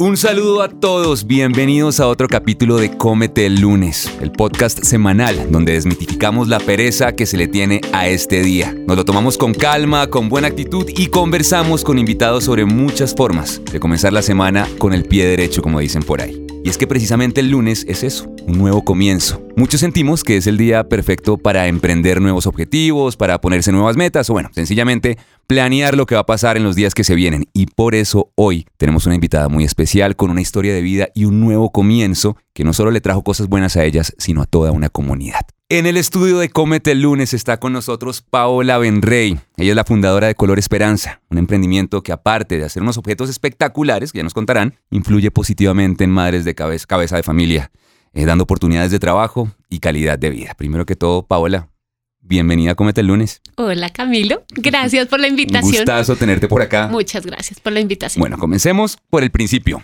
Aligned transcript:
Un 0.00 0.16
saludo 0.16 0.62
a 0.62 0.68
todos, 0.68 1.26
bienvenidos 1.26 1.98
a 1.98 2.06
otro 2.06 2.28
capítulo 2.28 2.76
de 2.76 2.96
Cómete 2.96 3.46
el 3.46 3.60
lunes, 3.60 4.08
el 4.20 4.30
podcast 4.30 4.84
semanal 4.84 5.50
donde 5.50 5.72
desmitificamos 5.72 6.46
la 6.46 6.60
pereza 6.60 7.16
que 7.16 7.26
se 7.26 7.36
le 7.36 7.48
tiene 7.48 7.80
a 7.92 8.06
este 8.06 8.42
día. 8.42 8.72
Nos 8.86 8.96
lo 8.96 9.04
tomamos 9.04 9.36
con 9.36 9.52
calma, 9.52 10.06
con 10.06 10.28
buena 10.28 10.46
actitud 10.46 10.88
y 10.88 11.08
conversamos 11.08 11.82
con 11.82 11.98
invitados 11.98 12.44
sobre 12.44 12.64
muchas 12.64 13.12
formas 13.12 13.60
de 13.72 13.80
comenzar 13.80 14.12
la 14.12 14.22
semana 14.22 14.68
con 14.78 14.92
el 14.94 15.02
pie 15.02 15.26
derecho, 15.26 15.62
como 15.62 15.80
dicen 15.80 16.04
por 16.04 16.22
ahí. 16.22 16.47
Y 16.64 16.70
es 16.70 16.78
que 16.78 16.86
precisamente 16.86 17.40
el 17.40 17.50
lunes 17.50 17.84
es 17.88 18.02
eso, 18.02 18.30
un 18.46 18.58
nuevo 18.58 18.84
comienzo. 18.84 19.42
Muchos 19.56 19.80
sentimos 19.80 20.24
que 20.24 20.36
es 20.36 20.46
el 20.46 20.56
día 20.56 20.88
perfecto 20.88 21.38
para 21.38 21.66
emprender 21.66 22.20
nuevos 22.20 22.46
objetivos, 22.46 23.16
para 23.16 23.40
ponerse 23.40 23.72
nuevas 23.72 23.96
metas 23.96 24.28
o 24.30 24.32
bueno, 24.32 24.50
sencillamente 24.52 25.18
planear 25.46 25.96
lo 25.96 26.06
que 26.06 26.14
va 26.14 26.22
a 26.22 26.26
pasar 26.26 26.56
en 26.56 26.64
los 26.64 26.76
días 26.76 26.94
que 26.94 27.04
se 27.04 27.14
vienen. 27.14 27.46
Y 27.52 27.66
por 27.66 27.94
eso 27.94 28.30
hoy 28.34 28.66
tenemos 28.76 29.06
una 29.06 29.14
invitada 29.14 29.48
muy 29.48 29.64
especial 29.64 30.16
con 30.16 30.30
una 30.30 30.40
historia 30.40 30.74
de 30.74 30.82
vida 30.82 31.08
y 31.14 31.24
un 31.24 31.40
nuevo 31.40 31.70
comienzo 31.70 32.36
que 32.52 32.64
no 32.64 32.72
solo 32.72 32.90
le 32.90 33.00
trajo 33.00 33.22
cosas 33.22 33.48
buenas 33.48 33.76
a 33.76 33.84
ellas, 33.84 34.14
sino 34.18 34.42
a 34.42 34.46
toda 34.46 34.72
una 34.72 34.88
comunidad. 34.88 35.46
En 35.70 35.84
el 35.84 35.98
estudio 35.98 36.38
de 36.38 36.48
Cómete 36.48 36.92
el 36.92 37.02
lunes 37.02 37.34
está 37.34 37.60
con 37.60 37.74
nosotros 37.74 38.22
Paola 38.22 38.78
Benrey. 38.78 39.38
Ella 39.58 39.72
es 39.72 39.76
la 39.76 39.84
fundadora 39.84 40.26
de 40.26 40.34
Color 40.34 40.58
Esperanza, 40.58 41.20
un 41.28 41.36
emprendimiento 41.36 42.02
que 42.02 42.10
aparte 42.10 42.56
de 42.56 42.64
hacer 42.64 42.82
unos 42.82 42.96
objetos 42.96 43.28
espectaculares, 43.28 44.10
que 44.10 44.20
ya 44.20 44.22
nos 44.22 44.32
contarán, 44.32 44.78
influye 44.90 45.30
positivamente 45.30 46.04
en 46.04 46.10
madres 46.10 46.46
de 46.46 46.54
cabeza, 46.54 46.86
cabeza 46.86 47.16
de 47.16 47.22
familia, 47.22 47.70
eh, 48.14 48.24
dando 48.24 48.44
oportunidades 48.44 48.90
de 48.92 48.98
trabajo 48.98 49.50
y 49.68 49.80
calidad 49.80 50.18
de 50.18 50.30
vida. 50.30 50.54
Primero 50.56 50.86
que 50.86 50.96
todo, 50.96 51.26
Paola, 51.26 51.68
bienvenida 52.22 52.70
a 52.70 52.74
Cómete 52.74 53.02
el 53.02 53.08
lunes. 53.08 53.42
Hola 53.56 53.90
Camilo, 53.90 54.44
gracias 54.48 55.06
por 55.06 55.20
la 55.20 55.28
invitación. 55.28 55.66
Un 55.66 55.72
gustazo 55.72 56.16
tenerte 56.16 56.48
por 56.48 56.62
acá. 56.62 56.88
Muchas 56.88 57.26
gracias 57.26 57.60
por 57.60 57.74
la 57.74 57.80
invitación. 57.80 58.20
Bueno, 58.20 58.38
comencemos 58.38 58.96
por 59.10 59.22
el 59.22 59.30
principio. 59.30 59.82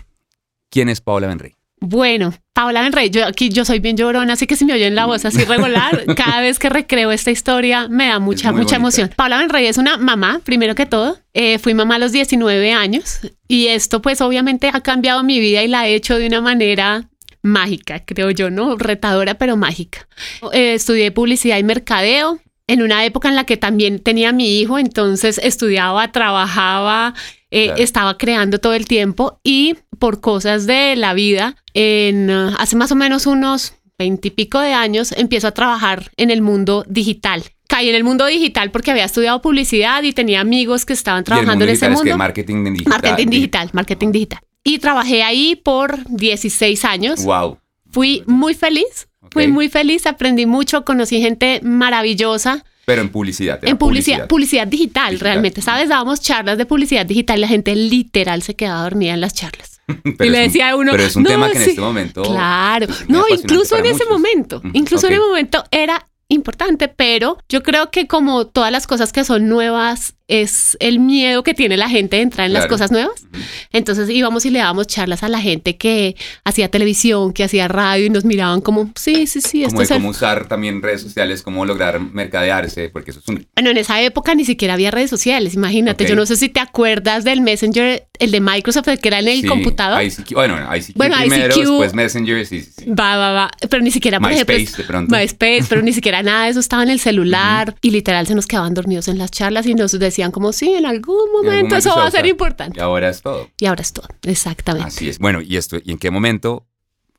¿Quién 0.71 0.89
es 0.89 0.99
Paola 0.99 1.27
Benrey? 1.27 1.55
Bueno, 1.81 2.33
Paola 2.53 2.81
Benrey, 2.81 3.09
yo 3.09 3.25
aquí 3.25 3.49
yo 3.49 3.65
soy 3.65 3.79
bien 3.79 3.97
llorona, 3.97 4.33
así 4.33 4.47
que 4.47 4.55
si 4.55 4.65
me 4.65 4.73
oyen 4.73 4.95
la 4.95 5.05
voz 5.05 5.25
así 5.25 5.43
regular, 5.43 6.05
cada 6.15 6.41
vez 6.41 6.57
que 6.57 6.69
recreo 6.69 7.11
esta 7.11 7.31
historia 7.31 7.87
me 7.89 8.07
da 8.07 8.19
mucha, 8.19 8.51
mucha 8.51 8.77
emoción. 8.77 9.11
Paola 9.15 9.39
Benrey 9.39 9.67
es 9.67 9.77
una 9.77 9.97
mamá, 9.97 10.41
primero 10.43 10.73
que 10.73 10.85
todo. 10.85 11.19
Eh, 11.33 11.59
fui 11.59 11.73
mamá 11.73 11.95
a 11.95 11.99
los 11.99 12.11
19 12.11 12.71
años 12.73 13.19
y 13.47 13.67
esto 13.67 14.01
pues 14.01 14.21
obviamente 14.21 14.71
ha 14.73 14.81
cambiado 14.81 15.23
mi 15.23 15.39
vida 15.39 15.63
y 15.63 15.67
la 15.67 15.87
he 15.87 15.95
hecho 15.95 16.17
de 16.17 16.27
una 16.27 16.41
manera 16.41 17.09
mágica, 17.41 18.03
creo 18.03 18.31
yo, 18.31 18.49
¿no? 18.49 18.77
Retadora, 18.77 19.35
pero 19.35 19.57
mágica. 19.57 20.07
Eh, 20.53 20.73
estudié 20.73 21.11
publicidad 21.11 21.57
y 21.57 21.63
mercadeo 21.63 22.39
en 22.67 22.81
una 22.81 23.05
época 23.05 23.29
en 23.29 23.35
la 23.35 23.43
que 23.43 23.57
también 23.57 23.99
tenía 23.99 24.31
mi 24.31 24.59
hijo, 24.59 24.79
entonces 24.79 25.39
estudiaba, 25.43 26.11
trabajaba, 26.11 27.13
eh, 27.57 27.73
estaba 27.77 28.17
creando 28.17 28.59
todo 28.59 28.73
el 28.73 28.85
tiempo 28.85 29.39
y 29.41 29.75
por 29.97 30.19
cosas 30.19 30.67
de 30.67 30.97
la 30.97 31.13
vida, 31.13 31.55
en, 31.73 32.29
uh, 32.29 32.53
hace 32.59 32.75
más 32.75 32.91
o 32.91 32.97
menos 32.97 33.25
unos 33.27 33.75
veintipico 33.97 34.59
de 34.59 34.73
años, 34.73 35.13
empiezo 35.13 35.47
a 35.47 35.51
trabajar 35.51 36.11
en 36.17 36.31
el 36.31 36.41
mundo 36.41 36.83
digital. 36.85 37.43
Caí 37.69 37.87
en 37.87 37.95
el 37.95 38.03
mundo 38.03 38.25
digital 38.25 38.71
porque 38.71 38.91
había 38.91 39.05
estudiado 39.05 39.41
publicidad 39.41 40.03
y 40.03 40.11
tenía 40.11 40.41
amigos 40.41 40.85
que 40.85 40.91
estaban 40.91 41.23
trabajando 41.23 41.63
en 41.63 41.71
ese 41.71 41.89
mundo. 41.89 42.17
marketing 42.17 42.73
digital. 42.73 42.89
Marketing 42.89 43.27
digital, 43.29 43.69
marketing 43.71 44.11
digital. 44.11 44.39
Y 44.65 44.79
trabajé 44.79 45.23
ahí 45.23 45.55
por 45.55 45.97
16 46.09 46.83
años. 46.83 47.23
Wow. 47.23 47.57
Fui 47.89 48.21
muy 48.25 48.53
feliz, 48.53 49.07
fui 49.31 49.47
muy 49.47 49.69
feliz, 49.69 50.05
aprendí 50.07 50.45
mucho, 50.45 50.83
conocí 50.83 51.21
gente 51.21 51.61
maravillosa. 51.63 52.65
Pero 52.85 53.01
en 53.01 53.09
publicidad. 53.09 53.59
En 53.63 53.77
publicidad, 53.77 54.27
publicidad, 54.27 54.67
digital, 54.67 55.19
realmente. 55.19 55.61
¿Sabes? 55.61 55.89
Dábamos 55.89 56.21
charlas 56.21 56.57
de 56.57 56.65
publicidad 56.65 57.05
digital 57.05 57.39
y 57.39 57.41
la 57.41 57.47
gente 57.47 57.75
literal 57.75 58.41
se 58.43 58.55
quedaba 58.55 58.83
dormida 58.83 59.13
en 59.13 59.21
las 59.21 59.33
charlas. 59.33 59.81
y 60.03 60.29
le 60.29 60.39
decía 60.39 60.69
a 60.69 60.75
uno. 60.75 60.91
Pero 60.91 61.03
es 61.03 61.15
un 61.15 61.23
tema 61.23 61.49
que 61.51 61.57
en 61.57 61.69
este 61.69 61.81
momento. 61.81 62.23
Claro. 62.23 62.87
No, 63.07 63.25
incluso 63.29 63.77
en 63.77 63.87
ese 63.87 64.05
momento. 64.05 64.61
Incluso 64.73 65.07
en 65.07 65.13
ese 65.13 65.21
momento 65.21 65.63
era 65.71 66.07
importante, 66.27 66.87
pero 66.87 67.37
yo 67.49 67.61
creo 67.63 67.91
que 67.91 68.07
como 68.07 68.47
todas 68.47 68.71
las 68.71 68.87
cosas 68.87 69.13
que 69.13 69.23
son 69.23 69.47
nuevas, 69.47 70.15
es 70.27 70.75
el 70.79 70.99
miedo 70.99 71.43
que 71.43 71.53
tiene 71.53 71.77
la 71.77 71.87
gente 71.87 72.15
de 72.15 72.23
entrar 72.23 72.47
en 72.47 72.53
las 72.53 72.65
cosas 72.65 72.91
nuevas. 72.91 73.27
Entonces 73.71 74.09
íbamos 74.09 74.45
y 74.45 74.49
le 74.49 74.59
dábamos 74.59 74.87
charlas 74.87 75.21
a 75.23 75.29
la 75.29 75.39
gente 75.39 75.77
que 75.77 76.15
hacía 76.43 76.69
televisión, 76.69 77.31
que 77.31 77.43
hacía 77.43 77.67
radio 77.67 78.07
y 78.07 78.09
nos 78.09 78.25
miraban 78.25 78.61
como, 78.61 78.91
sí, 78.95 79.27
sí, 79.27 79.41
sí. 79.41 79.63
Como 79.65 79.81
esto 79.81 79.93
de 79.93 79.99
cómo 79.99 80.09
usar 80.09 80.47
también 80.47 80.81
redes 80.81 81.01
sociales, 81.01 81.43
cómo 81.43 81.65
lograr 81.65 81.99
mercadearse, 81.99 82.89
porque 82.89 83.11
eso 83.11 83.19
es 83.19 83.27
un... 83.27 83.47
Bueno, 83.55 83.69
en 83.69 83.77
esa 83.77 84.01
época 84.01 84.33
ni 84.33 84.45
siquiera 84.45 84.73
había 84.73 84.89
redes 84.89 85.11
sociales, 85.11 85.53
imagínate. 85.53 86.07
Yo 86.07 86.15
no 86.15 86.25
sé 86.25 86.37
si 86.37 86.49
te 86.49 86.59
acuerdas 86.59 87.23
del 87.23 87.41
Messenger, 87.41 88.07
el 88.19 88.31
de 88.31 88.41
Microsoft, 88.41 88.87
que 89.01 89.07
era 89.07 89.19
en 89.19 89.27
el 89.27 89.47
computador. 89.47 90.03
ICQ, 90.03 90.33
bueno, 90.33 90.75
ICQ 90.75 90.95
bueno, 90.95 91.15
primero, 91.17 91.53
ICQ, 91.55 91.57
después 91.57 91.93
Messenger, 91.93 92.45
sí, 92.45 92.61
sí, 92.61 92.85
Va, 92.89 93.17
va, 93.17 93.31
va. 93.31 93.51
Pero 93.69 93.83
ni 93.83 93.91
siquiera, 93.91 94.19
por 94.19 94.29
MySpace, 94.29 94.61
ejemplo, 94.61 94.77
de 94.77 94.87
pronto. 94.87 95.15
MySpace, 95.15 95.65
pero 95.69 95.81
ni 95.81 95.93
siquiera 95.93 96.23
nada 96.23 96.45
de 96.45 96.51
eso 96.51 96.59
estaba 96.59 96.83
en 96.83 96.89
el 96.89 96.99
celular. 96.99 97.75
Y 97.81 97.91
literal 97.91 98.27
se 98.27 98.35
nos 98.35 98.47
quedaban 98.47 98.73
dormidos 98.73 99.07
en 99.07 99.17
las 99.17 99.31
charlas 99.31 99.65
y 99.65 99.75
nos 99.75 99.91
decían 99.97 100.31
como, 100.31 100.53
sí, 100.53 100.71
en 100.71 100.85
algún 100.85 101.31
momento 101.31 101.75
eso 101.75 101.95
va 101.95 102.07
a 102.07 102.11
ser 102.11 102.25
importante. 102.25 102.79
Y 102.79 102.81
ahora 102.81 103.09
es 103.09 103.21
todo. 103.21 103.49
Y 103.59 103.65
ahora 103.65 103.81
es 103.81 103.93
todo, 103.93 104.07
exactamente. 104.23 104.87
Así 104.87 105.09
es. 105.09 105.19
Bueno, 105.19 105.41
¿y 105.41 105.57
esto? 105.57 105.77
¿Y 105.83 105.91
en 105.91 105.97
qué 105.97 106.11
momento? 106.11 106.67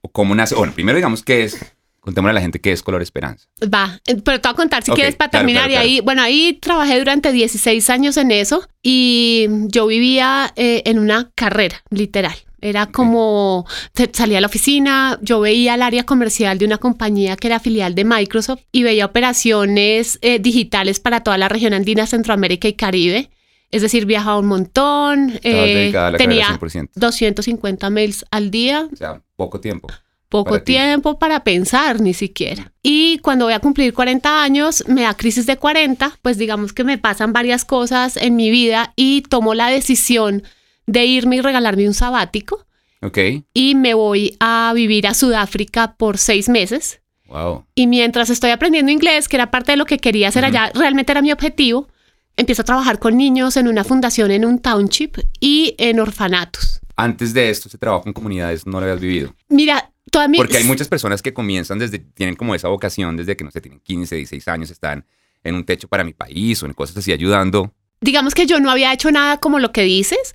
¿O 0.00 0.10
cómo 0.10 0.34
nace? 0.34 0.54
Bueno, 0.54 0.72
primero 0.72 0.96
digamos 0.96 1.22
qué 1.22 1.44
es, 1.44 1.58
contémosle 2.06 2.30
a 2.30 2.34
la 2.34 2.40
gente 2.40 2.60
qué 2.60 2.70
es 2.70 2.84
Color 2.84 3.02
Esperanza. 3.02 3.48
Va, 3.62 4.00
eh, 4.06 4.14
pero 4.24 4.40
te 4.40 4.48
voy 4.48 4.52
a 4.52 4.56
contar 4.56 4.84
si 4.84 4.92
quieres 4.92 5.16
para 5.16 5.28
terminar. 5.28 5.68
y 5.68 5.74
ahí, 5.74 6.00
bueno, 6.00 6.22
ahí 6.22 6.56
trabajé 6.62 7.00
durante 7.00 7.32
16 7.32 7.90
años 7.90 8.16
en 8.16 8.30
eso 8.30 8.62
y 8.80 9.48
yo 9.66 9.88
vivía 9.88 10.52
eh, 10.54 10.84
en 10.86 11.00
una 11.00 11.32
carrera, 11.34 11.82
literal. 11.90 12.36
Era 12.60 12.86
como 12.86 13.66
salía 14.12 14.38
a 14.38 14.40
la 14.40 14.46
oficina, 14.46 15.18
yo 15.20 15.40
veía 15.40 15.74
el 15.74 15.82
área 15.82 16.04
comercial 16.04 16.58
de 16.58 16.64
una 16.64 16.78
compañía 16.78 17.34
que 17.34 17.48
era 17.48 17.58
filial 17.58 17.96
de 17.96 18.04
Microsoft 18.04 18.62
y 18.70 18.84
veía 18.84 19.04
operaciones 19.04 20.20
eh, 20.22 20.38
digitales 20.38 21.00
para 21.00 21.24
toda 21.24 21.36
la 21.38 21.48
región 21.48 21.74
andina, 21.74 22.06
Centroamérica 22.06 22.68
y 22.68 22.74
Caribe. 22.74 23.30
Es 23.72 23.82
decir, 23.82 24.06
viajaba 24.06 24.38
un 24.38 24.46
montón. 24.46 25.40
Eh, 25.42 25.92
tenía 26.16 26.56
250 26.94 27.90
mails 27.90 28.24
al 28.30 28.52
día. 28.52 28.88
O 28.92 28.96
sea, 28.96 29.20
poco 29.34 29.60
tiempo. 29.60 29.88
Poco 30.28 30.60
tiempo 30.62 31.18
para 31.18 31.44
pensar, 31.44 32.00
ni 32.00 32.12
siquiera. 32.12 32.72
Y 32.82 33.18
cuando 33.18 33.44
voy 33.44 33.54
a 33.54 33.60
cumplir 33.60 33.94
40 33.94 34.42
años, 34.42 34.84
me 34.88 35.02
da 35.02 35.14
crisis 35.14 35.46
de 35.46 35.56
40, 35.56 36.18
pues 36.20 36.36
digamos 36.36 36.72
que 36.72 36.82
me 36.82 36.98
pasan 36.98 37.32
varias 37.32 37.64
cosas 37.64 38.16
en 38.16 38.34
mi 38.34 38.50
vida 38.50 38.92
y 38.96 39.22
tomo 39.22 39.54
la 39.54 39.68
decisión 39.68 40.42
de 40.86 41.04
irme 41.06 41.36
y 41.36 41.40
regalarme 41.40 41.86
un 41.86 41.94
sabático. 41.94 42.66
Ok. 43.02 43.18
Y 43.54 43.74
me 43.76 43.94
voy 43.94 44.36
a 44.40 44.72
vivir 44.74 45.06
a 45.06 45.14
Sudáfrica 45.14 45.94
por 45.96 46.18
seis 46.18 46.48
meses. 46.48 47.00
Wow. 47.28 47.64
Y 47.74 47.86
mientras 47.86 48.30
estoy 48.30 48.50
aprendiendo 48.50 48.90
inglés, 48.90 49.28
que 49.28 49.36
era 49.36 49.50
parte 49.50 49.72
de 49.72 49.76
lo 49.76 49.84
que 49.84 49.98
quería 49.98 50.28
hacer 50.28 50.44
allá, 50.44 50.70
realmente 50.74 51.12
era 51.12 51.22
mi 51.22 51.32
objetivo, 51.32 51.88
empiezo 52.36 52.62
a 52.62 52.64
trabajar 52.64 52.98
con 52.98 53.16
niños 53.16 53.56
en 53.56 53.68
una 53.68 53.84
fundación 53.84 54.30
en 54.30 54.44
un 54.44 54.58
township 54.58 55.18
y 55.40 55.74
en 55.78 56.00
orfanatos. 56.00 56.80
Antes 56.96 57.34
de 57.34 57.50
esto, 57.50 57.68
ese 57.68 57.78
trabajo 57.78 58.04
en 58.06 58.12
comunidades 58.12 58.66
no 58.66 58.80
lo 58.80 58.86
habías 58.86 59.00
vivido. 59.00 59.34
Mira, 59.48 59.92
toda 60.10 60.28
mi... 60.28 60.38
Porque 60.38 60.58
hay 60.58 60.64
muchas 60.64 60.88
personas 60.88 61.22
que 61.22 61.32
comienzan 61.32 61.78
desde, 61.78 61.98
tienen 61.98 62.36
como 62.36 62.54
esa 62.54 62.68
vocación 62.68 63.16
desde 63.16 63.36
que, 63.36 63.44
no 63.44 63.50
sé, 63.50 63.60
tienen 63.60 63.80
15, 63.80 64.16
16 64.16 64.48
años, 64.48 64.70
están 64.70 65.04
en 65.44 65.54
un 65.54 65.64
techo 65.64 65.88
para 65.88 66.04
mi 66.04 66.12
país 66.12 66.62
o 66.62 66.66
en 66.66 66.72
cosas 66.72 66.96
así 66.96 67.12
ayudando. 67.12 67.72
Digamos 68.00 68.34
que 68.34 68.46
yo 68.46 68.60
no 68.60 68.70
había 68.70 68.92
hecho 68.92 69.10
nada 69.10 69.38
como 69.38 69.58
lo 69.58 69.72
que 69.72 69.82
dices, 69.82 70.34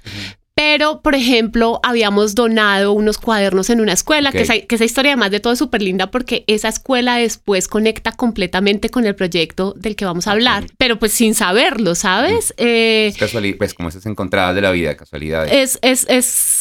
pero, 0.53 1.01
por 1.01 1.15
ejemplo, 1.15 1.79
habíamos 1.81 2.35
donado 2.35 2.91
unos 2.91 3.17
cuadernos 3.17 3.69
en 3.69 3.81
una 3.81 3.93
escuela, 3.93 4.31
que, 4.31 4.41
esa, 4.41 4.59
que, 4.59 4.75
esa, 4.75 4.83
historia 4.83 5.13
además 5.13 5.31
de 5.31 5.39
todo 5.39 5.53
es 5.53 5.59
súper 5.59 5.81
linda 5.81 6.11
porque 6.11 6.43
esa 6.47 6.67
escuela 6.67 7.17
después 7.17 7.67
conecta 7.67 8.11
completamente 8.11 8.89
con 8.89 9.05
el 9.05 9.15
proyecto 9.15 9.73
del 9.77 9.95
que 9.95 10.05
vamos 10.05 10.27
a 10.27 10.33
hablar, 10.33 10.65
pero 10.77 10.99
pues 10.99 11.13
sin 11.13 11.35
saberlo, 11.35 11.95
¿sabes? 11.95 12.53
Eh, 12.57 13.07
es 13.07 13.17
casualidad, 13.17 13.57
pues 13.57 13.73
como 13.73 13.89
esas 13.89 14.05
encontradas 14.05 14.53
de 14.53 14.61
la 14.61 14.71
vida, 14.71 14.95
casualidades. 14.95 15.51
Es, 15.51 15.79
es, 15.81 16.05
es 16.09 16.60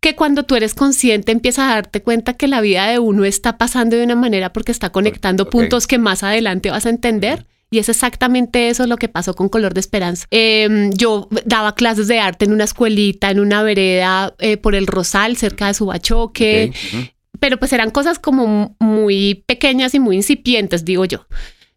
que 0.00 0.16
cuando 0.16 0.44
tú 0.44 0.56
eres 0.56 0.74
consciente 0.74 1.30
empiezas 1.30 1.70
a 1.70 1.74
darte 1.74 2.02
cuenta 2.02 2.34
que 2.34 2.48
la 2.48 2.60
vida 2.60 2.86
de 2.86 2.98
uno 2.98 3.24
está 3.24 3.58
pasando 3.58 3.96
de 3.96 4.04
una 4.04 4.16
manera 4.16 4.52
porque 4.52 4.72
está 4.72 4.90
conectando 4.90 5.44
okay. 5.44 5.60
puntos 5.60 5.86
que 5.86 5.98
más 5.98 6.22
adelante 6.22 6.70
vas 6.70 6.86
a 6.86 6.90
entender. 6.90 7.46
Y 7.72 7.78
es 7.78 7.88
exactamente 7.88 8.68
eso 8.68 8.84
lo 8.88 8.96
que 8.96 9.08
pasó 9.08 9.36
con 9.36 9.48
Color 9.48 9.74
de 9.74 9.80
Esperanza. 9.80 10.26
Eh, 10.32 10.90
yo 10.94 11.28
daba 11.44 11.76
clases 11.76 12.08
de 12.08 12.18
arte 12.18 12.44
en 12.44 12.52
una 12.52 12.64
escuelita, 12.64 13.30
en 13.30 13.38
una 13.38 13.62
vereda 13.62 14.34
eh, 14.40 14.56
por 14.56 14.74
el 14.74 14.88
Rosal, 14.88 15.36
cerca 15.36 15.68
de 15.68 15.74
Subachoque. 15.74 16.72
Okay. 16.72 17.00
Uh 17.00 17.04
-huh. 17.04 17.12
Pero 17.38 17.58
pues 17.58 17.72
eran 17.72 17.90
cosas 17.90 18.18
como 18.18 18.74
muy 18.80 19.44
pequeñas 19.46 19.94
y 19.94 20.00
muy 20.00 20.16
incipientes, 20.16 20.84
digo 20.84 21.04
yo. 21.04 21.26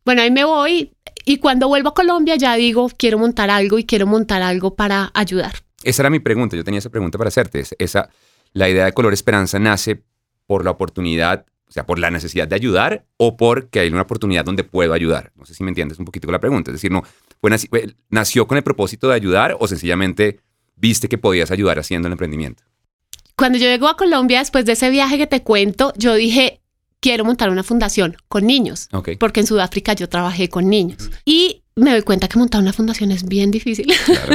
Bueno, 0.04 0.24
ahí 0.24 0.32
me 0.32 0.46
voy 0.46 0.94
y 1.26 1.38
cuando 1.38 1.68
vuelvo 1.68 1.90
a 1.90 1.94
Colombia 1.94 2.36
ya 2.38 2.56
digo, 2.56 2.90
quiero 2.98 3.20
montar 3.20 3.50
algo 3.50 3.78
y 3.78 3.86
quiero 3.86 4.08
montar 4.08 4.42
algo 4.42 4.76
para 4.76 5.12
ayudar. 5.14 5.54
Esa 5.84 6.02
era 6.02 6.10
mi 6.10 6.20
pregunta, 6.20 6.56
yo 6.56 6.64
tenía 6.64 6.80
esa 6.80 6.90
pregunta 6.90 7.18
para 7.18 7.28
hacerte. 7.28 7.64
Esa, 7.78 8.10
la 8.54 8.70
idea 8.70 8.86
de 8.86 8.94
Color 8.94 9.14
Esperanza 9.14 9.60
nace 9.60 10.04
por 10.46 10.64
la 10.64 10.72
oportunidad 10.72 11.46
o 11.68 11.72
sea, 11.74 11.88
por 11.88 11.98
la 11.98 12.12
necesidad 12.12 12.48
de 12.48 12.54
ayudar 12.54 13.08
o 13.18 13.36
porque 13.36 13.80
hay 13.80 13.90
una 13.90 14.04
oportunidad 14.04 14.46
donde 14.46 14.64
puedo 14.64 14.94
ayudar. 14.94 15.32
No 15.36 15.44
sé 15.44 15.56
si 15.56 15.64
me 15.64 15.72
entiendes 15.72 15.98
un 15.98 16.06
poquito 16.06 16.28
con 16.28 16.34
la 16.34 16.40
pregunta. 16.40 16.70
Es 16.70 16.76
decir, 16.76 16.92
no, 16.92 17.02
fue 17.42 17.50
¿nació 18.12 18.46
con 18.46 18.58
el 18.58 18.64
propósito 18.64 19.08
de 19.08 19.16
ayudar 19.16 19.58
o 19.60 19.68
sencillamente 19.68 20.40
viste 20.76 21.10
que 21.10 21.18
podías 21.18 21.50
ayudar 21.50 21.80
haciendo 21.80 22.08
el 22.08 22.12
emprendimiento? 22.12 22.64
Cuando 23.36 23.58
yo 23.58 23.66
llego 23.66 23.88
a 23.88 23.98
Colombia, 23.98 24.38
después 24.38 24.66
de 24.66 24.74
ese 24.74 24.92
viaje 24.92 25.18
que 25.18 25.26
te 25.26 25.42
cuento, 25.42 25.94
yo 25.98 26.14
dije, 26.14 26.62
quiero 27.00 27.26
montar 27.26 27.50
una 27.50 27.64
fundación 27.64 28.18
con 28.28 28.46
niños, 28.46 28.88
porque 29.20 29.40
en 29.40 29.48
Sudáfrica 29.48 29.94
yo 29.94 30.08
trabajé 30.08 30.50
con 30.50 30.70
niños. 30.70 31.10
Y 31.26 31.63
me 31.76 31.92
doy 31.92 32.02
cuenta 32.04 32.28
que 32.28 32.38
montar 32.38 32.62
una 32.62 32.74
fundación 32.74 33.12
es 33.12 33.26
bien 33.26 33.52
difícil. 33.52 33.92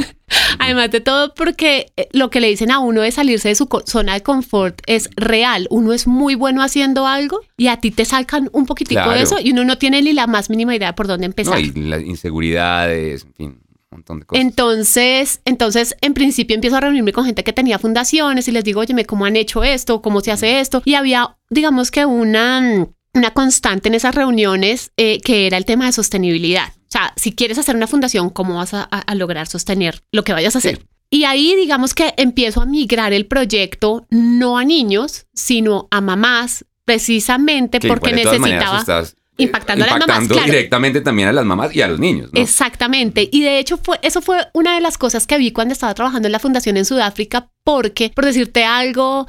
Además 0.59 0.91
de 0.91 1.01
todo, 1.01 1.35
porque 1.35 1.93
eh, 1.97 2.09
lo 2.13 2.31
que 2.31 2.41
le 2.41 2.49
dicen 2.49 2.71
a 2.71 2.81
uno 2.81 3.03
de 3.03 3.11
salirse 3.13 3.49
de 3.49 3.55
su 3.55 3.69
zona 3.87 4.15
de 4.15 4.23
confort 4.23 4.81
es 4.87 5.09
real. 5.17 5.67
Uno 5.71 5.93
es 5.93 6.07
muy 6.07 6.35
bueno 6.35 6.63
haciendo 6.63 7.07
algo 7.07 7.41
y 7.57 7.69
a 7.69 7.79
ti 7.79 7.91
te 7.91 8.05
sacan 8.05 8.51
un 8.53 8.67
poquitico 8.67 9.11
de 9.11 9.23
eso 9.23 9.39
y 9.43 9.53
uno 9.53 9.65
no 9.65 9.79
tiene 9.79 10.03
ni 10.03 10.13
la 10.13 10.27
más 10.27 10.51
mínima 10.51 10.75
idea 10.75 10.95
por 10.95 11.07
dónde 11.07 11.27
empezar. 11.27 11.61
y 11.61 11.71
las 11.73 12.03
inseguridades, 12.03 13.25
en 13.25 13.35
fin. 13.35 13.61
Un 13.91 13.99
montón 13.99 14.21
de 14.21 14.27
cosas. 14.27 14.45
Entonces, 14.45 15.41
entonces, 15.47 15.97
en 16.03 16.13
principio 16.13 16.55
empiezo 16.55 16.77
a 16.77 16.81
reunirme 16.81 17.13
con 17.13 17.25
gente 17.25 17.43
que 17.43 17.55
tenía 17.55 17.79
fundaciones 17.79 18.47
y 18.47 18.53
les 18.53 18.65
digo, 18.65 18.81
oye, 18.81 19.07
¿cómo 19.07 19.25
han 19.25 19.37
hecho 19.37 19.65
esto? 19.65 20.03
¿Cómo 20.03 20.21
se 20.21 20.31
hace 20.31 20.61
esto? 20.61 20.83
Y 20.85 20.95
había, 20.95 21.39
digamos 21.49 21.91
que 21.91 22.05
una, 22.05 22.87
una 23.15 23.31
constante 23.33 23.89
en 23.89 23.95
esas 23.95 24.15
reuniones 24.15 24.93
eh, 24.99 25.21
que 25.21 25.47
era 25.47 25.57
el 25.57 25.65
tema 25.65 25.87
de 25.87 25.93
sostenibilidad. 25.93 26.73
O 26.89 26.91
sea, 26.91 27.13
si 27.17 27.33
quieres 27.33 27.59
hacer 27.59 27.77
una 27.77 27.87
fundación, 27.87 28.31
¿cómo 28.31 28.55
vas 28.55 28.73
a, 28.73 28.89
lograr 29.15 29.47
sostener 29.47 30.03
lo 30.11 30.25
que 30.25 30.33
vayas 30.33 30.55
a 30.55 30.59
hacer? 30.59 30.87
Y 31.11 31.25
ahí 31.25 31.55
digamos 31.55 31.93
que 31.93 32.15
empiezo 32.17 32.63
a 32.63 32.67
migrar 32.67 33.13
el 33.13 33.27
proyecto 33.27 34.07
no 34.09 34.57
a 34.57 34.65
niños, 34.65 35.27
sino 35.35 35.89
a 35.91 36.01
mamás, 36.01 36.65
precisamente 36.87 37.81
porque 37.81 38.13
necesitaba... 38.13 38.85
Eh, 39.03 39.45
impactando, 39.45 39.85
a 39.85 39.99
las 39.99 39.99
mamás. 40.01 40.29
directamente 40.47 41.01
también 41.01 41.29
a 41.29 41.33
las 41.33 41.45
mamás 41.45 41.77
y 41.77 41.83
a 41.83 41.89
los 41.89 42.01
niños. 42.01 42.31
Exactamente. 42.35 43.29
Y 43.31 43.43
de 43.43 43.59
hecho, 43.59 43.77
fue, 43.77 43.99
eso 44.03 44.21
fue 44.21 44.49
una 44.53 44.75
de 44.75 44.81
las 44.81 44.99
cosas 44.99 45.27
que 45.27 45.39
vi 45.39 45.53
cuando 45.53 45.73
estaba 45.73 45.95
trabajando 45.95 46.27
en 46.27 46.33
la 46.33 46.41
fundación 46.41 46.77
en 46.77 46.85
Sudáfrica, 46.85 47.49
porque, 47.65 48.11
por 48.15 48.25
decirte 48.25 48.65
algo, 48.65 49.29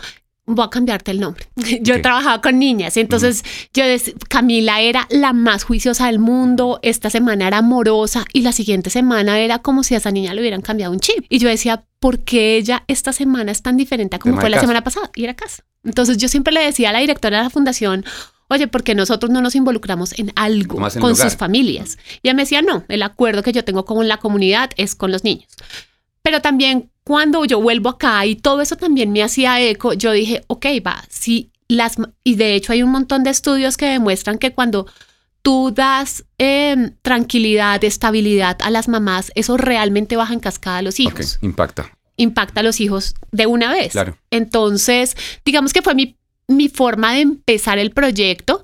voy 0.49 0.65
a 0.65 0.69
cambiarte 0.69 1.11
el 1.11 1.19
nombre. 1.19 1.47
Yo 1.81 1.95
he 1.95 1.99
trabajado 1.99 2.41
con 2.41 2.59
niñas, 2.59 2.97
entonces 2.97 3.43
yo 3.73 3.83
Camila 4.27 4.81
era 4.81 5.07
la 5.09 5.33
más 5.33 5.63
juiciosa 5.63 6.07
del 6.07 6.19
mundo, 6.19 6.79
esta 6.81 7.09
semana 7.09 7.47
era 7.47 7.59
amorosa 7.59 8.25
y 8.33 8.41
la 8.41 8.51
siguiente 8.51 8.89
semana 8.89 9.39
era 9.39 9.59
como 9.59 9.83
si 9.83 9.95
a 9.95 9.97
esa 9.97 10.11
niña 10.11 10.33
le 10.33 10.41
hubieran 10.41 10.61
cambiado 10.61 10.91
un 10.91 10.99
chip. 10.99 11.25
Y 11.29 11.39
yo 11.39 11.47
decía, 11.47 11.85
¿por 11.99 12.19
qué 12.19 12.57
ella 12.57 12.83
esta 12.87 13.13
semana 13.13 13.51
es 13.51 13.61
tan 13.61 13.77
diferente 13.77 14.15
a 14.15 14.19
como 14.19 14.39
fue 14.39 14.49
la 14.49 14.59
semana 14.59 14.83
pasada? 14.83 15.11
Y 15.15 15.23
era 15.23 15.35
casa. 15.35 15.63
Entonces 15.83 16.17
yo 16.17 16.27
siempre 16.27 16.53
le 16.53 16.63
decía 16.63 16.89
a 16.89 16.93
la 16.93 16.99
directora 16.99 17.37
de 17.37 17.43
la 17.43 17.49
fundación, 17.49 18.05
oye, 18.47 18.67
porque 18.67 18.95
nosotros 18.95 19.31
no 19.31 19.41
nos 19.41 19.55
involucramos 19.55 20.17
en 20.17 20.31
algo 20.35 20.79
con 20.99 21.15
sus 21.15 21.35
familias. 21.35 21.97
Y 22.21 22.27
ella 22.27 22.33
me 22.33 22.43
decía, 22.43 22.61
no, 22.61 22.83
el 22.87 23.03
acuerdo 23.03 23.43
que 23.43 23.53
yo 23.53 23.63
tengo 23.63 23.85
con 23.85 24.07
la 24.07 24.17
comunidad 24.17 24.71
es 24.77 24.95
con 24.95 25.11
los 25.11 25.23
niños. 25.23 25.47
Pero 26.21 26.41
también 26.41 26.89
cuando 27.09 27.43
yo 27.43 27.59
vuelvo 27.59 27.89
acá 27.89 28.23
y 28.27 28.35
todo 28.35 28.61
eso 28.61 28.75
también 28.75 29.11
me 29.11 29.23
hacía 29.23 29.59
eco, 29.59 29.93
yo 29.93 30.11
dije, 30.11 30.43
ok, 30.45 30.67
va, 30.85 31.03
si 31.09 31.49
las, 31.67 31.95
y 32.23 32.35
de 32.35 32.53
hecho 32.53 32.71
hay 32.71 32.83
un 32.83 32.91
montón 32.91 33.23
de 33.23 33.31
estudios 33.31 33.77
que 33.77 33.87
demuestran 33.87 34.37
que 34.37 34.53
cuando 34.53 34.85
tú 35.41 35.71
das 35.73 36.23
em, 36.37 36.93
tranquilidad, 37.01 37.83
estabilidad 37.83 38.57
a 38.61 38.69
las 38.69 38.87
mamás, 38.87 39.31
eso 39.33 39.57
realmente 39.57 40.17
baja 40.17 40.35
en 40.35 40.39
cascada 40.39 40.77
a 40.77 40.81
los 40.83 40.99
hijos. 40.99 41.39
impacta. 41.41 41.91
Impacta 42.15 42.59
a 42.59 42.63
los 42.63 42.79
hijos 42.79 43.15
de 43.31 43.47
una 43.47 43.71
vez. 43.73 43.93
Claro. 43.93 44.15
Entonces, 44.29 45.17
digamos 45.43 45.73
que 45.73 45.81
fue 45.81 45.95
mi, 45.95 46.15
mi 46.47 46.69
forma 46.69 47.13
de 47.13 47.21
empezar 47.21 47.79
el 47.79 47.89
proyecto 47.89 48.63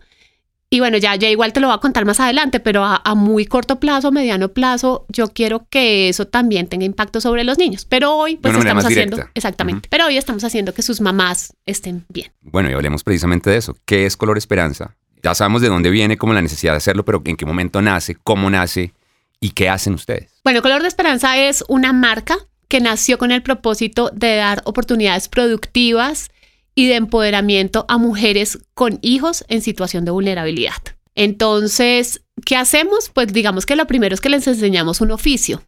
y 0.75 0.79
bueno, 0.81 0.97
ya, 0.97 1.15
ya 1.15 1.29
igual 1.29 1.53
te 1.53 1.61
lo 1.61 1.67
voy 1.67 1.75
a 1.77 1.79
contar 1.79 2.03
más 2.03 2.19
adelante, 2.19 2.59
pero 2.59 2.83
a, 2.83 3.15
muy 3.15 3.45
corto 3.45 3.79
plazo, 3.79 4.11
mediano 4.11 4.49
plazo, 4.49 5.05
yo 5.07 5.29
quiero 5.29 5.65
que 5.69 6.09
eso 6.09 6.27
también 6.27 6.67
tenga 6.67 6.83
impacto 6.83 7.21
sobre 7.21 7.45
los 7.45 7.57
niños. 7.57 7.85
Pero 7.85 8.13
hoy, 8.13 8.35
pues 8.35 8.53
estamos 8.57 8.83
haciendo, 8.83 9.23
exactamente, 9.35 9.87
pero 9.89 10.07
hoy 10.07 10.17
estamos 10.17 10.43
haciendo 10.43 10.73
que 10.73 10.81
sus 10.81 10.99
mamás 10.99 11.53
estén 11.65 12.03
bien. 12.09 12.29
Bueno, 12.41 12.69
y 12.69 12.73
hablemos 12.73 13.05
precisamente 13.05 13.49
de 13.49 13.55
eso. 13.55 13.77
¿Qué 13.85 14.05
es 14.05 14.17
Color 14.17 14.37
Esperanza? 14.37 14.97
Ya 15.23 15.33
sabemos 15.33 15.61
de 15.61 15.69
dónde 15.69 15.89
viene, 15.91 16.17
como 16.17 16.33
la 16.33 16.41
necesidad 16.41 16.73
de 16.73 16.77
hacerlo, 16.79 17.05
pero 17.05 17.21
en 17.23 17.37
qué 17.37 17.45
momento 17.45 17.81
nace, 17.81 18.17
cómo 18.21 18.49
nace 18.49 18.91
y 19.39 19.51
qué 19.51 19.69
hacen 19.69 19.93
ustedes. 19.93 20.29
Bueno, 20.43 20.61
Color 20.61 20.81
de 20.81 20.89
Esperanza 20.89 21.37
es 21.37 21.63
una 21.69 21.93
marca 21.93 22.35
que 22.67 22.81
nació 22.81 23.17
con 23.17 23.31
el 23.31 23.43
propósito 23.43 24.11
de 24.13 24.35
dar 24.35 24.61
oportunidades 24.65 25.29
productivas 25.29 26.31
y 26.75 26.87
de 26.87 26.95
empoderamiento 26.95 27.85
a 27.87 27.97
mujeres 27.97 28.59
con 28.73 28.99
hijos 29.01 29.45
en 29.47 29.61
situación 29.61 30.05
de 30.05 30.11
vulnerabilidad. 30.11 30.75
Entonces, 31.15 32.21
¿qué 32.45 32.57
hacemos? 32.57 33.09
Pues 33.13 33.31
digamos 33.31 33.65
que 33.65 33.77
lo 33.77 33.87
primero 33.87 34.13
es 34.13 34.21
que 34.21 34.29
les 34.29 34.45
enseñamos 34.45 34.99
un 34.99 35.11
oficio, 35.11 35.63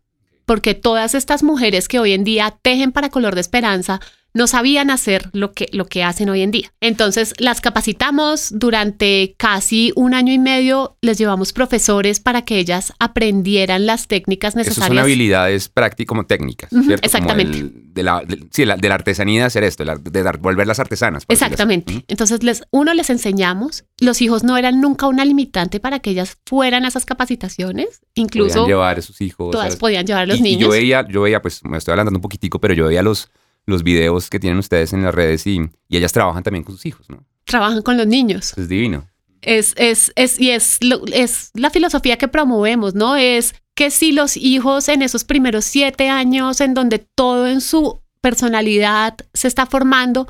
porque 0.45 0.73
todas 0.73 1.15
estas 1.15 1.41
mujeres 1.41 1.87
que 1.87 1.99
hoy 1.99 2.11
en 2.11 2.25
día 2.25 2.57
tejen 2.61 2.91
para 2.91 3.09
color 3.09 3.33
de 3.33 3.41
esperanza 3.41 4.01
no 4.37 4.47
sabían 4.47 4.91
hacer 4.91 5.29
lo 5.33 5.51
que, 5.51 5.67
lo 5.73 5.85
que 5.85 6.03
hacen 6.03 6.29
hoy 6.29 6.41
en 6.41 6.51
día. 6.51 6.71
Entonces 6.79 7.33
las 7.39 7.59
capacitamos 7.59 8.51
durante 8.51 9.35
casi 9.37 9.91
un 9.95 10.13
año 10.13 10.31
y 10.31 10.37
medio, 10.37 10.95
les 11.01 11.17
llevamos 11.17 11.53
profesores 11.53 12.19
para 12.19 12.43
que 12.43 12.59
ellas 12.59 12.93
aprendieran 12.99 13.87
las 13.87 14.07
técnicas 14.07 14.55
necesarias. 14.55 14.85
Esas 14.85 14.87
son 14.89 14.99
habilidades 14.99 15.69
prácticas 15.69 16.07
como 16.07 16.25
técnicas, 16.25 16.69
¿cierto? 16.69 17.03
Exactamente. 17.03 17.71
de, 17.73 18.03
la, 18.03 18.23
sí, 18.51 18.63
de 18.63 18.89
la 18.89 18.95
artesanía 18.95 19.41
de 19.41 19.45
hacer 19.47 19.63
esto, 19.63 19.83
de, 19.83 20.23
dar, 20.23 20.37
volverlas 20.37 20.79
artesanas. 20.79 21.25
Exactamente. 21.27 22.05
Entonces 22.07 22.43
les, 22.43 22.63
uno 22.69 22.93
les 22.93 23.09
enseñamos, 23.09 23.85
los 23.99 24.21
hijos 24.21 24.43
no 24.43 24.55
eran 24.55 24.79
nunca 24.79 25.07
una 25.07 25.25
limitante 25.25 25.79
para 25.79 25.99
que 25.99 26.11
ellas 26.11 26.37
fueran 26.45 26.85
a 26.85 26.89
esas 26.89 27.05
capacitaciones, 27.05 28.01
incluso... 28.13 28.59
Podían 28.59 28.67
llevar 28.67 28.99
a 28.99 29.01
sus 29.01 29.19
hijos. 29.21 29.51
Todas 29.51 29.75
podían 29.77 30.05
llevar 30.05 30.23
a 30.23 30.25
los 30.27 30.41
niños. 30.41 30.59
Y 30.59 30.63
yo 30.63 30.69
veía, 30.69 31.07
yo 31.09 31.23
veía, 31.23 31.41
pues 31.41 31.63
me 31.63 31.77
estoy 31.77 31.93
hablando 31.93 32.11
un 32.11 32.21
poquitico, 32.21 32.61
pero 32.61 32.75
yo 32.75 32.85
veía 32.85 33.01
los 33.01 33.31
los 33.67 33.83
videos 33.83 34.29
que 34.29 34.39
tienen 34.39 34.57
ustedes 34.57 34.93
en 34.93 35.03
las 35.03 35.13
redes 35.13 35.45
y, 35.45 35.69
y 35.89 35.97
ellas 35.97 36.13
trabajan 36.13 36.41
también 36.41 36.63
con 36.63 36.73
sus 36.73 36.85
hijos, 36.85 37.07
¿no? 37.09 37.23
Trabajan 37.43 37.83
con 37.83 37.97
los 37.97 38.07
niños. 38.07 38.57
Es 38.57 38.67
divino. 38.67 39.07
Es, 39.41 39.73
es, 39.77 40.11
es, 40.15 40.39
y 40.39 40.49
es, 40.49 40.79
es 41.13 41.51
la 41.53 41.69
filosofía 41.69 42.17
que 42.17 42.27
promovemos, 42.27 42.95
¿no? 42.95 43.15
Es 43.15 43.53
que 43.75 43.91
si 43.91 44.11
los 44.11 44.35
hijos 44.35 44.89
en 44.89 45.01
esos 45.03 45.23
primeros 45.23 45.65
siete 45.65 46.09
años 46.09 46.61
en 46.61 46.73
donde 46.73 46.99
todo 46.99 47.45
en 47.45 47.61
su 47.61 48.01
personalidad 48.21 49.15
se 49.33 49.47
está 49.47 49.65
formando, 49.65 50.27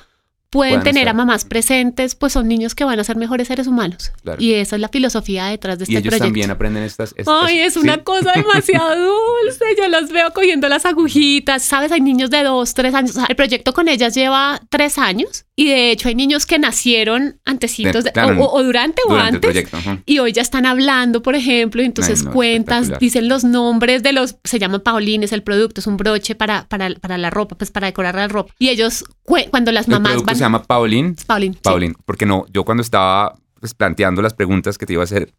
pueden 0.50 0.82
tener 0.84 1.10
a 1.10 1.14
mamás 1.14 1.46
presentes, 1.46 2.16
pues 2.16 2.34
son 2.34 2.48
niños 2.48 2.74
que 2.74 2.86
van 2.86 3.00
a 3.00 3.04
ser 3.04 3.18
mejores 3.18 3.48
seres 3.48 3.68
humanos. 3.68 4.12
Y 4.40 4.54
esa 4.54 4.76
es 4.78 4.82
la 4.82 4.90
filosofía 4.90 5.48
detrás 5.48 5.78
de 5.78 5.84
este 5.84 5.94
y 5.94 5.98
ellos 5.98 6.18
también 6.18 6.50
aprenden 6.52 6.84
estas... 6.84 7.14
Ay, 7.26 7.60
es 7.60 7.76
una 7.76 8.04
cosa 8.04 8.32
demasiado 8.34 8.96
dulce. 9.44 9.66
Yo 9.78 9.88
las 9.90 10.12
veo 10.12 10.32
cogiendo 10.34 10.70
las 10.70 10.86
agujitas. 10.86 11.64
¿Sabes? 11.64 11.92
Hay 11.92 12.02
niños 12.02 12.30
de 12.30 12.44
dos, 12.44 12.74
tres 12.74 12.94
años. 12.94 13.16
el 13.28 13.36
proyecto 13.36 13.74
con 13.74 13.90
ellas 13.90 14.16
lleva 14.16 14.62
tres 14.70 14.98
años. 14.98 15.46
Y 15.56 15.70
de 15.70 15.92
hecho 15.92 16.08
hay 16.08 16.16
niños 16.16 16.46
que 16.46 16.60
nacieron 16.60 17.40
antecitos 17.44 18.06
o, 18.40 18.64
durante, 18.64 19.02
o 19.08 19.16
antes. 19.16 19.68
y 20.06 20.20
hoy 20.20 20.32
ya 20.32 20.44
están 20.44 20.66
hablando, 20.66 21.24
por 21.24 21.36
ejemplo. 21.36 21.82
Y 21.82 21.86
entonces 21.86 22.24
cuentas, 22.24 23.00
dicen 23.00 23.28
los 23.28 23.44
nombres 23.44 24.04
de 24.04 24.14
los... 24.14 24.36
Se 24.44 24.60
llama 24.60 24.80
Paulín, 24.80 25.24
es 25.24 25.34
el 25.34 25.44
producto. 25.44 25.82
Es 25.82 25.88
un 25.88 25.98
broche 25.98 26.36
para, 26.36 26.68
para, 26.70 26.92
para 26.96 27.18
la 27.18 27.32
ropa, 27.32 27.58
pues 27.58 27.72
para 27.72 27.88
decorar 27.88 28.16
la 28.16 28.28
ropa. 28.28 28.54
Y 28.60 28.70
ellos, 28.70 29.04
cuando 29.24 29.72
las 29.72 29.88
mamás 29.88 30.24
van 30.24 30.38
llama 30.48 30.64
Pauline. 30.64 31.16
Pauline. 31.26 31.56
Pauline. 31.62 31.96
Porque 32.06 32.26
no, 32.26 32.46
yo 32.52 32.64
cuando 32.64 32.82
estaba 32.82 33.36
pues, 33.60 33.74
planteando 33.74 34.22
las 34.22 34.34
preguntas 34.34 34.78
que 34.78 34.86
te 34.86 34.94
iba 34.94 35.04
a 35.04 35.06
hacer, 35.06 35.34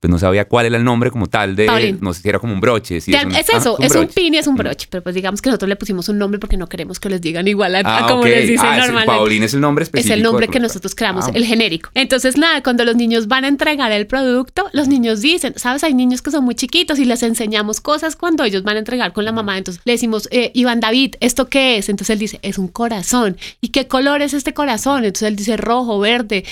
pues 0.00 0.10
no 0.10 0.18
sabía 0.18 0.46
cuál 0.46 0.66
era 0.66 0.76
el 0.76 0.84
nombre 0.84 1.10
como 1.10 1.28
tal 1.28 1.56
de, 1.56 1.96
no 2.00 2.12
sé 2.12 2.22
si 2.22 2.28
era 2.28 2.38
como 2.38 2.52
un 2.52 2.60
broche. 2.60 2.98
es, 2.98 3.08
eso, 3.08 3.78
es 3.80 3.94
un 3.94 4.06
pin 4.08 4.34
y 4.34 4.36
es 4.36 4.46
un 4.46 4.54
broche, 4.54 4.86
pero 4.90 5.02
pues 5.02 5.14
digamos 5.14 5.40
que 5.40 5.48
nosotros 5.48 5.68
le 5.68 5.76
pusimos 5.76 6.08
un 6.08 6.18
nombre 6.18 6.38
porque 6.38 6.56
no 6.56 6.68
queremos 6.68 7.00
que 7.00 7.08
les 7.08 7.20
digan 7.20 7.48
igual 7.48 7.74
a, 7.74 7.82
ah, 7.84 8.06
como 8.08 8.24
les 8.24 8.48
dicen 8.48 8.66
ah, 8.66 8.76
normalmente. 8.78 9.16
Pauline 9.18 9.44
es 9.44 9.54
el 9.54 9.60
nombre 9.60 9.84
específico. 9.84 10.12
Es 10.12 10.18
el 10.18 10.22
nombre 10.22 10.48
que 10.48 10.60
nosotros 10.60 10.94
creamos, 10.94 11.26
ah, 11.28 11.32
el 11.34 11.44
genérico. 11.46 11.90
Entonces 11.94 12.36
nada, 12.36 12.62
cuando 12.62 12.84
los 12.84 12.96
niños 12.96 13.28
van 13.28 13.44
a 13.44 13.48
entregar 13.48 13.92
el 13.92 14.06
producto, 14.06 14.68
los 14.72 14.88
niños 14.88 15.20
dicen, 15.20 15.54
sabes, 15.56 15.84
hay 15.84 15.94
niños 15.94 16.22
que 16.22 16.30
son 16.30 16.44
muy 16.44 16.54
chiquitos 16.54 16.98
y 16.98 17.04
les 17.04 17.22
enseñamos 17.22 17.80
cosas 17.80 18.16
cuando 18.16 18.44
ellos 18.44 18.62
van 18.62 18.76
a 18.76 18.80
entregar 18.80 19.12
con 19.12 19.24
la 19.24 19.32
mamá. 19.32 19.56
Entonces 19.56 19.82
le 19.84 19.92
decimos, 19.92 20.28
eh, 20.30 20.50
Iván 20.54 20.80
David, 20.80 21.14
¿esto 21.20 21.48
qué 21.48 21.78
es? 21.78 21.88
Entonces 21.88 22.12
él 22.12 22.18
dice, 22.18 22.38
es 22.42 22.58
un 22.58 22.68
corazón. 22.68 23.36
¿Y 23.60 23.68
qué 23.68 23.88
color 23.88 24.22
es 24.22 24.34
este 24.34 24.54
corazón? 24.54 25.04
Entonces 25.04 25.28
él 25.28 25.36
dice 25.36 25.56
rojo, 25.56 25.98
verde. 25.98 26.44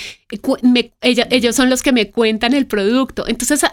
ellos 1.03 1.57
son 1.57 1.69
los 1.69 1.83
que 1.83 1.93
me 1.93 2.11
cuentan 2.11 2.55
el 2.55 2.67
producto. 2.67 3.27
Entonces, 3.33 3.65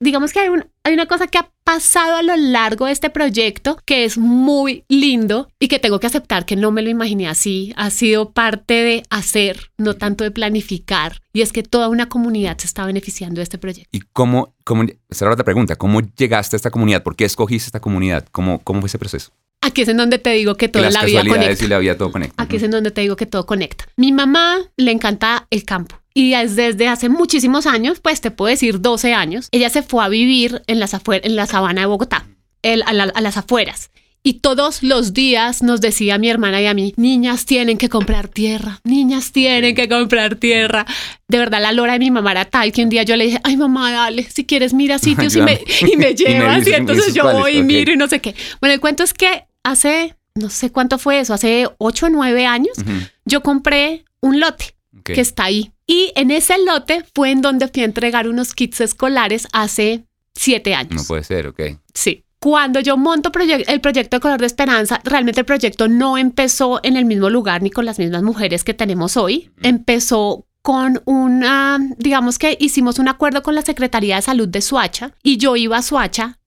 digamos 0.00 0.32
que 0.32 0.40
hay, 0.40 0.48
hay 0.84 0.94
una 0.94 1.06
cosa 1.06 1.26
que 1.26 1.38
ha 1.38 1.50
pasado 1.64 2.16
a 2.16 2.22
lo 2.22 2.36
largo 2.36 2.86
de 2.86 2.92
este 2.92 3.10
proyecto 3.10 3.78
que 3.84 4.04
es 4.04 4.18
muy 4.18 4.84
lindo 4.88 5.48
y 5.60 5.68
que 5.68 5.78
tengo 5.78 6.00
que 6.00 6.06
aceptar 6.06 6.44
que 6.44 6.56
no 6.56 6.70
me 6.72 6.82
lo 6.82 6.90
imaginé 6.90 7.28
así. 7.28 7.72
Ha 7.76 7.90
sido 7.90 8.32
parte 8.32 8.74
de 8.74 9.02
hacer, 9.10 9.70
no 9.78 9.94
tanto 9.94 10.24
de 10.24 10.30
planificar. 10.30 11.20
Y 11.32 11.42
es 11.42 11.52
que 11.52 11.62
toda 11.62 11.88
una 11.88 12.08
comunidad 12.08 12.58
se 12.58 12.66
está 12.66 12.84
beneficiando 12.86 13.38
de 13.38 13.44
este 13.44 13.58
proyecto. 13.58 13.90
¿Y 13.92 14.00
cómo, 14.12 14.54
cómo 14.64 14.84
esa 15.08 15.24
era 15.24 15.32
otra 15.32 15.44
pregunta, 15.44 15.76
cómo 15.76 16.00
llegaste 16.00 16.56
a 16.56 16.58
esta 16.58 16.70
comunidad? 16.70 17.02
¿Por 17.02 17.14
qué 17.14 17.24
escogiste 17.24 17.66
esta 17.66 17.80
comunidad? 17.80 18.26
¿Cómo, 18.32 18.60
cómo 18.60 18.80
fue 18.80 18.88
ese 18.88 18.98
proceso? 18.98 19.32
Aquí 19.62 19.82
es 19.82 19.88
en 19.88 19.96
donde 19.96 20.18
te 20.18 20.30
digo 20.30 20.56
que 20.56 20.68
toda 20.68 20.90
la 20.90 21.04
vida 21.04 21.24
conecta. 21.24 21.64
Y 21.64 21.68
la 21.68 21.78
vida 21.78 21.96
todo 21.96 22.12
conecta. 22.12 22.42
Aquí 22.42 22.56
es 22.56 22.62
en 22.62 22.72
donde 22.72 22.90
te 22.90 23.00
digo 23.00 23.16
que 23.16 23.26
todo 23.26 23.46
conecta. 23.46 23.86
Mi 23.96 24.12
mamá 24.12 24.58
le 24.76 24.90
encanta 24.90 25.46
el 25.50 25.64
campo 25.64 26.02
y 26.14 26.32
desde 26.32 26.88
hace 26.88 27.08
muchísimos 27.08 27.66
años, 27.66 28.00
pues 28.00 28.20
te 28.20 28.30
puedo 28.30 28.50
decir 28.50 28.80
12 28.80 29.14
años, 29.14 29.48
ella 29.50 29.70
se 29.70 29.82
fue 29.82 30.04
a 30.04 30.08
vivir 30.08 30.62
en, 30.66 30.78
las 30.78 30.94
en 31.06 31.36
la 31.36 31.46
sabana 31.46 31.82
de 31.82 31.86
Bogotá, 31.86 32.26
a, 32.62 32.92
las 32.92 33.36
afueras. 33.36 33.90
Y 34.24 34.34
todos 34.34 34.84
los 34.84 35.14
días 35.14 35.64
nos 35.64 35.80
decía 35.80 36.16
mi 36.16 36.28
hermana 36.28 36.62
y 36.62 36.66
a 36.66 36.74
mí, 36.74 36.94
niñas 36.96 37.44
tienen 37.44 37.76
que 37.76 37.88
comprar 37.88 38.28
tierra, 38.28 38.80
niñas 38.84 39.32
tienen 39.32 39.74
que 39.74 39.88
comprar 39.88 40.36
tierra. 40.36 40.86
De 41.26 41.38
verdad, 41.38 41.60
la 41.60 41.72
lora 41.72 41.94
de 41.94 41.98
mi 41.98 42.12
mamá 42.12 42.30
era 42.30 42.44
tal 42.44 42.70
que 42.70 42.84
un 42.84 42.88
día 42.88 43.02
yo 43.02 43.16
le 43.16 43.24
dije, 43.24 43.40
ay 43.42 43.56
mamá, 43.56 43.90
dale, 43.90 44.22
si 44.22 44.44
quieres 44.44 44.74
mira 44.74 45.00
sitios 45.00 45.34
y, 45.34 45.40
me, 45.42 45.60
y 45.92 45.96
me 45.96 46.14
llevas. 46.14 46.66
y, 46.66 46.72
entonces 46.72 47.14
yo 47.14 47.32
voy 47.32 47.58
y 47.58 47.62
miro 47.62 47.92
y 47.92 47.96
no 47.96 48.06
sé 48.06 48.20
qué. 48.20 48.36
Bueno, 48.60 48.74
el 48.74 48.80
cuento 48.80 49.02
es 49.02 49.12
que 49.12 49.44
hace, 49.62 50.16
no 50.34 50.50
sé 50.50 50.70
cuánto 50.70 50.98
fue 50.98 51.20
eso, 51.20 51.34
hace 51.34 51.68
ocho 51.78 52.06
o 52.06 52.10
nueve 52.10 52.46
años, 52.46 52.76
yo 53.24 53.42
compré 53.42 54.04
un 54.20 54.40
lote 54.40 54.74
que 55.04 55.20
está 55.20 55.44
ahí. 55.44 55.72
Y 55.86 56.12
en 56.16 56.30
ese 56.30 56.56
lote 56.64 57.04
fue 57.14 57.30
en 57.30 57.42
donde 57.42 57.68
fui 57.68 57.82
a 57.82 57.86
entregar 57.86 58.28
unos 58.28 58.54
kits 58.54 58.80
escolares 58.80 59.48
hace 59.52 60.04
siete 60.34 60.74
años. 60.74 60.94
No 60.94 61.04
puede 61.04 61.24
ser, 61.24 61.48
ok. 61.48 61.60
Sí. 61.94 62.24
Cuando 62.38 62.80
yo 62.80 62.96
monto 62.96 63.30
el 63.38 63.80
proyecto 63.80 64.16
de 64.16 64.20
Color 64.20 64.40
de 64.40 64.46
Esperanza, 64.46 65.00
realmente 65.04 65.40
el 65.40 65.46
proyecto 65.46 65.86
no 65.86 66.18
empezó 66.18 66.80
en 66.82 66.96
el 66.96 67.04
mismo 67.04 67.30
lugar 67.30 67.62
ni 67.62 67.70
con 67.70 67.84
las 67.84 68.00
mismas 68.00 68.24
mujeres 68.24 68.64
que 68.64 68.74
tenemos 68.74 69.16
hoy. 69.16 69.52
Empezó 69.62 70.44
con 70.60 71.02
una, 71.04 71.78
digamos 71.98 72.38
que 72.38 72.56
hicimos 72.58 72.98
un 72.98 73.08
acuerdo 73.08 73.42
con 73.42 73.54
la 73.54 73.62
Secretaría 73.62 74.16
de 74.16 74.22
Salud 74.22 74.48
de 74.48 74.60
Suacha 74.60 75.12
y 75.22 75.36
yo 75.36 75.54
iba 75.54 75.76
a 75.76 75.82
Suacha 75.82 76.40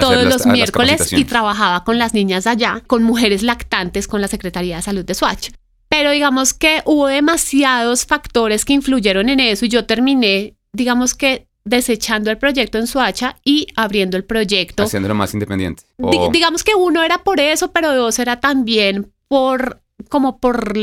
todos 0.00 0.24
los 0.24 0.46
miércoles 0.46 1.12
y 1.12 1.24
trabajaba 1.24 1.84
con 1.84 1.98
las 1.98 2.14
niñas 2.14 2.46
allá, 2.46 2.82
con 2.86 3.02
mujeres 3.02 3.42
lactantes 3.42 4.08
con 4.08 4.20
la 4.20 4.28
Secretaría 4.28 4.76
de 4.76 4.82
Salud 4.82 5.04
de 5.04 5.14
Suacha. 5.14 5.52
Pero 5.88 6.10
digamos 6.10 6.54
que 6.54 6.82
hubo 6.86 7.06
demasiados 7.06 8.06
factores 8.06 8.64
que 8.64 8.72
influyeron 8.72 9.28
en 9.28 9.40
eso 9.40 9.66
y 9.66 9.68
yo 9.68 9.84
terminé, 9.84 10.56
digamos 10.72 11.14
que 11.14 11.48
desechando 11.64 12.30
el 12.30 12.38
proyecto 12.38 12.78
en 12.78 12.86
Suacha 12.86 13.36
y 13.44 13.66
abriendo 13.76 14.16
el 14.16 14.24
proyecto. 14.24 14.84
Haciéndolo 14.84 15.14
más 15.14 15.34
independiente. 15.34 15.84
digamos 16.32 16.64
que 16.64 16.74
uno 16.74 17.02
era 17.02 17.18
por 17.18 17.40
eso, 17.40 17.72
pero 17.72 17.94
dos 17.94 18.18
era 18.18 18.40
también 18.40 19.12
por 19.28 19.82
como 20.08 20.38
por 20.38 20.76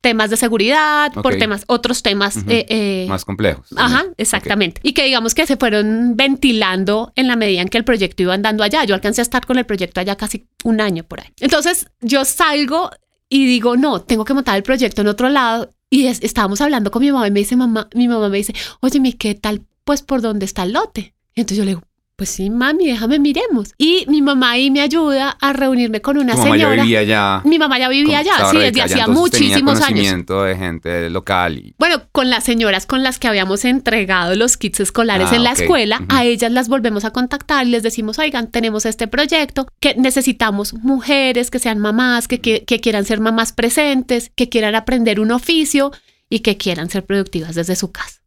temas 0.00 0.30
de 0.30 0.36
seguridad, 0.36 1.12
por 1.12 1.36
temas, 1.36 1.64
otros 1.66 2.02
temas 2.02 2.36
eh, 2.48 2.66
eh, 2.68 3.06
más 3.08 3.24
complejos. 3.24 3.68
Ajá, 3.76 4.04
exactamente. 4.16 4.80
Y 4.84 4.92
que 4.92 5.04
digamos 5.04 5.34
que 5.34 5.46
se 5.46 5.56
fueron 5.56 6.16
ventilando 6.16 7.12
en 7.16 7.26
la 7.26 7.36
medida 7.36 7.62
en 7.62 7.68
que 7.68 7.78
el 7.78 7.84
proyecto 7.84 8.22
iba 8.22 8.34
andando 8.34 8.62
allá. 8.62 8.84
Yo 8.84 8.94
alcancé 8.94 9.20
a 9.20 9.22
estar 9.22 9.44
con 9.46 9.58
el 9.58 9.66
proyecto 9.66 10.00
allá 10.00 10.16
casi 10.16 10.46
un 10.64 10.80
año 10.80 11.02
por 11.02 11.20
ahí. 11.20 11.28
Entonces 11.40 11.86
yo 12.00 12.24
salgo 12.24 12.90
y 13.28 13.46
digo, 13.46 13.76
no, 13.76 14.02
tengo 14.02 14.24
que 14.24 14.34
montar 14.34 14.56
el 14.56 14.62
proyecto 14.62 15.00
en 15.00 15.08
otro 15.08 15.28
lado. 15.28 15.70
Y 15.90 16.06
estábamos 16.06 16.60
hablando 16.60 16.90
con 16.90 17.02
mi 17.02 17.10
mamá 17.10 17.26
y 17.26 17.30
me 17.30 17.40
dice, 17.40 17.56
mamá, 17.56 17.88
mi 17.94 18.08
mamá 18.08 18.28
me 18.28 18.38
dice, 18.38 18.54
oye, 18.80 19.00
mi, 19.00 19.12
¿qué 19.12 19.34
tal 19.34 19.62
pues 19.86 20.02
por 20.02 20.20
dónde 20.20 20.44
está 20.44 20.64
el 20.64 20.72
lote. 20.72 21.14
entonces 21.36 21.58
yo 21.58 21.64
le 21.64 21.70
digo, 21.70 21.82
pues 22.16 22.30
sí, 22.30 22.48
mami, 22.48 22.86
déjame 22.86 23.18
miremos. 23.18 23.74
Y 23.76 24.06
mi 24.08 24.22
mamá 24.22 24.52
ahí 24.52 24.70
me 24.70 24.80
ayuda 24.80 25.36
a 25.38 25.52
reunirme 25.52 26.00
con 26.00 26.16
una 26.16 26.34
señora. 26.34 26.48
Mamá 26.48 26.76
ya 26.76 26.82
vivía 26.82 26.98
allá. 27.00 27.42
Mi 27.44 27.58
mamá 27.58 27.78
ya 27.78 27.88
vivía 27.90 28.18
allá, 28.20 28.50
sí, 28.50 28.56
desde 28.56 28.80
hacía 28.80 29.06
muchísimos 29.06 29.82
años. 29.82 30.26
de 30.26 30.56
gente 30.56 31.10
local. 31.10 31.74
Bueno, 31.78 32.02
con 32.12 32.30
las 32.30 32.44
señoras 32.44 32.86
con 32.86 33.02
las 33.02 33.18
que 33.18 33.28
habíamos 33.28 33.66
entregado 33.66 34.34
los 34.34 34.56
kits 34.56 34.80
escolares 34.80 35.28
ah, 35.30 35.36
en 35.36 35.44
la 35.44 35.52
escuela, 35.52 36.04
a 36.08 36.24
ellas 36.24 36.50
las 36.50 36.68
volvemos 36.68 37.04
a 37.04 37.10
contactar 37.10 37.66
y 37.66 37.70
les 37.70 37.82
decimos, 37.82 38.18
oigan, 38.18 38.50
tenemos 38.50 38.86
este 38.86 39.08
proyecto 39.08 39.66
que 39.78 39.94
necesitamos 39.96 40.72
mujeres 40.72 41.50
que 41.50 41.58
sean 41.58 41.78
mamás, 41.78 42.28
que, 42.28 42.40
que 42.40 42.80
quieran 42.80 43.04
ser 43.04 43.20
mamás 43.20 43.52
presentes, 43.52 44.32
que 44.34 44.48
quieran 44.48 44.74
aprender 44.74 45.20
un 45.20 45.32
oficio 45.32 45.92
y 46.30 46.40
que 46.40 46.56
quieran 46.56 46.88
ser 46.88 47.04
productivas 47.04 47.54
desde 47.54 47.76
su 47.76 47.92
casa. 47.92 48.25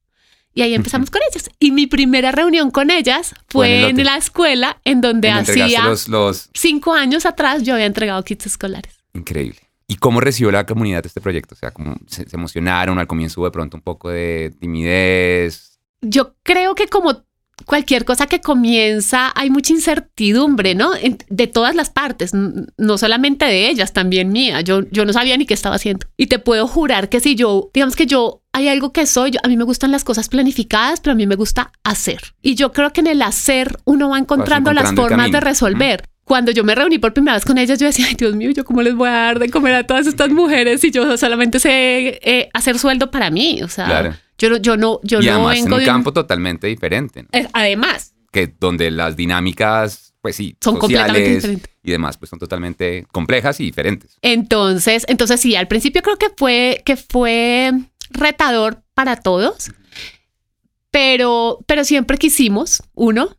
Y 0.54 0.62
ahí 0.62 0.74
empezamos 0.74 1.10
con 1.10 1.22
ellas. 1.30 1.50
Y 1.60 1.72
mi 1.72 1.88
primera 1.88 2.32
reunión 2.32 2.72
con 2.72 2.92
ellas 2.92 3.34
fue 3.48 3.90
en, 3.90 4.04
la 4.04 4.18
escuela, 4.18 4.80
en 4.84 5.02
donde 5.02 5.30
hacía 5.30 5.84
los, 6.08 6.50
cinco 6.54 6.94
años 6.94 7.26
atrás 7.26 7.64
yo 7.64 7.76
había 7.76 7.86
entregado 7.86 8.24
kits 8.24 8.48
escolares. 8.48 8.94
Increíble. 9.14 9.60
¿Y 9.88 9.96
cómo 9.96 10.22
recibió 10.22 10.52
la 10.52 10.66
comunidad 10.66 11.06
este 11.06 11.22
proyecto? 11.22 11.56
O 11.56 11.58
sea, 11.58 11.72
¿cómo 11.72 11.96
se, 12.08 12.26
emocionaron 12.32 13.00
al 13.00 13.08
comienzo 13.08 13.44
de 13.44 13.52
pronto 13.52 13.78
un 13.78 13.82
poco 13.82 14.10
de 14.10 14.54
timidez? 14.60 15.80
Yo 16.02 16.36
creo 16.44 16.76
que 16.76 16.88
como 16.88 17.24
cualquier 17.66 18.06
cosa 18.06 18.28
que 18.28 18.42
comienza 18.42 19.32
hay 19.36 19.50
mucha 19.50 19.74
incertidumbre, 19.74 20.76
¿no? 20.76 20.92
De 21.30 21.48
todas 21.48 21.76
las 21.76 21.90
partes, 21.90 22.34
no 22.34 22.98
solamente 22.98 23.46
de 23.46 23.70
ellas, 23.70 23.94
también 23.94 24.30
mía. 24.30 24.62
Yo, 24.62 24.82
yo 24.92 25.06
no 25.06 25.14
sabía 25.14 25.38
ni 25.38 25.46
qué 25.46 25.54
estaba 25.54 25.76
haciendo. 25.76 26.08
Y 26.18 26.28
te 26.28 26.40
puedo 26.40 26.68
jurar 26.68 27.10
que 27.10 27.20
si 27.20 27.36
yo, 27.36 27.72
digamos 27.74 27.96
que 27.96 28.06
yo 28.06 28.44
hay 28.52 28.68
algo 28.68 28.92
que 28.92 29.06
soy, 29.06 29.32
yo, 29.32 29.40
a 29.44 29.48
mí 29.48 29.58
me 29.58 29.64
gustan 29.64 29.92
las 29.92 30.04
cosas 30.04 30.30
planificadas, 30.30 31.02
pero 31.02 31.14
a 31.14 31.16
mí 31.16 31.28
me 31.28 31.36
gusta 31.36 31.72
hacer. 31.84 32.34
Y 32.42 32.56
yo 32.56 32.72
creo 32.72 32.92
que 32.92 33.02
en 33.02 33.08
el 33.08 33.22
hacer 33.22 33.78
uno 33.86 34.10
va 34.10 34.18
encontrando, 34.18 34.74
las 34.74 34.94
formas 34.94 35.32
de 35.32 35.40
resolver. 35.40 36.04
Cuando 36.24 36.52
yo 36.52 36.64
me 36.64 36.76
reuní 36.76 37.00
por 37.00 37.14
primera 37.14 37.36
vez 37.36 37.46
con 37.46 37.58
ellas, 37.58 37.80
yo 37.80 37.88
decía, 37.88 38.06
ay 38.08 38.16
Dios 38.16 38.36
mío, 38.36 38.52
¿yo 38.52 38.64
cómo 38.64 38.84
les 38.84 38.96
voy 38.96 39.10
a 39.10 39.14
dar 39.14 39.40
de 39.40 39.50
comer 39.50 39.74
a 39.74 39.88
todas 39.88 40.06
estas 40.06 40.30
mujeres 40.30 40.82
si 40.82 40.92
yo 40.92 41.18
solamente 41.18 41.60
sé 41.60 42.20
eh, 42.22 42.50
hacer 42.54 42.78
sueldo 42.78 43.10
para 43.10 43.32
mí? 43.32 43.62
O 43.64 43.68
sea, 43.68 44.20
yo, 44.38 44.58
yo 44.58 44.78
no, 44.78 45.00
yo 45.04 45.22
y 45.22 45.26
no 45.26 45.50
además 45.50 45.58
en 45.58 45.74
un 45.74 45.86
campo 45.86 46.14
totalmente 46.14 46.68
diferente. 46.68 47.26
Además. 47.54 48.14
Que 48.32 48.54
donde 48.60 48.92
las 48.92 49.16
dinámicas, 49.16 50.14
pues 50.22 50.36
sí, 50.36 50.56
son 50.62 50.78
completamente 50.78 51.36
diferentes. 51.36 51.72
Y 51.82 51.92
demás, 51.92 52.18
pues 52.18 52.30
son 52.30 52.38
totalmente 52.38 53.08
complejas 53.12 53.60
y 53.60 53.64
diferentes. 53.64 54.18
Entonces, 54.22 55.06
entonces 55.08 55.40
sí, 55.40 55.56
al 55.56 55.68
principio 55.68 56.04
creo 56.04 56.18
que 56.18 56.30
fue, 56.36 56.84
que 56.86 56.96
fue 56.96 57.74
retador 58.10 58.84
para 58.94 59.16
todos, 59.18 59.72
pero, 60.92 61.60
pero 61.68 61.84
siempre 61.84 62.18
quisimos, 62.18 62.84
uno, 62.94 63.38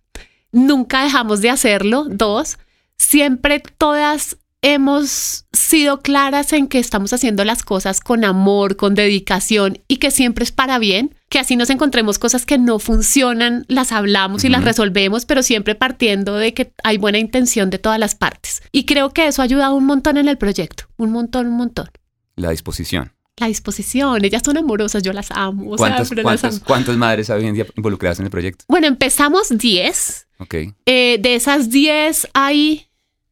nunca 0.53 1.05
dejamos 1.05 1.41
de 1.41 1.51
hacerlo, 1.51 2.07
dos, 2.09 2.59
siempre 2.97 3.61
todas 3.79 4.37
hemos 4.63 5.47
sido 5.53 6.01
claras 6.01 6.53
en 6.53 6.69
que 6.69 6.79
estamos 6.79 7.13
haciendo 7.13 7.45
las 7.45 7.63
cosas 7.63 8.01
con 8.01 8.25
amor, 8.25 8.77
con 8.77 8.95
dedicación 8.95 9.79
y 9.89 9.97
que 9.97 10.11
siempre 10.11 10.45
es 10.45 10.53
para 10.53 10.79
bien, 10.79 11.15
que 11.31 11.39
así 11.39 11.57
nos 11.57 11.71
encontremos 11.71 12.19
cosas 12.19 12.45
que 12.45 12.59
no 12.59 12.79
funcionan, 12.79 13.65
las 13.69 13.93
hablamos 13.93 14.45
y 14.45 14.49
las 14.49 14.65
resolvemos, 14.65 15.25
pero 15.25 15.43
siempre 15.43 15.75
partiendo 15.75 16.37
de 16.37 16.53
que 16.53 16.73
hay 16.85 16.99
buena 16.99 17.19
intención 17.19 17.71
de 17.71 17.79
todas 17.79 17.99
las 17.99 18.15
partes. 18.15 18.63
Y 18.71 18.85
creo 18.85 19.11
que 19.11 19.27
eso 19.27 19.41
ha 19.41 19.47
ayudado 19.47 19.75
un 19.75 19.87
montón 19.87 20.19
en 20.19 20.29
el 20.29 20.37
proyecto, 20.37 20.85
un 20.99 21.13
montón, 21.13 21.47
un 21.47 21.57
montón. 21.57 21.89
La 22.37 22.51
disposición 22.51 23.13
la 23.41 23.47
disposición. 23.47 24.25
Ellas 24.25 24.43
son 24.45 24.57
amorosas, 24.57 25.03
yo 25.03 25.13
las 25.13 25.31
amo. 25.31 25.77
¿Cuántas 25.77 26.97
madres 26.97 27.31
habían 27.31 27.57
involucradas 27.77 28.21
en 28.21 28.27
el 28.27 28.31
proyecto? 28.31 28.65
Bueno, 28.69 28.87
empezamos 28.87 29.49
10. 29.51 30.27
Ok. 30.39 30.55
Eh, 30.87 31.19
de 31.21 31.35
esas 31.35 31.71
10 31.71 32.29
hay 32.35 32.87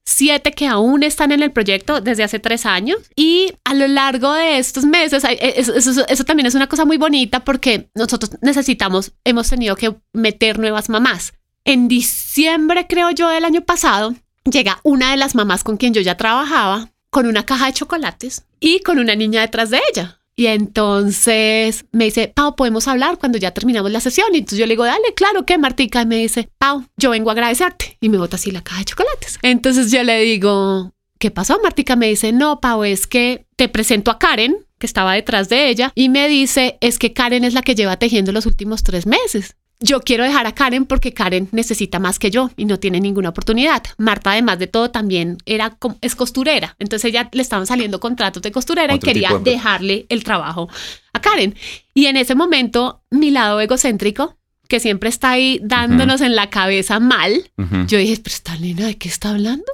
7 0.05 0.53
que 0.53 0.67
aún 0.67 1.03
están 1.03 1.33
en 1.33 1.43
el 1.43 1.53
proyecto 1.53 2.01
desde 2.01 2.25
hace 2.25 2.39
3 2.39 2.67
años. 2.67 2.99
Y 3.15 3.53
a 3.65 3.75
lo 3.75 3.87
largo 3.87 4.33
de 4.33 4.59
estos 4.59 4.85
meses, 4.85 5.23
eh, 5.25 5.55
eso, 5.57 6.25
también 6.25 6.47
es 6.47 6.55
una 6.55 6.67
cosa 6.67 6.85
muy 6.85 6.97
bonita 6.97 7.45
porque 7.45 7.91
nosotros 7.95 8.33
necesitamos, 8.41 9.13
hemos 9.25 9.49
tenido 9.49 9.77
que 9.77 9.95
meter 10.13 10.59
nuevas 10.59 10.89
mamás. 10.89 11.35
En 11.65 11.89
diciembre, 11.89 12.87
creo 12.89 13.11
yo, 13.11 13.29
del 13.29 13.45
año 13.45 13.61
pasado, 13.61 14.15
llega 14.51 14.81
una 14.83 15.11
de 15.11 15.19
las 15.19 15.35
mamás 15.35 15.63
con 15.63 15.77
quien 15.77 15.93
yo 15.93 16.01
ya 16.01 16.17
trabajaba 16.17 16.91
con 17.11 17.27
una 17.27 17.45
caja 17.45 17.67
de 17.67 17.73
chocolates 17.73 18.45
y 18.61 18.81
con 18.81 18.99
una 18.99 19.15
niña 19.15 19.41
detrás 19.41 19.71
de 19.71 19.81
ella. 19.93 20.21
Y 20.37 20.47
entonces 20.47 21.85
me 21.91 22.05
dice, 22.05 22.29
Pau, 22.29 22.55
¿podemos 22.55 22.87
hablar 22.87 23.19
cuando 23.19 23.39
ya 23.39 23.51
terminamos 23.51 23.91
la 23.91 23.99
sesión? 23.99 24.29
Y 24.33 24.39
entonces 24.39 24.59
yo 24.61 24.67
le 24.67 24.75
digo, 24.75 24.85
dale, 24.85 25.13
claro 25.15 25.45
que 25.45 25.59
Martica. 25.59 26.03
Y 26.03 26.07
me 26.07 26.17
dice, 26.17 26.49
Pau, 26.59 26.85
yo 26.97 27.11
vengo 27.11 27.31
a 27.31 27.33
agradecerte. 27.33 27.97
Y 28.01 28.09
me 28.09 28.19
bota 28.19 28.37
así 28.37 28.53
la 28.53 28.63
caja 28.63 28.79
de 28.79 28.85
chocolates. 28.85 29.39
Entonces 29.43 29.91
yo 29.91 30.05
le 30.05 30.21
digo, 30.21 30.93
¿qué 31.19 31.33
pasó? 31.33 31.59
Martica 31.61 31.97
me 31.97 32.09
dice, 32.09 32.33
no, 32.33 32.61
Pau, 32.61 32.85
es 32.85 33.09
que 33.09 33.47
te 33.57 33.69
presento 33.69 34.13
a 34.13 34.21
Karen, 34.21 34.65
que 34.79 34.87
estaba 34.87 35.15
detrás 35.15 35.49
de 35.49 35.71
ella, 35.71 35.91
y 35.97 36.09
me 36.09 36.29
dice, 36.29 36.79
es 36.81 37.01
que 37.01 37.13
Karen 37.13 37.43
es 37.43 37.53
la 37.53 37.63
que 37.63 37.75
lleva 37.75 37.97
tejiendo 37.97 38.31
los 38.31 38.47
últimos 38.47 38.85
tres 38.85 39.07
meses 39.07 39.57
yo 39.81 40.01
quiero 40.01 40.25
dejar 40.25 40.47
a 40.47 40.53
Karen 40.53 40.87
porque 40.87 41.13
Karen 41.15 41.49
necesita 41.53 41.99
más 41.99 42.19
que 42.19 42.31
yo 42.31 42.51
y 42.57 42.65
no 42.65 42.79
tiene 42.79 43.01
ninguna 43.01 43.29
oportunidad. 43.29 43.83
Marta, 43.97 44.33
además 44.33 44.59
de 44.59 44.67
todo, 44.67 44.91
también 44.91 45.39
era 45.47 45.77
es 46.01 46.15
costurera. 46.17 46.75
Entonces 46.79 47.11
ella 47.11 47.29
le 47.33 47.43
estaban 47.43 47.67
saliendo 47.67 48.01
contratos 48.01 48.43
de 48.43 48.51
costurera 48.51 48.95
y 48.95 48.99
quería 48.99 49.31
dejarle 49.39 50.07
el 50.09 50.25
trabajo 50.25 50.69
a 51.13 51.21
Karen. 51.21 51.55
Y 51.95 52.07
en 52.07 52.17
ese 52.17 52.35
momento, 52.35 53.03
mi 53.11 53.31
lado 53.31 53.61
egocéntrico, 53.61 54.37
que 54.69 54.81
siempre 54.81 55.09
está 55.09 55.31
ahí 55.31 55.61
dándonos 55.63 56.21
en 56.21 56.37
la 56.37 56.51
cabeza 56.51 57.01
mal, 57.01 57.51
yo 57.87 57.99
dije, 57.99 58.19
pero 58.23 58.35
esta 58.35 58.57
nena, 58.57 58.87
¿de 58.87 58.99
qué 58.99 59.09
está 59.09 59.31
hablando? 59.31 59.65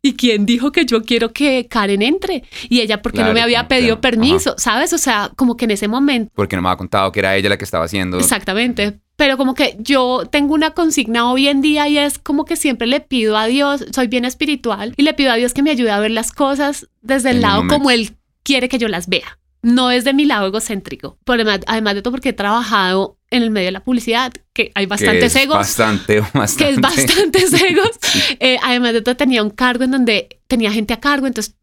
¿Y 0.00 0.14
quién 0.14 0.46
dijo 0.46 0.70
que 0.70 0.86
yo 0.86 1.02
quiero 1.02 1.32
que 1.32 1.66
Karen 1.68 2.02
entre? 2.02 2.44
Y 2.68 2.80
ella, 2.80 3.02
porque 3.02 3.24
no 3.24 3.32
me 3.32 3.40
había 3.40 3.66
pedido 3.66 4.00
permiso? 4.00 4.54
¿Sabes? 4.56 4.92
O 4.92 4.98
sea, 4.98 5.32
como 5.34 5.56
que 5.56 5.64
en 5.64 5.72
ese 5.72 5.88
momento. 5.88 6.30
Porque 6.36 6.54
no 6.54 6.62
me 6.62 6.68
había 6.68 6.76
contado 6.76 7.10
que 7.10 7.18
era 7.18 7.34
ella 7.34 7.48
la 7.48 7.58
que 7.58 7.64
estaba 7.64 7.86
haciendo. 7.86 8.18
Exactamente 8.18 9.00
pero 9.18 9.36
como 9.36 9.54
que 9.54 9.76
yo 9.80 10.28
tengo 10.30 10.54
una 10.54 10.70
consigna 10.70 11.28
hoy 11.28 11.48
en 11.48 11.60
día 11.60 11.88
y 11.88 11.98
es 11.98 12.20
como 12.20 12.44
que 12.44 12.54
siempre 12.54 12.86
le 12.86 13.00
pido 13.00 13.36
a 13.36 13.46
Dios, 13.46 13.84
soy 13.92 14.06
bien 14.06 14.24
espiritual, 14.24 14.94
y 14.96 15.02
le 15.02 15.12
pido 15.12 15.32
a 15.32 15.34
Dios 15.34 15.54
que 15.54 15.62
me 15.64 15.72
ayude 15.72 15.90
a 15.90 15.98
ver 15.98 16.12
las 16.12 16.30
cosas 16.30 16.88
desde 17.02 17.30
el 17.30 17.40
lado 17.40 17.66
como 17.66 17.90
Él 17.90 18.12
quiere 18.44 18.68
que 18.68 18.78
yo 18.78 18.86
las 18.86 19.08
vea, 19.08 19.40
no 19.60 19.88
desde 19.88 20.14
mi 20.14 20.24
lado 20.24 20.46
egocéntrico. 20.46 21.18
Por 21.24 21.34
además, 21.34 21.62
además 21.66 21.96
de 21.96 22.02
todo 22.02 22.12
porque 22.12 22.28
he 22.28 22.32
trabajado 22.32 23.18
en 23.30 23.42
el 23.42 23.50
medio 23.50 23.66
de 23.66 23.72
la 23.72 23.82
publicidad, 23.82 24.32
que 24.52 24.70
hay 24.76 24.86
bastantes 24.86 25.20
que 25.20 25.26
es 25.26 25.44
egos. 25.44 25.56
Bastante, 25.56 26.20
bastante. 26.32 26.64
Que 26.64 26.70
es 26.70 26.80
bastantes 26.80 27.52
egos. 27.60 27.90
Eh, 28.38 28.58
además 28.62 28.92
de 28.92 29.02
todo, 29.02 29.16
tenía 29.16 29.42
un 29.42 29.50
cargo 29.50 29.82
en 29.82 29.90
donde 29.90 30.40
tenía 30.46 30.70
gente 30.70 30.94
a 30.94 31.00
cargo, 31.00 31.26
entonces 31.26 31.56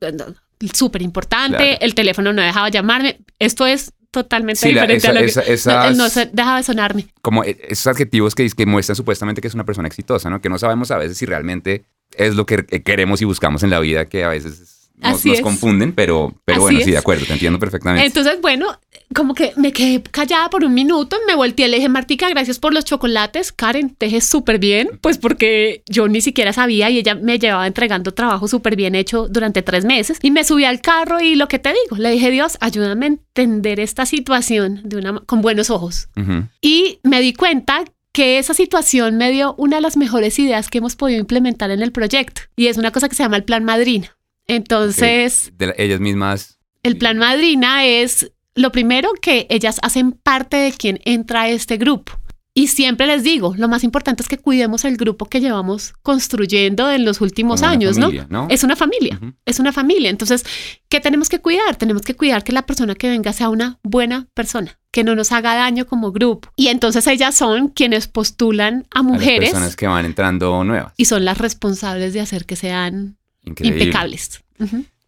súper 0.74 1.02
importante. 1.02 1.58
Claro. 1.58 1.78
El 1.80 1.96
teléfono 1.96 2.34
no 2.34 2.42
dejaba 2.42 2.68
llamarme. 2.68 3.20
Esto 3.40 3.66
es 3.66 3.94
totalmente 4.24 4.60
Sí, 4.62 4.72
la- 4.74 4.81
diferente 4.88 5.07
esa- 5.07 5.12
a 5.12 5.13
lo 5.13 5.19
que 5.19 5.25
esa- 5.53 5.74
no, 5.74 5.84
esas- 5.84 5.98
no 5.98 6.10
se 6.10 6.25
dejaba 6.34 6.57
de 6.57 6.63
sonarme. 6.63 7.07
Como 7.22 7.43
e- 7.43 7.57
esos 7.69 7.88
adjetivos 7.88 8.34
que, 8.36 8.50
que 8.50 8.65
muestran 8.65 8.95
supuestamente 8.95 9.41
que 9.41 9.48
es 9.48 9.53
una 9.53 9.65
persona 9.65 9.88
exitosa, 9.88 10.29
¿no? 10.29 10.41
Que 10.41 10.50
no 10.50 10.57
sabemos 10.57 10.89
a 10.91 10.98
veces 10.98 11.17
si 11.17 11.25
realmente 11.25 11.84
es 12.17 12.36
lo 12.36 12.45
que 12.45 12.65
que 12.65 12.81
queremos 12.81 13.22
y 13.22 13.25
buscamos 13.25 13.63
en 13.63 13.69
la 13.69 13.79
vida, 13.79 14.05
que 14.05 14.24
a 14.24 14.29
veces 14.29 14.75
nos, 14.98 15.16
Así 15.16 15.30
nos 15.30 15.38
es. 15.40 15.44
confunden, 15.44 15.94
pero, 15.94 16.34
pero 16.46 16.58
Así 16.58 16.62
bueno, 16.62 16.80
sí, 16.86 16.92
de 16.92 16.98
acuerdo, 16.98 17.25
te 17.25 17.34
entiendo 17.34 17.60
perfectamente. 17.60 18.06
Entonces, 18.06 18.40
bueno, 18.42 18.80
como 19.14 19.34
que 19.34 19.52
me 19.58 19.72
quedé 19.74 20.02
callada 20.04 20.50
por 20.50 20.64
un 20.64 20.74
minuto, 20.74 21.18
me 21.28 21.36
volteé 21.36 21.68
y 21.68 21.70
le 21.70 21.78
dije, 21.78 21.90
Martica, 21.90 22.30
gracias 22.30 22.60
por 22.60 22.74
los 22.74 22.86
chocolates. 22.86 23.52
Karen, 23.52 23.90
te 23.96 24.06
dejé 24.08 24.22
súper 24.22 24.58
bien, 24.58 24.90
pues 25.02 25.18
porque 25.18 25.84
yo 25.88 26.08
ni 26.08 26.22
siquiera 26.22 26.54
sabía 26.54 26.90
y 26.90 26.98
ella 27.00 27.16
me 27.16 27.38
llevaba 27.40 27.68
entregando 27.68 28.14
trabajo 28.14 28.48
súper 28.48 28.75
bien 28.75 28.96
hecho 28.96 29.28
durante 29.28 29.62
tres 29.62 29.86
meses. 29.86 30.18
Y 30.22 30.32
me 30.32 30.44
subí 30.44 30.66
al 30.66 30.82
carro 30.82 31.20
y 31.20 31.36
lo 31.36 31.48
que 31.48 31.60
te 31.60 31.70
digo, 31.70 31.98
le 31.98 32.12
dije, 32.12 32.32
Dios, 32.32 32.58
ayúdame 32.62 33.06
a 33.06 33.10
entender 33.10 33.80
esta 33.80 34.06
situación 34.06 34.82
de 34.86 34.98
una, 34.98 35.20
con 35.22 35.42
buenos 35.42 35.70
ojos. 35.70 36.08
Y 36.62 37.00
me 37.04 37.22
di 37.22 37.34
cuenta 37.34 37.84
que 38.12 38.40
esa 38.40 38.54
situación 38.54 39.18
me 39.18 39.30
dio 39.30 39.56
una 39.58 39.75
de 39.75 39.82
las 39.82 39.98
mejores 39.98 40.40
ideas 40.40 40.70
que 40.70 40.78
hemos 40.78 40.96
podido 40.96 41.20
implementar 41.20 41.70
en 41.70 41.82
el 41.82 41.92
proyecto. 41.92 42.44
Y 42.56 42.68
es 42.68 42.78
una 42.78 42.92
cosa 42.92 43.10
que 43.10 43.16
se 43.16 43.24
llama 43.24 43.36
el 43.36 43.44
plan 43.44 43.66
madrina. 43.66 44.16
Entonces, 44.48 45.52
De 45.58 45.74
ellas 45.78 46.00
mismas. 46.00 46.58
el 46.84 46.98
plan 46.98 47.18
madrina 47.18 47.86
es 47.86 48.32
lo 48.56 48.72
primero 48.72 49.10
que 49.22 49.48
ellas 49.50 49.80
hacen 49.82 50.12
parte 50.14 50.58
de 50.58 50.72
quien 50.72 51.00
entra 51.06 51.42
a 51.44 51.50
este 51.50 51.78
grupo. 51.78 52.14
Y 52.58 52.68
siempre 52.68 53.06
les 53.06 53.22
digo, 53.22 53.54
lo 53.58 53.68
más 53.68 53.84
importante 53.84 54.24
es 54.24 54.30
que 54.30 54.38
cuidemos 54.38 54.86
el 54.86 54.96
grupo 54.96 55.25
que 55.25 55.42
llevamos 55.42 55.94
construyendo 56.04 56.90
en 56.90 57.04
los 57.04 57.20
últimos 57.20 57.60
como 57.60 57.70
años, 57.74 57.98
familia, 58.00 58.28
¿no? 58.30 58.44
¿no? 58.44 58.48
Es 58.50 58.64
una 58.64 58.78
familia, 58.78 59.20
es 59.46 59.60
una 59.60 59.74
familia. 59.74 60.10
Entonces, 60.10 60.46
¿qué 60.88 61.02
tenemos 61.02 61.28
que 61.28 61.42
cuidar? 61.42 61.75
Tenemos 61.75 62.04
que 62.04 62.16
cuidar 62.16 62.46
que 62.46 62.54
la 62.54 62.66
persona 62.66 62.96
que 62.96 63.10
venga 63.10 63.34
sea 63.34 63.50
una 63.50 63.78
buena 63.84 64.28
persona, 64.34 64.80
que 64.92 65.04
no 65.04 65.16
nos 65.16 65.34
haga 65.34 65.54
daño 65.56 65.86
como 65.86 66.14
grupo. 66.14 66.48
Y 66.56 66.70
entonces 66.70 67.06
ellas 67.08 67.36
son 67.36 67.68
quienes 67.68 68.08
postulan 68.08 68.88
a 68.96 69.00
A 69.00 69.04
las 69.04 69.12
mujeres 69.12 69.50
personas 69.50 69.75
que 69.75 69.88
van 69.88 70.06
entrando 70.06 70.64
nuevas. 70.64 70.94
y 70.96 71.06
son 71.06 71.25
las 71.25 71.38
responsables 71.40 72.14
de 72.14 72.22
hacer 72.22 72.46
que 72.46 72.56
sean 72.56 73.18
Increíble. 73.46 73.84
impecables. 73.86 74.44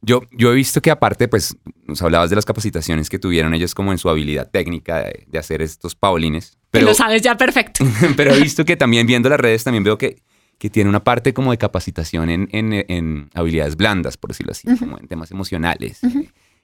Yo, 0.02 0.22
yo 0.32 0.52
he 0.52 0.56
visto 0.56 0.82
que 0.82 0.92
aparte, 0.92 1.28
pues, 1.28 1.58
nos 1.86 2.02
hablabas 2.04 2.30
de 2.30 2.36
las 2.36 2.46
capacitaciones 2.46 3.10
que 3.10 3.18
tuvieron 3.18 3.54
ellos 3.56 3.74
como 3.74 3.92
en 3.92 3.98
su 3.98 4.10
habilidad 4.10 4.50
técnica 4.50 5.00
de, 5.04 5.26
de 5.28 5.40
hacer 5.40 5.62
estos 5.62 5.96
paulines. 5.96 6.52
Que 6.52 6.58
Pero, 6.80 6.86
lo 6.88 6.94
sabes 6.94 7.22
ya 7.24 7.36
perfecto. 7.36 7.84
pero 8.16 8.34
he 8.34 8.40
visto 8.42 8.64
que 8.64 8.78
también 8.78 9.08
viendo 9.08 9.28
las 9.28 9.40
redes, 9.40 9.64
también 9.64 9.84
veo 9.84 9.98
que, 9.98 10.22
que 10.60 10.70
tiene 10.70 10.90
una 10.90 11.04
parte 11.04 11.34
como 11.34 11.52
de 11.52 11.58
capacitación 11.58 12.30
en, 12.30 12.48
en- 12.52 12.74
en 12.88 13.30
habilidades 13.34 13.76
blandas, 13.76 14.18
por 14.18 14.30
decirlo 14.32 14.52
así, 14.52 14.68
como 14.78 15.00
en 15.00 15.08
temas 15.08 15.32
emocionales, 15.32 16.00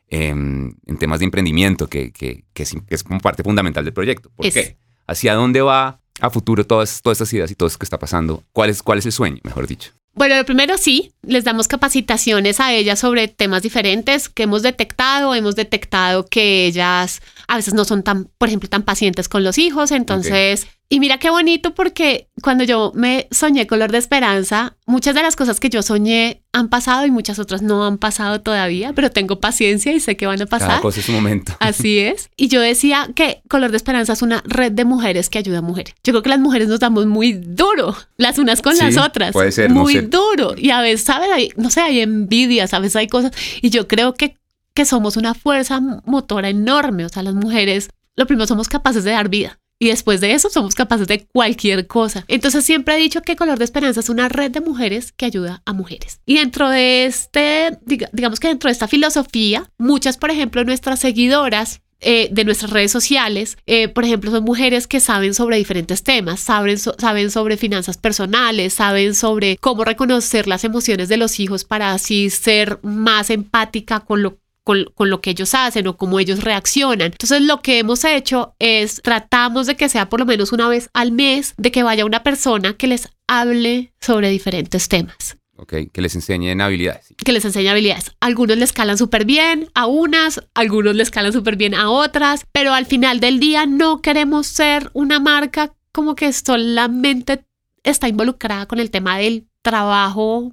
em, 0.09 0.75
en 0.85 0.97
temas 0.97 1.19
de 1.19 1.25
emprendimiento, 1.25 1.87
que, 1.87 2.11
que, 2.11 2.43
que 2.53 2.63
es, 2.63 2.73
que 2.87 2.95
es 2.95 3.03
como 3.03 3.19
parte 3.19 3.43
fundamental 3.43 3.83
del 3.83 3.93
proyecto. 3.93 4.29
¿Por 4.35 4.45
Es. 4.45 4.53
qué? 4.53 4.77
¿Hacia 5.07 5.33
dónde 5.33 5.61
va 5.61 5.99
a 6.21 6.29
futuro 6.29 6.65
todas, 6.65 7.01
todas 7.01 7.17
estas 7.17 7.33
ideas 7.33 7.49
y 7.51 7.55
todo 7.55 7.67
esto 7.67 7.79
que 7.79 7.85
está 7.85 7.97
pasando? 7.99 8.43
¿Cuál 8.51 8.69
es, 8.69 8.83
¿Cuál 8.83 8.99
es 8.99 9.05
el 9.07 9.11
sueño, 9.11 9.39
mejor 9.43 9.67
dicho? 9.67 9.91
Bueno, 10.15 10.35
lo 10.35 10.45
primero 10.45 10.77
sí, 10.77 11.11
les 11.23 11.43
damos 11.43 11.67
capacitaciones 11.67 12.59
a 12.59 12.71
ellas 12.71 12.99
sobre 12.99 13.27
temas 13.27 13.63
diferentes 13.63 14.29
que 14.29 14.43
hemos 14.43 14.61
detectado. 14.61 15.33
Hemos 15.33 15.55
detectado 15.55 16.27
que 16.27 16.67
ellas 16.67 17.21
a 17.47 17.55
veces 17.55 17.73
no 17.73 17.83
son 17.83 18.03
tan, 18.03 18.25
por 18.37 18.47
ejemplo, 18.47 18.69
tan 18.69 18.83
pacientes 18.83 19.27
con 19.27 19.43
los 19.43 19.57
hijos. 19.57 19.89
Entonces, 19.91 20.67
y 20.93 20.99
mira 20.99 21.17
qué 21.17 21.29
bonito 21.31 21.73
porque 21.73 22.27
cuando 22.41 22.63
yo 22.63 22.91
me 22.93 23.27
soñé 23.31 23.65
color 23.65 23.91
de 23.91 23.97
esperanza, 23.97 24.75
muchas 24.85 25.15
de 25.15 25.23
las 25.23 25.35
cosas 25.35 25.59
que 25.59 25.69
yo 25.69 25.81
soñé 25.81 26.43
han 26.51 26.69
pasado 26.69 27.05
y 27.05 27.11
muchas 27.11 27.39
otras 27.39 27.61
no 27.63 27.83
han 27.85 27.97
pasado 27.97 28.41
todavía, 28.41 28.93
pero 28.93 29.09
tengo 29.09 29.39
paciencia 29.39 29.91
y 29.91 29.99
sé 29.99 30.15
que 30.15 30.27
van 30.27 30.41
a 30.41 30.45
Cada 30.45 30.65
pasar. 30.67 30.81
cosa 30.81 30.99
es 30.99 31.05
su 31.07 31.11
momento. 31.11 31.55
Así 31.59 31.97
es. 31.97 32.29
Y 32.37 32.47
yo 32.47 32.61
decía 32.61 33.09
que 33.15 33.41
Color 33.49 33.71
de 33.71 33.77
Esperanza 33.77 34.13
es 34.13 34.21
una 34.21 34.43
red 34.45 34.71
de 34.71 34.85
mujeres 34.85 35.29
que 35.29 35.39
ayuda 35.39 35.59
a 35.59 35.61
mujeres. 35.61 35.95
Yo 36.03 36.13
creo 36.13 36.21
que 36.21 36.29
las 36.29 36.39
mujeres 36.39 36.67
nos 36.67 36.79
damos 36.79 37.05
muy 37.07 37.33
duro, 37.33 37.95
las 38.17 38.37
unas 38.37 38.61
con 38.61 38.75
Sí, 38.75 38.83
las 38.83 38.97
otras. 38.97 39.31
puede 39.33 39.51
ser, 39.51 39.71
no 39.71 39.81
Muy 39.81 39.93
sé. 39.93 40.01
duro. 40.03 40.53
Y 40.57 40.69
a 40.69 40.81
veces, 40.81 41.05
¿sabes? 41.05 41.29
Hay, 41.33 41.49
no 41.57 41.69
sé, 41.71 41.81
hay 41.81 42.01
envidias, 42.01 42.73
a 42.75 42.79
veces 42.79 42.97
hay 42.97 43.07
cosas. 43.07 43.31
Y 43.61 43.71
yo 43.71 43.87
creo 43.87 44.13
que, 44.13 44.37
que 44.75 44.85
somos 44.85 45.17
una 45.17 45.33
fuerza 45.33 45.79
motora 46.05 46.49
enorme. 46.49 47.03
O 47.05 47.09
sea, 47.09 47.23
las 47.23 47.33
mujeres, 47.33 47.89
lo 48.15 48.27
primero, 48.27 48.45
somos 48.45 48.67
capaces 48.69 49.03
de 49.03 49.11
dar 49.11 49.29
vida. 49.29 49.59
Y 49.83 49.89
después 49.89 50.21
de 50.21 50.31
eso 50.31 50.49
somos 50.49 50.75
capaces 50.75 51.07
de 51.07 51.25
cualquier 51.25 51.87
cosa. 51.87 52.23
Entonces 52.29 52.63
siempre 52.63 52.95
he 52.95 52.99
dicho 52.99 53.21
que 53.21 53.35
Color 53.35 53.57
de 53.59 53.65
Esperanza 53.65 53.99
es 53.99 54.07
una 54.07 54.29
red 54.29 54.49
de 54.49 54.61
mujeres 54.61 55.11
que 55.11 55.25
ayuda 55.25 55.61
a 55.65 55.73
mujeres. 55.73 56.21
Y 56.25 56.37
dentro 56.37 56.69
de 56.69 57.05
este, 57.05 57.77
diga- 57.85 58.09
digamos 58.13 58.39
que 58.39 58.47
dentro 58.47 58.69
de 58.69 58.71
esta 58.71 58.87
filosofía, 58.87 59.69
muchas, 59.77 60.15
por 60.15 60.31
ejemplo, 60.31 60.63
nuestras 60.63 60.99
seguidoras 61.01 61.81
eh, 61.99 62.29
de 62.31 62.45
nuestras 62.45 62.71
redes 62.71 62.91
sociales, 62.93 63.57
eh, 63.65 63.89
por 63.89 64.05
ejemplo, 64.05 64.31
son 64.31 64.43
mujeres 64.45 64.87
que 64.87 65.01
saben 65.01 65.33
sobre 65.33 65.57
diferentes 65.57 66.03
temas, 66.03 66.39
saben, 66.39 66.77
saben 66.77 67.29
sobre 67.29 67.57
finanzas 67.57 67.97
personales, 67.97 68.73
saben 68.73 69.15
sobre 69.15 69.57
cómo 69.57 69.83
reconocer 69.83 70.47
las 70.47 70.63
emociones 70.63 71.09
de 71.09 71.17
los 71.17 71.41
hijos 71.41 71.65
para 71.65 71.91
así 71.91 72.29
ser 72.29 72.79
más 72.83 73.29
empática 73.29 73.99
con 74.01 74.21
lo 74.23 74.37
con, 74.63 74.85
con 74.95 75.09
lo 75.09 75.21
que 75.21 75.31
ellos 75.31 75.53
hacen 75.53 75.87
o 75.87 75.97
cómo 75.97 76.19
ellos 76.19 76.43
reaccionan. 76.43 77.11
Entonces 77.11 77.41
lo 77.41 77.61
que 77.61 77.79
hemos 77.79 78.03
hecho 78.05 78.55
es 78.59 79.01
tratamos 79.01 79.67
de 79.67 79.75
que 79.75 79.89
sea 79.89 80.09
por 80.09 80.19
lo 80.19 80.25
menos 80.25 80.51
una 80.51 80.67
vez 80.67 80.89
al 80.93 81.11
mes, 81.11 81.53
de 81.57 81.71
que 81.71 81.83
vaya 81.83 82.05
una 82.05 82.23
persona 82.23 82.73
que 82.73 82.87
les 82.87 83.09
hable 83.27 83.93
sobre 83.99 84.29
diferentes 84.29 84.87
temas 84.89 85.37
Ok, 85.55 85.73
que 85.93 86.01
les 86.01 86.15
enseñen 86.15 86.61
habilidades. 86.61 87.13
que 87.23 87.31
les 87.31 87.45
enseña 87.45 87.71
habilidades. 87.71 88.11
Algunos 88.19 88.57
les 88.57 88.73
calan 88.73 88.97
súper 88.97 89.23
bien 89.23 89.69
a 89.75 89.85
unas, 89.85 90.41
algunos 90.55 90.95
les 90.95 91.11
calan 91.11 91.31
súper 91.31 91.55
bien 91.57 91.75
a 91.75 91.89
otras, 91.89 92.45
pero 92.51 92.73
al 92.73 92.85
final 92.85 93.19
del 93.19 93.39
día 93.39 93.65
no 93.65 94.01
queremos 94.01 94.47
ser 94.47 94.89
una 94.93 95.19
marca 95.19 95.73
como 95.91 96.15
que 96.15 96.33
solamente 96.33 97.45
está 97.83 98.07
involucrada 98.07 98.65
con 98.65 98.79
el 98.79 98.89
tema 98.89 99.17
del 99.19 99.47
trabajo, 99.61 100.51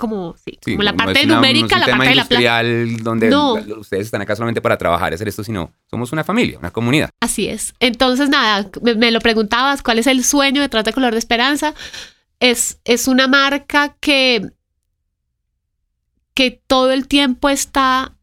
como, 0.00 0.34
sí, 0.44 0.58
Sí, 0.64 0.72
como 0.72 0.82
la 0.82 0.94
parte 0.94 1.24
numérica, 1.26 1.78
no 1.78 1.86
la 1.86 1.96
parte 1.96 2.08
de 2.08 2.14
la 2.16 2.24
plata. 2.24 2.62
donde 3.04 3.28
No. 3.30 3.52
ustedes 3.78 4.06
están 4.06 4.20
acá 4.22 4.34
solamente 4.34 4.60
para 4.60 4.76
trabajar 4.76 5.14
hacer 5.14 5.28
esto, 5.28 5.44
sino 5.44 5.70
somos 5.88 6.10
una 6.12 6.24
familia, 6.24 6.58
una 6.58 6.70
comunidad. 6.72 7.10
Así 7.20 7.46
es. 7.46 7.74
Entonces, 7.78 8.28
nada, 8.28 8.68
me, 8.82 8.94
me 8.96 9.10
lo 9.12 9.20
preguntabas, 9.20 9.82
¿cuál 9.82 9.98
es 10.00 10.06
el 10.08 10.24
sueño 10.24 10.60
detrás 10.62 10.84
de 10.84 10.92
Color 10.92 11.12
de 11.12 11.18
Esperanza? 11.18 11.74
Es, 12.40 12.78
es 12.84 13.06
una 13.06 13.28
marca 13.28 13.94
que, 14.00 14.50
que 16.34 16.62
todo 16.66 16.90
el 16.90 17.06
tiempo 17.06 17.48
está 17.48 18.14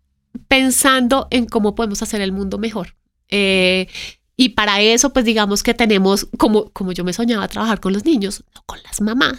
pensando 0.48 1.28
en 1.30 1.46
cómo 1.46 1.76
podemos 1.76 2.02
hacer 2.02 2.22
el 2.22 2.32
mundo 2.32 2.58
mejor. 2.58 2.96
Eh, 3.30 3.88
y 4.36 4.50
para 4.50 4.82
eso, 4.82 5.12
pues 5.14 5.26
digamos 5.26 5.64
que 5.64 5.74
tenemos, 5.74 6.28
como, 6.38 6.70
como 6.70 6.92
yo 6.92 7.04
me 7.04 7.14
soñaba 7.14 7.48
trabajar 7.48 7.80
con 7.80 7.94
los 7.94 8.06
niños, 8.06 8.44
no 8.56 8.62
con 8.66 8.80
las 8.84 9.02
mamás. 9.02 9.38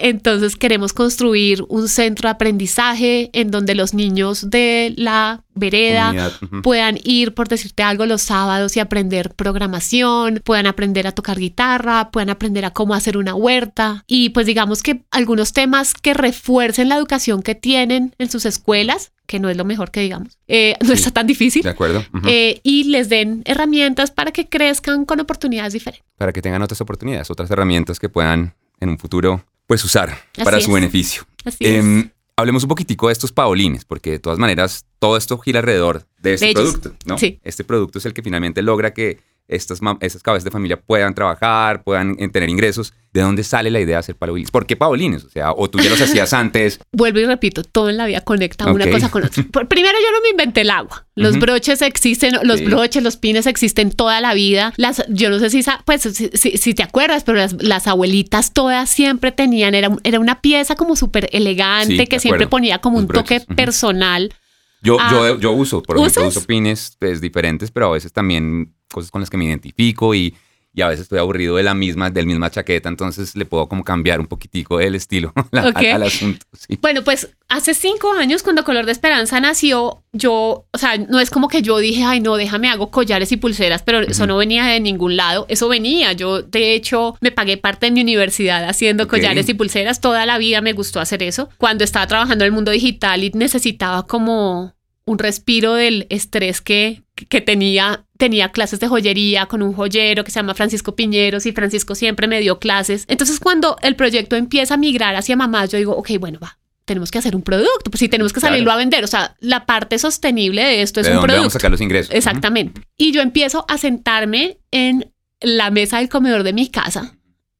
Entonces 0.00 0.56
queremos 0.56 0.92
construir 0.92 1.64
un 1.68 1.88
centro 1.88 2.28
de 2.28 2.32
aprendizaje 2.32 3.30
en 3.32 3.50
donde 3.50 3.74
los 3.74 3.94
niños 3.94 4.50
de 4.50 4.94
la 4.96 5.42
vereda 5.54 6.30
puedan 6.62 6.98
ir, 7.02 7.34
por 7.34 7.48
decirte 7.48 7.82
algo, 7.82 8.06
los 8.06 8.22
sábados 8.22 8.76
y 8.76 8.80
aprender 8.80 9.34
programación, 9.34 10.40
puedan 10.44 10.66
aprender 10.66 11.06
a 11.06 11.12
tocar 11.12 11.38
guitarra, 11.38 12.10
puedan 12.10 12.30
aprender 12.30 12.64
a 12.64 12.70
cómo 12.70 12.94
hacer 12.94 13.16
una 13.16 13.34
huerta 13.34 14.04
y 14.06 14.28
pues 14.30 14.46
digamos 14.46 14.82
que 14.82 15.02
algunos 15.10 15.52
temas 15.52 15.94
que 15.94 16.14
refuercen 16.14 16.88
la 16.88 16.96
educación 16.96 17.42
que 17.42 17.54
tienen 17.56 18.14
en 18.18 18.30
sus 18.30 18.46
escuelas, 18.46 19.12
que 19.26 19.40
no 19.40 19.48
es 19.50 19.56
lo 19.56 19.64
mejor 19.64 19.90
que 19.90 20.00
digamos, 20.00 20.38
eh, 20.46 20.76
no 20.80 20.88
Sí. 20.88 20.92
está 20.94 21.10
tan 21.10 21.26
difícil, 21.26 21.62
De 21.62 21.70
acuerdo. 21.70 22.04
eh, 22.26 22.60
y 22.62 22.84
les 22.84 23.08
den 23.08 23.42
herramientas 23.44 24.10
para 24.10 24.30
que 24.30 24.48
crezcan 24.48 25.04
con 25.04 25.18
oportunidades 25.20 25.72
diferentes. 25.72 26.04
para 26.16 26.32
que 26.32 26.40
tengan 26.42 26.62
otras 26.62 26.80
oportunidades, 26.80 27.30
otras 27.30 27.50
herramientas 27.50 27.98
que 27.98 28.08
puedan 28.08 28.54
en 28.80 28.88
un 28.90 28.98
futuro 28.98 29.44
pues 29.68 29.84
usar 29.84 30.10
Así 30.10 30.42
para 30.44 30.58
es. 30.58 30.64
su 30.64 30.72
beneficio. 30.72 31.22
Así 31.44 31.64
es. 31.64 31.84
Em, 31.84 32.10
hablemos 32.36 32.64
un 32.64 32.68
poquitico 32.70 33.06
de 33.08 33.12
estos 33.12 33.30
paolines, 33.30 33.84
porque 33.84 34.10
de 34.10 34.18
todas 34.18 34.38
maneras 34.38 34.86
todo 34.98 35.16
esto 35.16 35.38
gira 35.38 35.60
alrededor 35.60 36.04
de 36.18 36.34
este 36.34 36.46
De 36.46 36.52
producto, 36.54 36.94
¿no? 37.04 37.18
Sí. 37.18 37.38
Este 37.44 37.62
producto 37.62 37.98
es 37.98 38.06
el 38.06 38.14
que 38.14 38.22
finalmente 38.22 38.62
logra 38.62 38.92
que 38.92 39.20
estas, 39.48 39.80
estas 40.00 40.22
cabezas 40.22 40.44
de 40.44 40.50
familia 40.50 40.78
puedan 40.80 41.14
trabajar, 41.14 41.82
puedan 41.82 42.16
eh, 42.18 42.28
tener 42.28 42.48
ingresos. 42.48 42.92
¿De 43.10 43.22
dónde 43.22 43.42
sale 43.42 43.70
la 43.70 43.80
idea 43.80 43.94
de 43.96 44.00
hacer 44.00 44.16
paolines? 44.16 44.50
¿Por 44.50 44.66
qué 44.66 44.76
paolines? 44.76 45.24
O 45.24 45.30
sea, 45.30 45.52
o 45.52 45.70
tú 45.70 45.78
ya 45.80 45.88
los 45.88 46.00
hacías 46.00 46.34
antes. 46.34 46.78
Vuelvo 46.92 47.18
y 47.20 47.24
repito, 47.24 47.64
todo 47.64 47.88
en 47.88 47.96
la 47.96 48.04
vida 48.04 48.20
conecta 48.20 48.70
una 48.70 48.88
cosa 48.90 49.10
con 49.10 49.24
otra. 49.24 49.42
Por- 49.50 49.66
Primero, 49.66 49.96
yo 49.98 50.12
no 50.12 50.20
me 50.20 50.28
inventé 50.28 50.60
el 50.60 50.68
agua. 50.70 51.06
Los 51.14 51.38
broches 51.38 51.80
existen, 51.82 52.34
los 52.42 52.58
Sí. 52.58 52.66
broches, 52.66 53.02
los 53.02 53.16
pines 53.16 53.46
existen 53.46 53.90
toda 53.92 54.20
la 54.20 54.34
vida. 54.34 54.72
Las, 54.76 55.02
yo 55.08 55.30
no 55.30 55.38
sé 55.38 55.48
si, 55.50 55.62
pues, 55.86 56.02
si, 56.02 56.30
si- 56.34 56.58
si 56.58 56.74
te 56.74 56.82
acuerdas, 56.82 57.24
pero 57.24 57.38
las, 57.38 57.54
las 57.62 57.86
abuelitas 57.86 58.52
todas 58.52 58.90
siempre 58.90 59.32
tenían, 59.32 59.74
era, 59.74 59.90
era 60.04 60.20
una 60.20 60.40
pieza 60.42 60.76
como 60.76 60.94
súper 60.94 61.30
elegante 61.32 61.96
Sí, 61.96 62.06
que 62.06 62.20
siempre 62.20 62.46
ponía 62.46 62.78
como 62.78 62.98
Los 63.00 63.08
un 63.08 63.14
toque 63.14 63.40
personal. 63.56 64.34
Yo, 64.82 64.96
Ah. 65.00 65.08
yo, 65.10 65.38
yo 65.38 65.52
uso, 65.52 65.82
por 65.82 65.98
ejemplo, 65.98 66.26
uso 66.28 66.44
pines 66.46 66.96
pues, 66.98 67.20
diferentes, 67.20 67.70
pero 67.70 67.86
a 67.86 67.90
veces 67.92 68.12
también 68.12 68.74
cosas 68.92 69.10
con 69.10 69.20
las 69.20 69.30
que 69.30 69.36
me 69.36 69.44
identifico 69.44 70.14
y 70.14 70.34
y 70.78 70.82
a 70.82 70.86
veces 70.86 71.02
estoy 71.02 71.18
aburrido 71.18 71.56
de 71.56 71.64
la 71.64 71.74
misma, 71.74 72.08
del 72.08 72.26
misma 72.26 72.52
chaqueta, 72.52 72.88
entonces 72.88 73.34
le 73.34 73.44
puedo 73.44 73.68
como 73.68 73.82
cambiar 73.82 74.20
un 74.20 74.28
poquitico 74.28 74.78
el 74.78 74.94
estilo 74.94 75.32
al, 75.52 76.02
asunto. 76.04 76.46
Bueno, 76.80 77.02
pues 77.02 77.30
hace 77.48 77.74
cinco 77.74 78.12
años 78.12 78.44
cuando 78.44 78.62
Color 78.62 78.86
de 78.86 78.92
Esperanza 78.92 79.40
nació, 79.40 80.04
yo, 80.12 80.66
o 80.72 80.78
sea, 80.78 80.96
no 80.96 81.18
es 81.18 81.30
como 81.30 81.48
que 81.48 81.62
yo 81.62 81.78
dije, 81.78 82.04
ay 82.04 82.20
no, 82.20 82.36
déjame 82.36 82.68
hago 82.68 82.92
collares 82.92 83.32
y 83.32 83.36
pulseras, 83.38 83.82
pero 83.82 84.02
eso 84.02 84.28
no 84.28 84.36
venía 84.36 84.66
de 84.66 84.78
ningún 84.78 85.16
lado, 85.16 85.46
eso 85.48 85.66
venía. 85.66 86.12
Yo, 86.12 86.42
de 86.42 86.74
hecho, 86.74 87.16
me 87.20 87.32
pagué 87.32 87.56
parte 87.56 87.86
de 87.86 87.92
mi 87.92 88.02
universidad 88.02 88.62
haciendo 88.68 89.08
collares 89.08 89.48
y 89.48 89.54
pulseras, 89.54 90.00
toda 90.00 90.26
la 90.26 90.38
vida 90.38 90.60
me 90.60 90.74
gustó 90.74 91.00
hacer 91.00 91.24
eso. 91.24 91.48
Cuando 91.58 91.82
estaba 91.82 92.06
trabajando 92.06 92.44
en 92.44 92.50
el 92.50 92.54
mundo 92.54 92.70
digital 92.70 93.24
y 93.24 93.32
necesitaba 93.34 94.06
como 94.06 94.76
un 95.08 95.18
respiro 95.18 95.74
del 95.74 96.06
estrés 96.10 96.60
que, 96.60 97.02
que 97.28 97.40
tenía. 97.40 98.04
Tenía 98.18 98.50
clases 98.50 98.80
de 98.80 98.88
joyería 98.88 99.46
con 99.46 99.62
un 99.62 99.72
joyero 99.72 100.24
que 100.24 100.30
se 100.30 100.40
llama 100.40 100.54
Francisco 100.54 100.94
Piñeros 100.94 101.46
y 101.46 101.52
Francisco 101.52 101.94
siempre 101.94 102.26
me 102.26 102.40
dio 102.40 102.58
clases. 102.58 103.04
Entonces 103.08 103.40
cuando 103.40 103.76
el 103.80 103.96
proyecto 103.96 104.36
empieza 104.36 104.74
a 104.74 104.76
migrar 104.76 105.16
hacia 105.16 105.36
mamá, 105.36 105.64
yo 105.64 105.78
digo, 105.78 105.96
ok, 105.96 106.10
bueno, 106.18 106.38
va, 106.38 106.58
tenemos 106.84 107.10
que 107.10 107.18
hacer 107.18 107.36
un 107.36 107.42
producto, 107.42 107.90
pues 107.90 108.00
sí, 108.00 108.08
tenemos 108.08 108.32
que 108.32 108.40
salirlo 108.40 108.72
a 108.72 108.76
vender. 108.76 109.04
O 109.04 109.06
sea, 109.06 109.36
la 109.38 109.66
parte 109.66 109.98
sostenible 109.98 110.64
de 110.64 110.82
esto 110.82 111.00
es 111.00 111.06
un 111.06 111.14
producto. 111.14 111.36
Vamos 111.36 111.54
a 111.54 111.58
sacar 111.58 111.70
los 111.70 111.80
ingresos. 111.80 112.12
Exactamente. 112.12 112.80
Y 112.96 113.12
yo 113.12 113.20
empiezo 113.20 113.64
a 113.68 113.78
sentarme 113.78 114.58
en 114.72 115.12
la 115.40 115.70
mesa 115.70 115.98
del 115.98 116.08
comedor 116.08 116.42
de 116.42 116.52
mi 116.52 116.68
casa, 116.68 117.14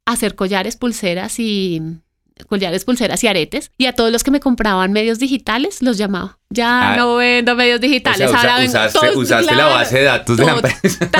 a 0.06 0.12
hacer 0.12 0.34
collares, 0.34 0.76
pulseras 0.76 1.38
y 1.38 1.80
collares, 2.46 2.84
pulseras 2.84 3.22
y 3.24 3.26
aretes. 3.26 3.72
Y 3.78 3.86
a 3.86 3.92
todos 3.92 4.12
los 4.12 4.24
que 4.24 4.30
me 4.30 4.40
compraban 4.40 4.92
medios 4.92 5.18
digitales 5.18 5.82
los 5.82 5.98
llamaba. 5.98 6.38
Ya 6.50 6.92
ah. 6.92 6.96
no 6.96 7.16
vendo 7.16 7.54
medios 7.54 7.80
digitales. 7.80 8.32
ahora 8.32 8.60
usaste, 8.64 9.54
la 9.54 9.66
base 9.66 9.98
de 9.98 10.04
datos 10.04 10.36
de 10.36 10.46
la 10.46 10.52
empresa. 10.52 11.10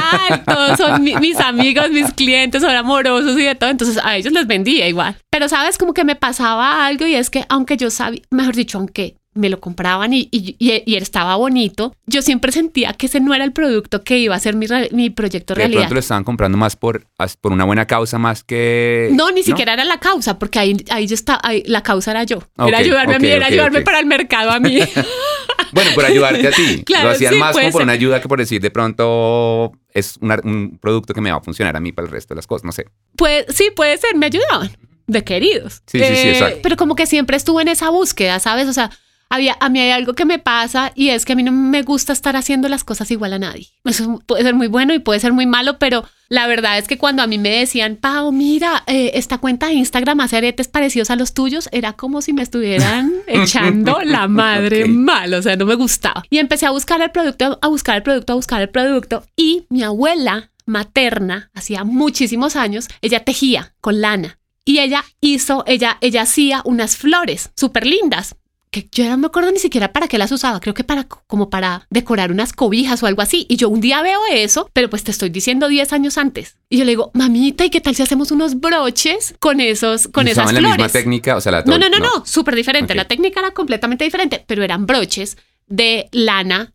Todos 0.46 0.78
son 0.78 1.02
mis 1.02 1.38
amigos, 1.38 1.90
mis 1.90 2.12
clientes, 2.14 2.62
son 2.62 2.74
amorosos 2.74 3.38
y 3.38 3.42
de 3.42 3.54
todo. 3.54 3.68
Entonces 3.68 3.98
a 4.02 4.16
ellos 4.16 4.32
les 4.32 4.46
vendía 4.46 4.88
igual. 4.88 5.16
Pero 5.30 5.48
sabes, 5.48 5.76
como 5.76 5.92
que 5.92 6.04
me 6.04 6.16
pasaba 6.16 6.86
algo 6.86 7.06
y 7.06 7.14
es 7.14 7.28
que 7.28 7.44
aunque 7.50 7.76
yo 7.76 7.90
sabía, 7.90 8.22
mejor 8.30 8.54
dicho, 8.54 8.78
aunque 8.78 9.17
me 9.34 9.48
lo 9.48 9.60
compraban 9.60 10.12
y, 10.12 10.28
y, 10.32 10.56
y, 10.58 10.96
estaba 10.96 11.36
bonito, 11.36 11.94
yo 12.06 12.22
siempre 12.22 12.50
sentía 12.50 12.92
que 12.94 13.06
ese 13.06 13.20
no 13.20 13.34
era 13.34 13.44
el 13.44 13.52
producto 13.52 14.02
que 14.02 14.18
iba 14.18 14.34
a 14.34 14.38
ser 14.40 14.56
mi, 14.56 14.66
mi 14.90 15.10
proyecto 15.10 15.54
de 15.54 15.58
realidad. 15.58 15.80
De 15.80 15.84
pronto 15.84 15.94
lo 15.94 16.00
estaban 16.00 16.24
comprando 16.24 16.58
más 16.58 16.76
por, 16.76 17.06
por 17.40 17.52
una 17.52 17.64
buena 17.64 17.86
causa 17.86 18.18
más 18.18 18.42
que... 18.42 19.10
No, 19.12 19.30
ni 19.30 19.42
siquiera 19.42 19.74
era 19.74 19.84
la 19.84 20.00
causa, 20.00 20.38
porque 20.38 20.58
ahí, 20.58 20.76
ahí 20.90 21.06
yo 21.06 21.14
estaba, 21.14 21.40
la 21.66 21.82
causa 21.82 22.10
era 22.10 22.24
yo. 22.24 22.42
era 22.66 22.78
ayudarme 22.78 23.14
a 23.14 23.18
mí, 23.18 23.28
era 23.28 23.46
ayudarme 23.46 23.82
para 23.82 24.00
el 24.00 24.06
mercado 24.06 24.50
a 24.50 24.58
mí. 24.60 24.78
bueno, 25.72 25.90
por 25.94 26.04
ayudarte 26.04 26.48
a 26.48 26.50
ti. 26.50 26.84
lo 27.02 27.10
hacían 27.10 27.38
más 27.38 27.56
como 27.56 27.70
por 27.70 27.82
una 27.82 27.92
ayuda 27.92 28.20
que 28.20 28.28
por 28.28 28.38
decir 28.38 28.60
de 28.60 28.70
pronto 28.70 29.72
es 29.92 30.18
un 30.20 30.78
producto 30.80 31.14
que 31.14 31.20
me 31.20 31.30
va 31.30 31.38
a 31.38 31.42
funcionar 31.42 31.76
a 31.76 31.80
mí 31.80 31.92
para 31.92 32.06
el 32.06 32.12
resto 32.12 32.34
de 32.34 32.36
las 32.36 32.46
cosas, 32.46 32.64
no 32.64 32.72
sé. 32.72 32.86
Pues 33.16 33.46
sí, 33.50 33.70
puede 33.74 33.96
ser, 33.98 34.16
me 34.16 34.26
ayudaban 34.26 34.70
de 35.06 35.24
queridos. 35.24 35.82
Sí, 35.86 35.98
sí, 35.98 36.16
sí, 36.16 36.28
exacto. 36.28 36.56
Eh, 36.56 36.60
pero 36.62 36.76
como 36.76 36.94
que 36.94 37.06
siempre 37.06 37.36
estuve 37.36 37.62
en 37.62 37.68
esa 37.68 37.90
búsqueda, 37.90 38.38
¿sabes? 38.38 38.68
O 38.68 38.72
sea, 38.72 38.90
había, 39.30 39.56
a 39.60 39.68
mí 39.68 39.80
hay 39.80 39.90
algo 39.90 40.14
que 40.14 40.24
me 40.24 40.38
pasa 40.38 40.92
y 40.94 41.10
es 41.10 41.24
que 41.24 41.34
a 41.34 41.36
mí 41.36 41.42
no 41.42 41.52
me 41.52 41.82
gusta 41.82 42.12
estar 42.12 42.36
haciendo 42.36 42.68
las 42.68 42.84
cosas 42.84 43.10
igual 43.10 43.32
a 43.32 43.38
nadie. 43.38 43.68
Eso 43.84 44.22
puede 44.26 44.42
ser 44.42 44.54
muy 44.54 44.68
bueno 44.68 44.94
y 44.94 44.98
puede 44.98 45.20
ser 45.20 45.32
muy 45.32 45.46
malo, 45.46 45.78
pero 45.78 46.04
la 46.28 46.46
verdad 46.46 46.78
es 46.78 46.86
que 46.86 46.98
cuando 46.98 47.22
a 47.22 47.26
mí 47.26 47.38
me 47.38 47.50
decían, 47.50 47.96
Pau, 47.96 48.32
mira, 48.32 48.84
eh, 48.86 49.12
esta 49.14 49.38
cuenta 49.38 49.66
de 49.66 49.74
Instagram 49.74 50.20
hace 50.20 50.36
aretes 50.36 50.68
parecidos 50.68 51.10
a 51.10 51.16
los 51.16 51.34
tuyos, 51.34 51.68
era 51.72 51.94
como 51.94 52.22
si 52.22 52.32
me 52.32 52.42
estuvieran 52.42 53.12
echando 53.26 54.00
la 54.02 54.28
madre 54.28 54.86
mal, 54.86 55.32
o 55.34 55.42
sea, 55.42 55.56
no 55.56 55.66
me 55.66 55.74
gustaba. 55.74 56.24
Y 56.30 56.38
empecé 56.38 56.66
a 56.66 56.70
buscar 56.70 57.00
el 57.00 57.10
producto, 57.10 57.58
a 57.60 57.68
buscar 57.68 57.96
el 57.96 58.02
producto, 58.02 58.32
a 58.32 58.36
buscar 58.36 58.60
el 58.60 58.68
producto 58.68 59.24
y 59.36 59.66
mi 59.70 59.82
abuela 59.82 60.50
materna, 60.66 61.50
hacía 61.54 61.84
muchísimos 61.84 62.54
años, 62.56 62.88
ella 63.00 63.24
tejía 63.24 63.72
con 63.80 64.02
lana 64.02 64.38
y 64.68 64.80
ella 64.80 65.02
hizo, 65.22 65.64
ella, 65.66 65.96
ella 66.02 66.22
hacía 66.22 66.60
unas 66.66 66.98
flores 66.98 67.50
súper 67.56 67.86
lindas, 67.86 68.36
que 68.70 68.88
yo 68.92 69.04
no 69.08 69.16
me 69.18 69.26
acuerdo 69.26 69.50
ni 69.50 69.58
siquiera 69.58 69.92
para 69.92 70.08
qué 70.08 70.18
las 70.18 70.32
usaba, 70.32 70.60
creo 70.60 70.74
que 70.74 70.84
para 70.84 71.04
como 71.04 71.50
para 71.50 71.86
decorar 71.90 72.30
unas 72.30 72.52
cobijas 72.52 73.02
o 73.02 73.06
algo 73.06 73.22
así. 73.22 73.46
Y 73.48 73.56
yo 73.56 73.68
un 73.68 73.80
día 73.80 74.02
veo 74.02 74.20
eso, 74.30 74.68
pero 74.72 74.90
pues 74.90 75.04
te 75.04 75.10
estoy 75.10 75.30
diciendo 75.30 75.68
10 75.68 75.92
años 75.92 76.18
antes. 76.18 76.56
Y 76.68 76.78
yo 76.78 76.84
le 76.84 76.92
digo, 76.92 77.10
mamita, 77.14 77.64
¿y 77.64 77.70
qué 77.70 77.80
tal 77.80 77.94
si 77.94 78.02
hacemos 78.02 78.30
unos 78.30 78.60
broches 78.60 79.34
con 79.38 79.60
esos, 79.60 80.08
con 80.08 80.28
esas 80.28 80.50
flores? 80.50 80.62
la 80.62 80.68
misma 80.76 80.88
técnica? 80.88 81.36
O 81.36 81.40
sea, 81.40 81.52
la 81.52 81.62
no, 81.62 81.78
no, 81.78 81.88
no, 81.88 81.98
no, 81.98 82.26
súper 82.26 82.54
diferente. 82.54 82.94
La 82.94 83.06
técnica 83.06 83.40
era 83.40 83.52
completamente 83.52 84.04
diferente, 84.04 84.44
pero 84.46 84.62
eran 84.62 84.86
broches 84.86 85.36
de 85.66 86.08
lana. 86.12 86.74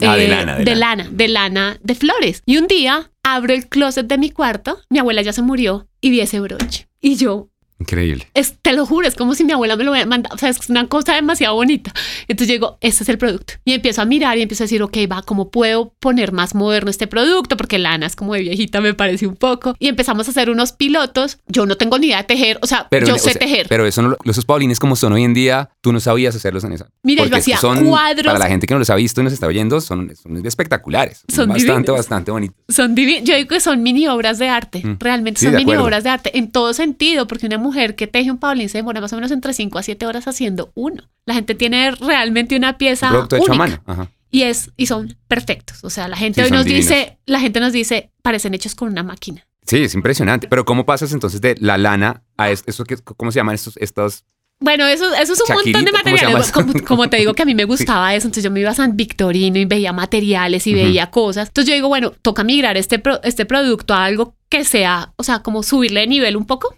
Ah, 0.00 0.16
de 0.16 0.24
eh, 0.24 0.28
lana. 0.28 0.56
De, 0.56 0.74
lana, 0.74 1.08
de 1.10 1.28
lana 1.28 1.78
de 1.82 1.94
flores. 1.94 2.42
Y 2.46 2.56
un 2.56 2.66
día 2.66 3.10
abro 3.22 3.52
el 3.52 3.68
closet 3.68 4.06
de 4.06 4.18
mi 4.18 4.30
cuarto, 4.30 4.78
mi 4.88 4.98
abuela 4.98 5.22
ya 5.22 5.32
se 5.32 5.42
murió 5.42 5.88
y 6.00 6.10
vi 6.10 6.20
ese 6.20 6.40
broche. 6.40 6.88
Y 7.00 7.16
yo, 7.16 7.50
Increíble. 7.78 8.26
Es, 8.32 8.56
te 8.62 8.72
lo 8.72 8.86
juro, 8.86 9.06
es 9.06 9.14
como 9.14 9.34
si 9.34 9.44
mi 9.44 9.52
abuela 9.52 9.76
me 9.76 9.84
lo 9.84 9.90
hubiera 9.90 10.06
mandado. 10.06 10.34
O 10.34 10.38
sea, 10.38 10.48
es 10.48 10.70
una 10.70 10.86
cosa 10.88 11.14
demasiado 11.14 11.54
bonita. 11.54 11.92
Entonces 12.26 12.48
yo 12.48 12.54
digo, 12.54 12.78
este 12.80 13.02
es 13.02 13.08
el 13.10 13.18
producto. 13.18 13.54
Y 13.64 13.74
empiezo 13.74 14.00
a 14.00 14.06
mirar 14.06 14.38
y 14.38 14.42
empiezo 14.42 14.64
a 14.64 14.66
decir, 14.66 14.82
ok, 14.82 14.96
va, 15.10 15.22
¿cómo 15.22 15.50
puedo 15.50 15.92
poner 16.00 16.32
más 16.32 16.54
moderno 16.54 16.90
este 16.90 17.06
producto? 17.06 17.56
Porque 17.58 17.78
lana 17.78 18.06
es 18.06 18.16
como 18.16 18.32
de 18.32 18.40
viejita, 18.40 18.80
me 18.80 18.94
parece 18.94 19.26
un 19.26 19.36
poco. 19.36 19.74
Y 19.78 19.88
empezamos 19.88 20.26
a 20.26 20.30
hacer 20.30 20.48
unos 20.48 20.72
pilotos. 20.72 21.38
Yo 21.48 21.66
no 21.66 21.76
tengo 21.76 21.98
ni 21.98 22.06
idea 22.06 22.18
de 22.18 22.24
tejer. 22.24 22.58
O 22.62 22.66
sea, 22.66 22.88
yo 22.90 23.18
sé 23.18 23.34
tejer. 23.34 23.66
Pero 23.68 23.84
eso 23.86 24.00
no, 24.00 24.16
los 24.24 24.44
paulines 24.46 24.78
como 24.78 24.96
son 24.96 25.12
hoy 25.12 25.24
en 25.24 25.34
día, 25.34 25.68
tú 25.82 25.92
no 25.92 26.00
sabías 26.00 26.34
hacerlos 26.34 26.64
en 26.64 26.72
esa. 26.72 26.88
Mira, 27.02 27.26
yo 27.26 27.36
hacía 27.36 27.58
son, 27.58 27.84
cuadros. 27.84 28.26
Para 28.26 28.38
la 28.38 28.48
gente 28.48 28.66
que 28.66 28.72
no 28.72 28.78
los 28.78 28.88
ha 28.88 28.94
visto 28.94 29.20
y 29.20 29.24
nos 29.24 29.34
está 29.34 29.46
oyendo, 29.46 29.82
son, 29.82 30.12
espectaculares. 30.44 31.24
Son 31.28 31.48
bastante, 31.48 31.92
bastante 31.92 32.30
bonitos. 32.30 32.56
Son 32.68 32.94
divinos. 32.94 33.24
Yo 33.24 33.36
digo 33.36 33.48
que 33.48 33.60
son 33.60 33.82
mini 33.82 34.08
obras 34.08 34.38
de 34.38 34.48
arte. 34.48 34.82
Mm. 34.82 34.96
Realmente 34.98 35.42
son 35.42 35.54
mini 35.54 35.76
obras 35.76 36.04
de 36.04 36.10
arte 36.10 36.38
en 36.38 36.50
todo 36.50 36.72
sentido, 36.72 37.26
porque 37.26 37.46
una 37.46 37.58
mujer 37.66 37.94
que 37.96 38.06
teje 38.06 38.30
un 38.30 38.38
Paulín 38.38 38.68
se 38.68 38.78
demora 38.78 39.00
más 39.00 39.12
o 39.12 39.16
menos 39.16 39.30
entre 39.30 39.52
5 39.52 39.78
a 39.78 39.82
7 39.82 40.06
horas 40.06 40.26
haciendo 40.28 40.72
uno. 40.74 41.02
La 41.24 41.34
gente 41.34 41.54
tiene 41.54 41.90
realmente 41.90 42.56
una 42.56 42.78
pieza 42.78 43.08
producto 43.10 43.36
hecho 43.36 43.52
a 43.52 43.56
mano. 43.56 43.82
Y 44.30 44.42
es 44.42 44.70
y 44.76 44.86
son 44.86 45.16
perfectos. 45.28 45.84
O 45.84 45.90
sea, 45.90 46.08
la 46.08 46.16
gente 46.16 46.42
hoy 46.42 46.50
nos 46.50 46.64
dice, 46.64 47.18
la 47.26 47.40
gente 47.40 47.60
nos 47.60 47.72
dice, 47.72 48.10
parecen 48.22 48.54
hechos 48.54 48.74
con 48.74 48.88
una 48.88 49.02
máquina. 49.02 49.46
Sí, 49.66 49.82
es 49.82 49.94
impresionante. 49.94 50.48
Pero 50.48 50.64
¿cómo 50.64 50.86
pasas 50.86 51.12
entonces 51.12 51.40
de 51.40 51.56
la 51.58 51.76
lana 51.76 52.22
a 52.36 52.50
eso 52.50 52.84
que 52.84 52.96
cómo 52.98 53.32
se 53.32 53.38
llaman 53.38 53.56
estos 53.56 53.76
estos 53.78 54.24
bueno, 54.58 54.86
eso, 54.86 55.12
eso 55.14 55.34
es 55.34 55.42
un 55.46 55.54
montón 55.54 55.84
de 55.84 55.92
materiales. 55.92 56.50
Como, 56.86 57.10
te 57.10 57.18
digo 57.18 57.34
que 57.34 57.42
a 57.42 57.44
mí 57.44 57.54
me 57.54 57.64
gustaba 57.66 58.14
eso, 58.14 58.26
entonces 58.26 58.44
yo 58.44 58.50
me 58.50 58.60
iba 58.60 58.70
a 58.70 58.74
San 58.74 58.96
Victorino 58.96 59.58
y 59.58 59.66
veía 59.66 59.92
materiales 59.92 60.66
y 60.66 60.72
veía 60.72 61.10
cosas. 61.10 61.48
Entonces 61.48 61.68
yo 61.68 61.74
digo, 61.74 61.88
bueno, 61.88 62.12
toca 62.22 62.42
migrar 62.42 62.76
este, 62.76 63.02
este 63.22 63.44
producto 63.44 63.92
a 63.92 64.04
algo 64.04 64.35
que 64.48 64.64
sea, 64.64 65.12
o 65.16 65.22
sea, 65.22 65.40
como 65.40 65.62
subirle 65.62 66.00
de 66.00 66.06
nivel 66.06 66.36
un 66.36 66.46
poco. 66.46 66.74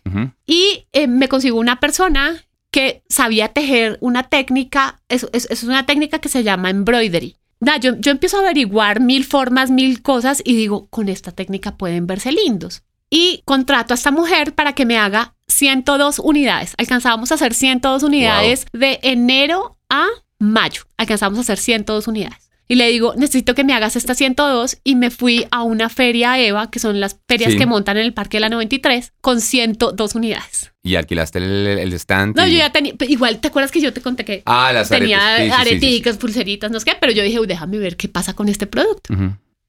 Y 0.46 0.86
eh, 0.92 1.06
me 1.06 1.28
consigo 1.28 1.58
una 1.58 1.80
persona 1.80 2.44
que 2.70 3.02
sabía 3.08 3.48
tejer 3.48 3.98
una 4.00 4.24
técnica, 4.24 5.00
es, 5.08 5.26
es, 5.32 5.62
una 5.62 5.86
técnica 5.86 6.18
que 6.18 6.28
se 6.28 6.42
llama 6.42 6.70
embroidery. 6.70 7.36
yo, 7.80 7.96
yo 7.98 8.10
empiezo 8.10 8.36
a 8.36 8.40
averiguar 8.40 9.00
mil 9.00 9.24
formas, 9.24 9.70
mil 9.70 10.02
cosas 10.02 10.42
y 10.44 10.54
digo, 10.56 10.86
con 10.88 11.08
esta 11.08 11.32
técnica 11.32 11.76
pueden 11.76 12.06
verse 12.06 12.32
lindos. 12.32 12.82
Y 13.10 13.42
contrato 13.46 13.94
a 13.94 13.96
esta 13.96 14.10
mujer 14.10 14.54
para 14.54 14.74
que 14.74 14.84
me 14.84 14.98
haga 14.98 15.34
102 15.48 16.18
unidades. 16.18 16.74
Alcanzábamos 16.76 17.32
a 17.32 17.36
hacer 17.36 17.54
102 17.54 18.02
unidades 18.02 18.66
de 18.72 19.00
enero 19.02 19.78
a 19.88 20.06
mayo. 20.38 20.82
Alcanzamos 20.98 21.38
a 21.38 21.42
hacer 21.42 21.58
102 21.58 22.06
unidades. 22.06 22.47
Y 22.70 22.74
le 22.74 22.90
digo, 22.90 23.14
necesito 23.16 23.54
que 23.54 23.64
me 23.64 23.72
hagas 23.72 23.96
esta 23.96 24.14
102 24.14 24.78
y 24.84 24.94
me 24.94 25.10
fui 25.10 25.46
a 25.50 25.62
una 25.62 25.88
feria 25.88 26.38
EVA, 26.38 26.70
que 26.70 26.78
son 26.78 27.00
las 27.00 27.18
ferias 27.26 27.54
que 27.54 27.64
montan 27.64 27.96
en 27.96 28.04
el 28.04 28.12
Parque 28.12 28.36
de 28.36 28.42
la 28.42 28.50
93, 28.50 29.14
con 29.22 29.40
102 29.40 30.14
unidades. 30.14 30.72
¿Y 30.82 30.96
alquilaste 30.96 31.38
el, 31.38 31.92
stand? 31.94 32.36
No, 32.36 32.46
yo 32.46 32.58
ya 32.58 32.70
tenía, 32.70 32.92
igual, 33.08 33.40
¿te 33.40 33.48
acuerdas 33.48 33.70
que 33.70 33.80
yo 33.80 33.94
te 33.94 34.02
conté 34.02 34.26
que 34.26 34.42
ah, 34.44 34.70
las 34.74 34.90
tenía 34.90 35.36
areticas, 35.58 36.18
pulseritas, 36.18 36.70
no 36.70 36.78
sé 36.78 36.84
qué? 36.84 36.96
Pero 37.00 37.12
yo 37.12 37.22
dije, 37.22 37.38
déjame 37.46 37.78
ver 37.78 37.96
qué 37.96 38.08
pasa 38.08 38.34
con 38.34 38.50
este 38.50 38.66
producto. 38.66 39.14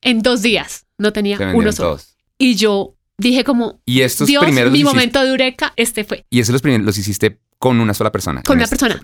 En 0.02 0.22
dos 0.22 0.42
días 0.42 0.86
no 0.98 1.14
tenía 1.14 1.38
uno 1.54 1.72
solo. 1.72 2.00
Y 2.38 2.56
yo 2.56 2.96
dije 3.18 3.46
como, 3.46 3.82
y 3.86 4.02
estos 4.02 4.28
Dios, 4.28 4.44
primeros 4.44 4.72
mi 4.74 4.84
momento 4.84 5.22
de 5.22 5.30
eureka, 5.30 5.74
este 5.76 6.04
fue. 6.04 6.26
Y 6.30 6.40
esos 6.40 6.54
los 6.54 6.62
primeros 6.62 6.86
los 6.86 6.98
hiciste 6.98 7.40
con 7.58 7.80
una 7.80 7.94
sola 7.94 8.12
persona. 8.12 8.42
Con 8.44 8.58
una 8.58 8.68
persona. 8.68 9.00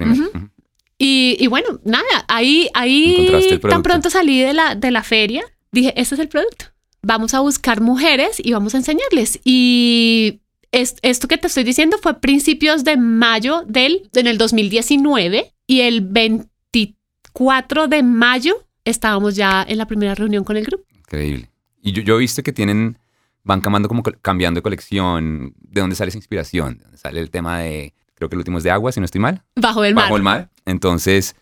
Y, 0.97 1.37
y, 1.39 1.47
bueno, 1.47 1.79
nada, 1.83 2.25
ahí, 2.27 2.69
ahí 2.73 3.59
tan 3.61 3.83
pronto 3.83 4.09
salí 4.09 4.39
de 4.39 4.53
la, 4.53 4.75
de 4.75 4.91
la 4.91 5.03
feria, 5.03 5.43
dije, 5.71 5.93
este 5.99 6.15
es 6.15 6.21
el 6.21 6.29
producto. 6.29 6.65
Vamos 7.01 7.33
a 7.33 7.41
buscar 7.41 7.81
mujeres 7.81 8.41
y 8.43 8.53
vamos 8.53 8.73
a 8.73 8.77
enseñarles. 8.77 9.39
Y 9.43 10.41
esto 10.71 11.27
que 11.27 11.37
te 11.37 11.47
estoy 11.47 11.63
diciendo 11.63 11.97
fue 12.01 12.19
principios 12.19 12.83
de 12.83 12.97
mayo 12.97 13.63
del, 13.67 14.09
en 14.13 14.27
el 14.27 14.37
2019 14.37 15.53
y 15.67 15.81
el 15.81 16.01
24 16.01 17.87
de 17.87 18.03
mayo 18.03 18.55
estábamos 18.85 19.35
ya 19.35 19.65
en 19.67 19.77
la 19.77 19.87
primera 19.87 20.15
reunión 20.15 20.43
con 20.43 20.57
el 20.57 20.65
grupo. 20.65 20.85
Increíble. 20.97 21.49
Y 21.81 21.91
yo, 21.91 22.01
yo 22.01 22.15
he 22.15 22.19
visto 22.19 22.41
que 22.41 22.53
tienen 22.53 22.97
van 23.45 23.61
cambiando 23.61 23.87
como 23.87 24.03
cambiando 24.03 24.57
de 24.57 24.63
colección, 24.63 25.53
de 25.59 25.81
dónde 25.81 25.95
sale 25.95 26.09
esa 26.09 26.17
inspiración, 26.17 26.79
de 26.79 26.83
dónde 26.83 26.97
sale 26.97 27.19
el 27.19 27.29
tema 27.29 27.59
de, 27.59 27.93
creo 28.15 28.27
que 28.27 28.35
el 28.35 28.39
último 28.39 28.57
es 28.57 28.63
de 28.63 28.71
agua, 28.71 28.91
si 28.91 28.99
no 28.99 29.05
estoy 29.05 29.21
mal. 29.21 29.43
Bajo 29.55 29.85
el 29.85 29.93
mar. 29.93 30.05
Bajo 30.05 30.17
el 30.17 30.23
mar. 30.23 30.49
Entonces, 30.65 31.35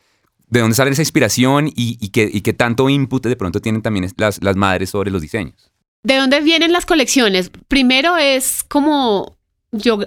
¿de 0.47 0.59
dónde 0.59 0.75
sale 0.75 0.91
esa 0.91 1.01
inspiración 1.01 1.71
y, 1.75 2.09
qué 2.09 2.53
tanto 2.53 2.89
input 2.89 3.25
de 3.25 3.35
pronto 3.35 3.61
tienen 3.61 3.81
también 3.81 4.09
las, 4.17 4.41
las 4.41 4.55
madres 4.55 4.89
sobre 4.89 5.11
los 5.11 5.21
diseños? 5.21 5.71
¿De 6.03 6.17
dónde 6.17 6.41
vienen 6.41 6.73
las 6.73 6.85
colecciones? 6.85 7.49
Primero 7.67 8.17
es 8.17 8.63
como 8.63 9.37
yo, 9.73 9.99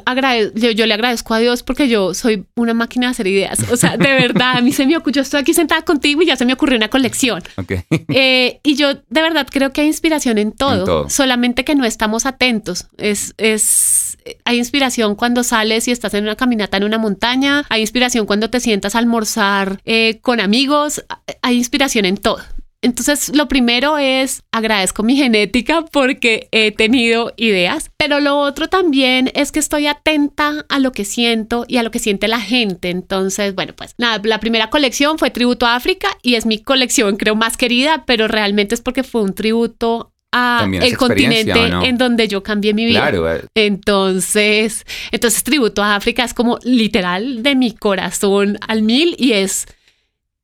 yo, 0.54 0.86
le 0.86 0.94
agradezco 0.94 1.34
a 1.34 1.38
Dios 1.38 1.62
porque 1.62 1.88
yo 1.88 2.14
soy 2.14 2.44
una 2.54 2.72
máquina 2.72 3.06
de 3.06 3.10
hacer 3.10 3.26
ideas. 3.26 3.58
O 3.70 3.76
sea, 3.76 3.96
de 3.96 4.12
verdad, 4.12 4.56
a 4.56 4.60
mí 4.60 4.72
se 4.72 4.86
me 4.86 4.96
ocurrió, 4.96 5.16
yo 5.16 5.22
estoy 5.22 5.40
aquí 5.40 5.52
sentada 5.52 5.82
contigo 5.82 6.22
y 6.22 6.26
ya 6.26 6.36
se 6.36 6.44
me 6.44 6.52
ocurrió 6.52 6.76
una 6.76 6.88
colección. 6.88 7.42
Okay. 7.56 7.82
Eh, 8.08 8.60
y 8.62 8.76
yo 8.76 8.94
de 8.94 9.22
verdad 9.22 9.46
creo 9.50 9.72
que 9.72 9.82
hay 9.82 9.88
inspiración 9.88 10.38
en 10.38 10.52
todo, 10.52 11.08
solamente 11.10 11.64
que 11.64 11.74
no 11.74 11.84
estamos 11.84 12.24
atentos. 12.24 12.86
Es, 12.96 13.34
es, 13.36 14.16
hay 14.44 14.58
inspiración 14.58 15.16
cuando 15.16 15.42
sales 15.42 15.88
y 15.88 15.90
estás 15.90 16.14
en 16.14 16.24
una 16.24 16.36
caminata 16.36 16.76
en 16.76 16.84
una 16.84 16.98
montaña, 16.98 17.64
hay 17.68 17.80
inspiración 17.80 18.26
cuando 18.26 18.48
te 18.48 18.60
sientas 18.60 18.94
a 18.94 18.98
almorzar 18.98 19.80
eh, 19.84 20.18
con 20.22 20.40
amigos, 20.40 21.04
hay 21.42 21.56
inspiración 21.56 22.04
en 22.04 22.16
todo. 22.16 22.38
Entonces, 22.82 23.34
lo 23.34 23.48
primero 23.48 23.98
es 23.98 24.42
agradezco 24.52 25.02
mi 25.02 25.16
genética 25.16 25.84
porque 25.90 26.48
he 26.52 26.72
tenido 26.72 27.32
ideas, 27.36 27.90
pero 27.96 28.20
lo 28.20 28.38
otro 28.38 28.68
también 28.68 29.30
es 29.34 29.52
que 29.52 29.58
estoy 29.58 29.86
atenta 29.86 30.64
a 30.68 30.78
lo 30.78 30.92
que 30.92 31.04
siento 31.04 31.64
y 31.68 31.78
a 31.78 31.82
lo 31.82 31.90
que 31.90 31.98
siente 31.98 32.28
la 32.28 32.40
gente. 32.40 32.90
Entonces, 32.90 33.54
bueno, 33.54 33.72
pues 33.74 33.94
nada, 33.98 34.20
la 34.24 34.40
primera 34.40 34.70
colección 34.70 35.18
fue 35.18 35.30
Tributo 35.30 35.66
a 35.66 35.76
África 35.76 36.08
y 36.22 36.34
es 36.34 36.46
mi 36.46 36.58
colección 36.58 37.16
creo 37.16 37.34
más 37.34 37.56
querida, 37.56 38.04
pero 38.06 38.28
realmente 38.28 38.74
es 38.74 38.80
porque 38.80 39.02
fue 39.02 39.22
un 39.22 39.34
tributo 39.34 40.12
a 40.32 40.68
el 40.70 40.96
continente 40.96 41.52
en 41.52 41.98
donde 41.98 42.28
yo 42.28 42.42
cambié 42.42 42.74
mi 42.74 42.84
vida. 42.84 43.00
Claro. 43.00 43.32
Eh. 43.32 43.44
Entonces, 43.54 44.84
entonces 45.12 45.42
tributo 45.44 45.82
a 45.82 45.96
África 45.96 46.24
es 46.24 46.34
como 46.34 46.58
literal 46.62 47.42
de 47.42 47.54
mi 47.54 47.72
corazón 47.72 48.58
al 48.66 48.82
mil 48.82 49.14
y 49.18 49.32
es 49.32 49.66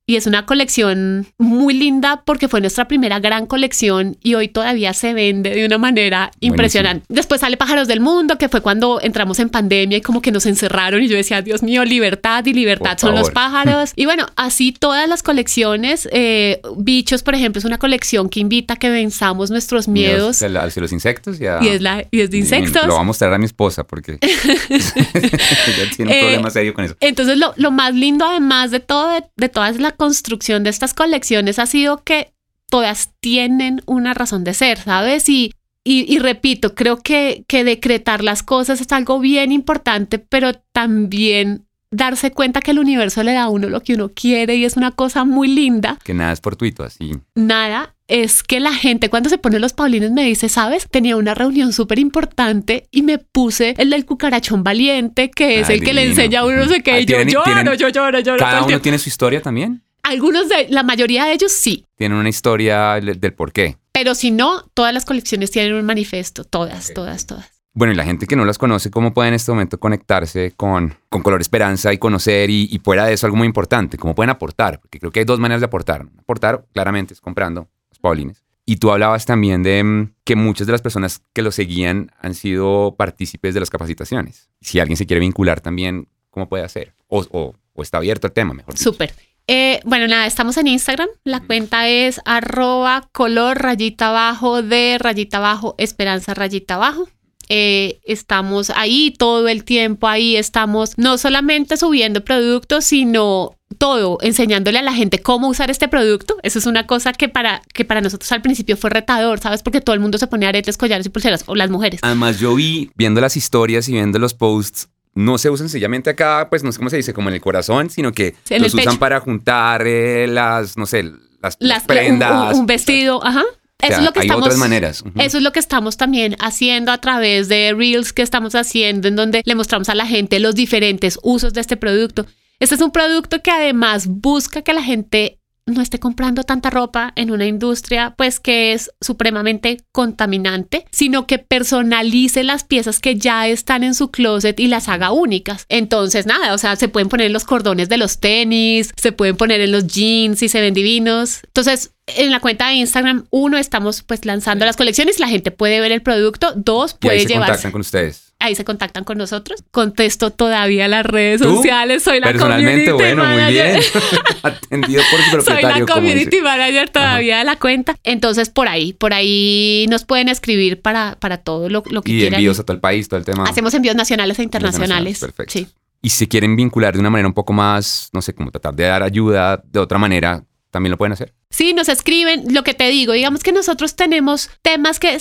y 0.05 0.17
es 0.17 0.27
una 0.27 0.45
colección 0.45 1.27
muy 1.37 1.73
linda 1.73 2.23
porque 2.25 2.49
fue 2.49 2.59
nuestra 2.59 2.89
primera 2.89 3.19
gran 3.19 3.45
colección 3.45 4.17
y 4.21 4.33
hoy 4.33 4.49
todavía 4.49 4.93
se 4.93 5.13
vende 5.13 5.51
de 5.51 5.65
una 5.65 5.77
manera 5.77 6.31
impresionante. 6.41 7.05
Después 7.07 7.39
sale 7.39 7.55
Pájaros 7.55 7.87
del 7.87 8.01
Mundo, 8.01 8.37
que 8.37 8.49
fue 8.49 8.59
cuando 8.59 8.99
entramos 9.01 9.39
en 9.39 9.49
pandemia 9.49 9.97
y 9.99 10.01
como 10.01 10.21
que 10.21 10.31
nos 10.31 10.45
encerraron 10.45 11.01
y 11.01 11.07
yo 11.07 11.15
decía, 11.15 11.41
Dios 11.41 11.63
mío, 11.63 11.85
libertad 11.85 12.45
y 12.45 12.51
libertad 12.51 12.97
son 12.97 13.15
los 13.15 13.31
pájaros. 13.31 13.93
y 13.95 14.03
bueno, 14.03 14.25
así 14.35 14.73
todas 14.73 15.07
las 15.07 15.23
colecciones. 15.23 16.09
Eh, 16.11 16.61
Bichos, 16.75 17.23
por 17.23 17.35
ejemplo, 17.35 17.59
es 17.59 17.65
una 17.65 17.77
colección 17.77 18.27
que 18.27 18.41
invita 18.41 18.73
a 18.73 18.77
que 18.77 18.89
venzamos 18.89 19.51
nuestros 19.51 19.87
miedos. 19.87 20.43
Hacia 20.43 20.81
los 20.81 20.91
insectos. 20.91 21.39
Ya... 21.39 21.59
Y, 21.61 21.69
es 21.69 21.81
la, 21.81 22.05
y 22.11 22.19
es 22.19 22.29
de 22.29 22.39
insectos. 22.39 22.73
Lo 22.87 22.93
vamos 22.93 22.99
a 22.99 23.03
mostrar 23.03 23.33
a 23.33 23.37
mi 23.37 23.45
esposa 23.45 23.85
porque 23.85 24.17
ya 24.21 25.95
tiene 25.95 26.13
un 26.13 26.19
problema 26.19 26.49
serio 26.49 26.73
con 26.73 26.83
eso. 26.83 26.95
Entonces, 26.99 27.37
lo, 27.37 27.53
lo 27.55 27.71
más 27.71 27.93
lindo 27.93 28.25
además 28.25 28.71
de 28.71 28.81
todo, 28.81 29.07
de, 29.09 29.23
de 29.37 29.47
todas 29.47 29.79
las 29.79 29.93
construcción 30.03 30.63
de 30.63 30.69
estas 30.69 30.93
colecciones 30.93 31.59
ha 31.59 31.65
sido 31.65 32.03
que 32.03 32.33
todas 32.69 33.11
tienen 33.21 33.81
una 33.85 34.13
razón 34.13 34.43
de 34.43 34.53
ser, 34.53 34.77
¿sabes? 34.77 35.29
Y, 35.29 35.53
y, 35.85 36.19
repito, 36.19 36.75
creo 36.75 36.97
que, 36.97 37.45
que 37.47 37.63
decretar 37.63 38.21
las 38.21 38.43
cosas 38.43 38.81
es 38.81 38.91
algo 38.91 39.19
bien 39.19 39.53
importante, 39.53 40.19
pero 40.19 40.51
también 40.73 41.67
darse 41.89 42.31
cuenta 42.31 42.59
que 42.59 42.71
el 42.71 42.79
universo 42.79 43.23
le 43.23 43.31
da 43.31 43.43
a 43.43 43.49
uno 43.49 43.69
lo 43.69 43.79
que 43.79 43.93
uno 43.93 44.09
quiere 44.09 44.55
y 44.55 44.65
es 44.65 44.75
una 44.75 44.91
cosa 44.91 45.23
muy 45.23 45.47
linda. 45.47 45.97
Que 46.03 46.13
nada 46.13 46.33
es 46.33 46.41
fortuito, 46.41 46.83
así. 46.83 47.11
Nada. 47.35 47.95
Es 48.09 48.43
que 48.43 48.59
la 48.59 48.73
gente 48.73 49.09
cuando 49.09 49.29
se 49.29 49.37
pone 49.37 49.59
los 49.59 49.71
paulines 49.71 50.11
me 50.11 50.25
dice, 50.25 50.49
¿sabes? 50.49 50.89
Tenía 50.89 51.15
una 51.15 51.33
reunión 51.33 51.71
súper 51.71 51.97
importante 51.97 52.87
y 52.91 53.03
me 53.03 53.19
puse 53.19 53.73
el 53.77 53.89
del 53.89 54.05
cucarachón 54.05 54.65
valiente, 54.65 55.31
que 55.31 55.61
es 55.61 55.69
el 55.69 55.81
que 55.81 55.93
le 55.93 56.03
enseña 56.09 56.41
a 56.41 56.45
uno 56.45 56.57
no 56.57 56.65
sé 56.65 56.83
qué. 56.83 56.99
y 56.99 57.05
yo 57.05 57.21
lloro, 57.23 57.73
yo 57.73 57.87
lloro, 57.87 58.19
lloro. 58.19 58.39
¿Cada 58.39 58.65
uno 58.65 58.81
tiene 58.81 58.99
su 58.99 59.07
historia 59.07 59.41
también? 59.41 59.81
Algunos 60.03 60.49
de, 60.49 60.67
la 60.69 60.83
mayoría 60.83 61.25
de 61.25 61.33
ellos 61.33 61.51
sí. 61.51 61.85
Tienen 61.95 62.17
una 62.17 62.29
historia 62.29 62.95
del 62.95 63.33
por 63.33 63.51
qué. 63.51 63.77
Pero 63.93 64.15
si 64.15 64.31
no, 64.31 64.67
todas 64.73 64.93
las 64.93 65.05
colecciones 65.05 65.51
tienen 65.51 65.73
un 65.73 65.85
manifiesto, 65.85 66.43
todas, 66.43 66.93
todas, 66.93 67.25
todas. 67.25 67.49
Bueno, 67.75 67.93
y 67.93 67.95
la 67.95 68.05
gente 68.05 68.27
que 68.27 68.35
no 68.35 68.45
las 68.45 68.57
conoce, 68.57 68.91
¿cómo 68.91 69.13
puede 69.13 69.29
en 69.29 69.33
este 69.33 69.51
momento 69.51 69.79
conectarse 69.79 70.53
con, 70.55 70.95
con 71.09 71.23
Color 71.23 71.41
Esperanza 71.41 71.91
y 71.91 71.97
conocer? 71.97 72.49
Y, 72.49 72.67
y, 72.71 72.79
fuera 72.79 73.05
de 73.05 73.13
eso, 73.13 73.25
algo 73.25 73.37
muy 73.37 73.47
importante, 73.47 73.97
¿cómo 73.97 74.13
pueden 74.13 74.29
aportar? 74.29 74.79
Porque 74.79 74.99
creo 74.99 75.11
que 75.11 75.21
hay 75.21 75.25
dos 75.25 75.39
maneras 75.39 75.61
de 75.61 75.65
aportar. 75.65 76.05
Aportar, 76.19 76.65
claramente, 76.73 77.15
es 77.15 77.21
comprando 77.21 77.67
los 77.89 77.97
Paulines. 77.97 78.43
Y 78.65 78.77
tú 78.77 78.91
hablabas 78.91 79.25
también 79.25 79.63
de 79.63 79.83
mm, 79.83 80.13
que 80.23 80.35
muchas 80.35 80.67
de 80.67 80.71
las 80.73 80.81
personas 80.81 81.23
que 81.33 81.41
lo 81.41 81.51
seguían 81.51 82.11
han 82.19 82.35
sido 82.35 82.95
partícipes 82.95 83.53
de 83.53 83.59
las 83.59 83.69
capacitaciones. 83.69 84.49
Si 84.61 84.79
alguien 84.79 84.97
se 84.97 85.05
quiere 85.05 85.21
vincular 85.21 85.59
también, 85.59 86.07
¿cómo 86.29 86.47
puede 86.47 86.63
hacer? 86.63 86.93
O, 87.07 87.25
o, 87.31 87.55
o 87.73 87.81
está 87.81 87.97
abierto 87.97 88.27
el 88.27 88.33
tema, 88.33 88.53
mejor 88.53 88.75
dicho. 88.75 88.91
Súper. 88.91 89.13
Eh, 89.47 89.81
bueno, 89.83 90.07
nada, 90.07 90.25
estamos 90.25 90.57
en 90.57 90.67
Instagram. 90.67 91.09
La 91.23 91.41
cuenta 91.41 91.89
es 91.89 92.21
arroba 92.25 93.09
color 93.11 93.61
rayita 93.61 94.09
abajo 94.09 94.61
de 94.61 94.97
rayita 94.99 95.37
abajo 95.37 95.75
esperanza 95.77 96.33
rayita 96.33 96.75
abajo. 96.75 97.07
Eh, 97.49 97.99
estamos 98.05 98.69
ahí 98.69 99.13
todo 99.17 99.47
el 99.49 99.65
tiempo, 99.65 100.07
ahí 100.07 100.37
estamos 100.37 100.97
no 100.97 101.17
solamente 101.17 101.75
subiendo 101.75 102.23
productos, 102.23 102.85
sino 102.85 103.57
todo, 103.77 104.17
enseñándole 104.21 104.79
a 104.79 104.81
la 104.81 104.93
gente 104.93 105.19
cómo 105.19 105.49
usar 105.49 105.69
este 105.69 105.87
producto. 105.87 106.37
Eso 106.43 106.59
es 106.59 106.65
una 106.65 106.87
cosa 106.87 107.11
que 107.11 107.27
para, 107.27 107.61
que 107.73 107.83
para 107.85 108.01
nosotros 108.01 108.31
al 108.31 108.41
principio 108.41 108.77
fue 108.77 108.89
retador, 108.89 109.39
¿sabes? 109.39 109.61
Porque 109.61 109.81
todo 109.81 109.93
el 109.93 109.99
mundo 109.99 110.17
se 110.17 110.27
pone 110.27 110.45
aretes, 110.45 110.77
collares 110.77 111.05
y 111.05 111.09
pulseras, 111.09 111.43
o 111.47 111.55
las 111.55 111.69
mujeres. 111.69 111.99
Además, 112.03 112.39
yo 112.39 112.55
vi, 112.55 112.91
viendo 112.95 113.19
las 113.19 113.35
historias 113.35 113.89
y 113.89 113.93
viendo 113.93 114.19
los 114.19 114.33
posts, 114.33 114.89
no 115.15 115.37
se 115.37 115.49
usan 115.49 115.69
sencillamente 115.69 116.09
acá, 116.09 116.47
pues 116.49 116.63
no 116.63 116.71
sé 116.71 116.77
cómo 116.77 116.89
se 116.89 116.97
dice, 116.97 117.13
como 117.13 117.29
en 117.29 117.35
el 117.35 117.41
corazón, 117.41 117.89
sino 117.89 118.11
que 118.11 118.35
los 118.49 118.73
usan 118.73 118.97
para 118.97 119.19
juntar 119.19 119.85
eh, 119.85 120.27
las, 120.27 120.77
no 120.77 120.85
sé, 120.85 121.11
las, 121.59 121.83
prendas. 121.85 122.55
Un, 122.55 122.65
vestido, 122.65 123.23
ajá. 123.25 123.43
Eso 123.79 123.97
es 123.97 124.03
lo 124.05 124.13
que 124.13 124.21
hay 124.21 124.27
estamos, 124.27 124.45
otras 124.45 124.59
maneras. 124.59 125.03
Eso 125.15 125.37
es 125.37 125.43
lo 125.43 125.51
que 125.51 125.59
estamos 125.59 125.97
también 125.97 126.37
haciendo 126.39 126.91
a 126.91 126.99
través 126.99 127.49
de 127.49 127.73
Reels 127.75 128.13
que 128.13 128.21
estamos 128.21 128.55
haciendo, 128.55 129.09
en 129.09 129.15
donde 129.17 129.41
le 129.43 129.55
mostramos 129.55 129.89
a 129.89 129.95
la 129.95 130.05
gente 130.05 130.39
los 130.39 130.55
diferentes 130.55 131.19
usos 131.21 131.53
de 131.53 131.61
este 131.61 131.75
producto. 131.75 132.25
Este 132.59 132.75
es 132.75 132.81
un 132.81 132.91
producto 132.91 133.41
que 133.41 133.51
además 133.51 134.07
busca 134.07 134.61
que 134.61 134.73
la 134.73 134.81
gente 134.81 135.39
no 135.65 135.81
esté 135.81 135.99
comprando 135.99 136.43
tanta 136.43 136.69
ropa 136.69 137.13
en 137.15 137.31
una 137.31 137.45
industria 137.45 138.13
pues 138.17 138.39
que 138.39 138.73
es 138.73 138.91
supremamente 139.01 139.81
contaminante, 139.91 140.85
sino 140.91 141.25
que 141.25 141.39
personalice 141.39 142.43
las 142.43 142.63
piezas 142.63 142.99
que 142.99 143.15
ya 143.15 143.47
están 143.47 143.83
en 143.83 143.93
su 143.93 144.11
closet 144.11 144.59
y 144.59 144.67
las 144.67 144.89
haga 144.89 145.11
únicas. 145.11 145.65
Entonces, 145.69 146.25
nada, 146.25 146.53
o 146.53 146.57
sea, 146.57 146.75
se 146.75 146.89
pueden 146.89 147.09
poner 147.09 147.31
los 147.31 147.45
cordones 147.45 147.89
de 147.89 147.97
los 147.97 148.19
tenis, 148.19 148.91
se 148.95 149.11
pueden 149.11 149.37
poner 149.37 149.61
en 149.61 149.71
los 149.71 149.87
jeans 149.87 150.41
y 150.43 150.49
se 150.49 150.61
ven 150.61 150.73
divinos. 150.73 151.41
Entonces, 151.45 151.91
en 152.07 152.31
la 152.31 152.41
cuenta 152.41 152.67
de 152.67 152.75
Instagram, 152.75 153.25
uno, 153.29 153.57
estamos 153.57 154.03
pues 154.03 154.25
lanzando 154.25 154.65
las 154.65 154.75
colecciones, 154.75 155.19
la 155.19 155.27
gente 155.27 155.51
puede 155.51 155.79
ver 155.79 155.91
el 155.91 156.01
producto, 156.01 156.53
dos, 156.55 156.93
puede 156.93 157.17
y 157.17 157.19
ahí 157.19 157.57
se 157.57 157.71
con 157.71 157.81
ustedes 157.81 158.32
ahí 158.43 158.55
se 158.55 158.65
contactan 158.65 159.05
con 159.05 159.17
nosotros. 159.17 159.63
Contesto 159.71 160.29
todavía 160.31 160.87
las 160.87 161.05
redes 161.05 161.41
sociales, 161.41 162.03
soy 162.03 162.19
la 162.19 162.27
Personalmente, 162.27 162.91
bueno, 162.91 163.25
muy 163.25 163.53
bien. 163.53 163.79
Atendido 164.43 165.01
por 165.09 165.21
su 165.21 165.31
propietario. 165.31 165.69
Soy 165.69 165.79
la 165.79 165.85
community 165.85 166.41
manager 166.41 166.89
todavía 166.89 167.37
de 167.37 167.43
la 167.45 167.55
cuenta. 167.55 167.97
Entonces, 168.03 168.49
por 168.49 168.67
ahí, 168.67 168.93
por 168.93 169.13
ahí 169.13 169.85
nos 169.89 170.03
pueden 170.03 170.27
escribir 170.27 170.81
para, 170.81 171.15
para 171.19 171.37
todo 171.37 171.69
lo, 171.69 171.83
lo 171.89 172.01
que 172.01 172.11
quieran. 172.11 172.33
Y 172.33 172.35
envíos 172.35 172.59
a 172.59 172.63
todo 172.63 172.75
el 172.75 172.81
país, 172.81 173.07
todo 173.07 173.17
el 173.17 173.25
tema. 173.25 173.45
Hacemos 173.45 173.73
envíos 173.73 173.95
nacionales 173.95 174.37
e 174.39 174.43
internacionales. 174.43 175.19
Perfecto. 175.19 175.53
Sí. 175.53 175.67
Y 176.01 176.09
si 176.09 176.27
quieren 176.27 176.57
vincular 176.57 176.93
de 176.93 176.99
una 176.99 177.09
manera 177.09 177.29
un 177.29 177.33
poco 177.33 177.53
más, 177.53 178.09
no 178.11 178.21
sé, 178.21 178.33
como 178.35 178.51
tratar 178.51 178.75
de 178.75 178.83
dar 178.83 179.03
ayuda 179.03 179.63
de 179.65 179.79
otra 179.79 179.97
manera, 179.97 180.43
también 180.69 180.91
lo 180.91 180.97
pueden 180.97 181.13
hacer. 181.13 181.33
Sí, 181.49 181.73
nos 181.73 181.87
escriben, 181.87 182.53
lo 182.53 182.63
que 182.63 182.73
te 182.73 182.89
digo, 182.89 183.13
digamos 183.13 183.41
que 183.41 183.53
nosotros 183.53 183.95
tenemos 183.95 184.49
temas 184.61 184.99
que 184.99 185.17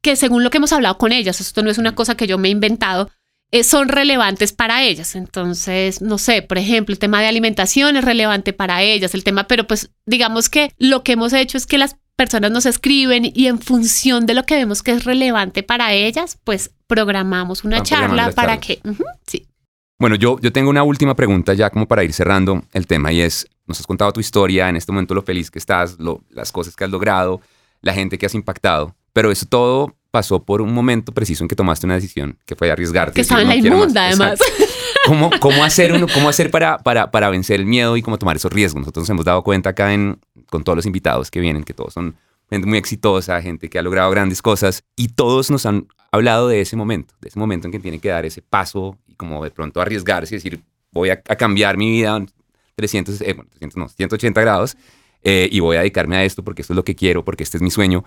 que 0.00 0.16
según 0.16 0.44
lo 0.44 0.50
que 0.50 0.58
hemos 0.58 0.72
hablado 0.72 0.98
con 0.98 1.12
ellas, 1.12 1.40
esto 1.40 1.62
no 1.62 1.70
es 1.70 1.78
una 1.78 1.94
cosa 1.94 2.16
que 2.16 2.26
yo 2.26 2.38
me 2.38 2.48
he 2.48 2.50
inventado, 2.50 3.10
eh, 3.50 3.64
son 3.64 3.88
relevantes 3.88 4.52
para 4.52 4.82
ellas. 4.82 5.14
Entonces, 5.14 6.02
no 6.02 6.18
sé, 6.18 6.42
por 6.42 6.58
ejemplo, 6.58 6.92
el 6.92 6.98
tema 6.98 7.20
de 7.20 7.28
alimentación 7.28 7.96
es 7.96 8.04
relevante 8.04 8.52
para 8.52 8.82
ellas, 8.82 9.14
el 9.14 9.24
tema, 9.24 9.44
pero 9.44 9.66
pues 9.66 9.90
digamos 10.06 10.48
que 10.48 10.72
lo 10.78 11.02
que 11.02 11.12
hemos 11.12 11.32
hecho 11.32 11.56
es 11.56 11.66
que 11.66 11.78
las 11.78 11.96
personas 12.16 12.50
nos 12.50 12.66
escriben 12.66 13.30
y 13.32 13.46
en 13.46 13.60
función 13.60 14.26
de 14.26 14.34
lo 14.34 14.42
que 14.42 14.56
vemos 14.56 14.82
que 14.82 14.90
es 14.90 15.04
relevante 15.04 15.62
para 15.62 15.92
ellas, 15.92 16.38
pues 16.44 16.72
programamos 16.86 17.64
una 17.64 17.82
charla 17.82 18.32
para 18.32 18.58
que... 18.58 18.80
sí. 19.26 19.46
Bueno, 20.00 20.14
yo, 20.14 20.38
yo 20.40 20.52
tengo 20.52 20.70
una 20.70 20.84
última 20.84 21.14
pregunta 21.14 21.54
ya 21.54 21.70
como 21.70 21.86
para 21.86 22.04
ir 22.04 22.12
cerrando 22.12 22.62
el 22.72 22.86
tema 22.86 23.12
y 23.12 23.20
es, 23.20 23.48
nos 23.66 23.80
has 23.80 23.86
contado 23.86 24.12
tu 24.12 24.20
historia, 24.20 24.68
en 24.68 24.76
este 24.76 24.92
momento 24.92 25.14
lo 25.14 25.22
feliz 25.22 25.50
que 25.50 25.58
estás, 25.58 25.96
las 26.30 26.52
cosas 26.52 26.76
que 26.76 26.84
has 26.84 26.90
logrado, 26.90 27.40
la 27.82 27.94
gente 27.94 28.18
que 28.18 28.26
has 28.26 28.34
impactado. 28.34 28.94
Pero 29.18 29.32
eso 29.32 29.46
todo 29.46 29.96
pasó 30.12 30.44
por 30.44 30.62
un 30.62 30.72
momento 30.72 31.12
preciso 31.12 31.42
en 31.42 31.48
que 31.48 31.56
tomaste 31.56 31.86
una 31.86 31.96
decisión, 31.96 32.38
que 32.46 32.54
fue 32.54 32.70
arriesgarte. 32.70 33.14
Que 33.14 33.22
estaba 33.22 33.42
en 33.42 33.48
la 33.48 33.56
inmunda, 33.56 34.06
además. 34.06 34.38
¿Cómo, 35.06 35.28
¿Cómo, 35.40 35.64
hacer, 35.64 35.92
uno, 35.92 36.06
cómo 36.14 36.28
hacer 36.28 36.52
para, 36.52 36.78
para, 36.78 37.10
para 37.10 37.28
vencer 37.28 37.58
el 37.58 37.66
miedo 37.66 37.96
y 37.96 38.02
cómo 38.02 38.16
tomar 38.16 38.36
esos 38.36 38.52
riesgos? 38.52 38.78
Nosotros 38.82 39.02
nos 39.02 39.10
hemos 39.10 39.24
dado 39.24 39.42
cuenta 39.42 39.70
acá 39.70 39.92
en, 39.92 40.20
con 40.50 40.62
todos 40.62 40.76
los 40.76 40.86
invitados 40.86 41.32
que 41.32 41.40
vienen, 41.40 41.64
que 41.64 41.74
todos 41.74 41.94
son 41.94 42.14
gente 42.48 42.68
muy 42.68 42.78
exitosa, 42.78 43.42
gente 43.42 43.68
que 43.68 43.80
ha 43.80 43.82
logrado 43.82 44.08
grandes 44.12 44.40
cosas 44.40 44.84
y 44.94 45.08
todos 45.08 45.50
nos 45.50 45.66
han 45.66 45.88
hablado 46.12 46.46
de 46.46 46.60
ese 46.60 46.76
momento, 46.76 47.12
de 47.20 47.30
ese 47.30 47.40
momento 47.40 47.66
en 47.66 47.72
que 47.72 47.80
tienen 47.80 47.98
que 47.98 48.10
dar 48.10 48.24
ese 48.24 48.40
paso 48.40 48.96
y 49.08 49.16
como 49.16 49.42
de 49.42 49.50
pronto 49.50 49.80
arriesgarse 49.80 50.36
y 50.36 50.38
decir, 50.38 50.60
voy 50.92 51.10
a, 51.10 51.20
cambiar 51.20 51.76
mi 51.76 51.90
vida 51.90 52.24
300, 52.76 53.20
eh, 53.22 53.32
bueno, 53.32 53.50
300 53.50 53.76
no, 53.78 53.88
180 53.88 54.40
grados 54.40 54.76
eh, 55.24 55.48
y 55.50 55.58
voy 55.58 55.76
a 55.76 55.80
dedicarme 55.80 56.18
a 56.18 56.22
esto 56.22 56.44
porque 56.44 56.62
esto 56.62 56.72
es 56.72 56.76
lo 56.76 56.84
que 56.84 56.94
quiero, 56.94 57.24
porque 57.24 57.42
este 57.42 57.56
es 57.56 57.62
mi 57.64 57.72
sueño. 57.72 58.04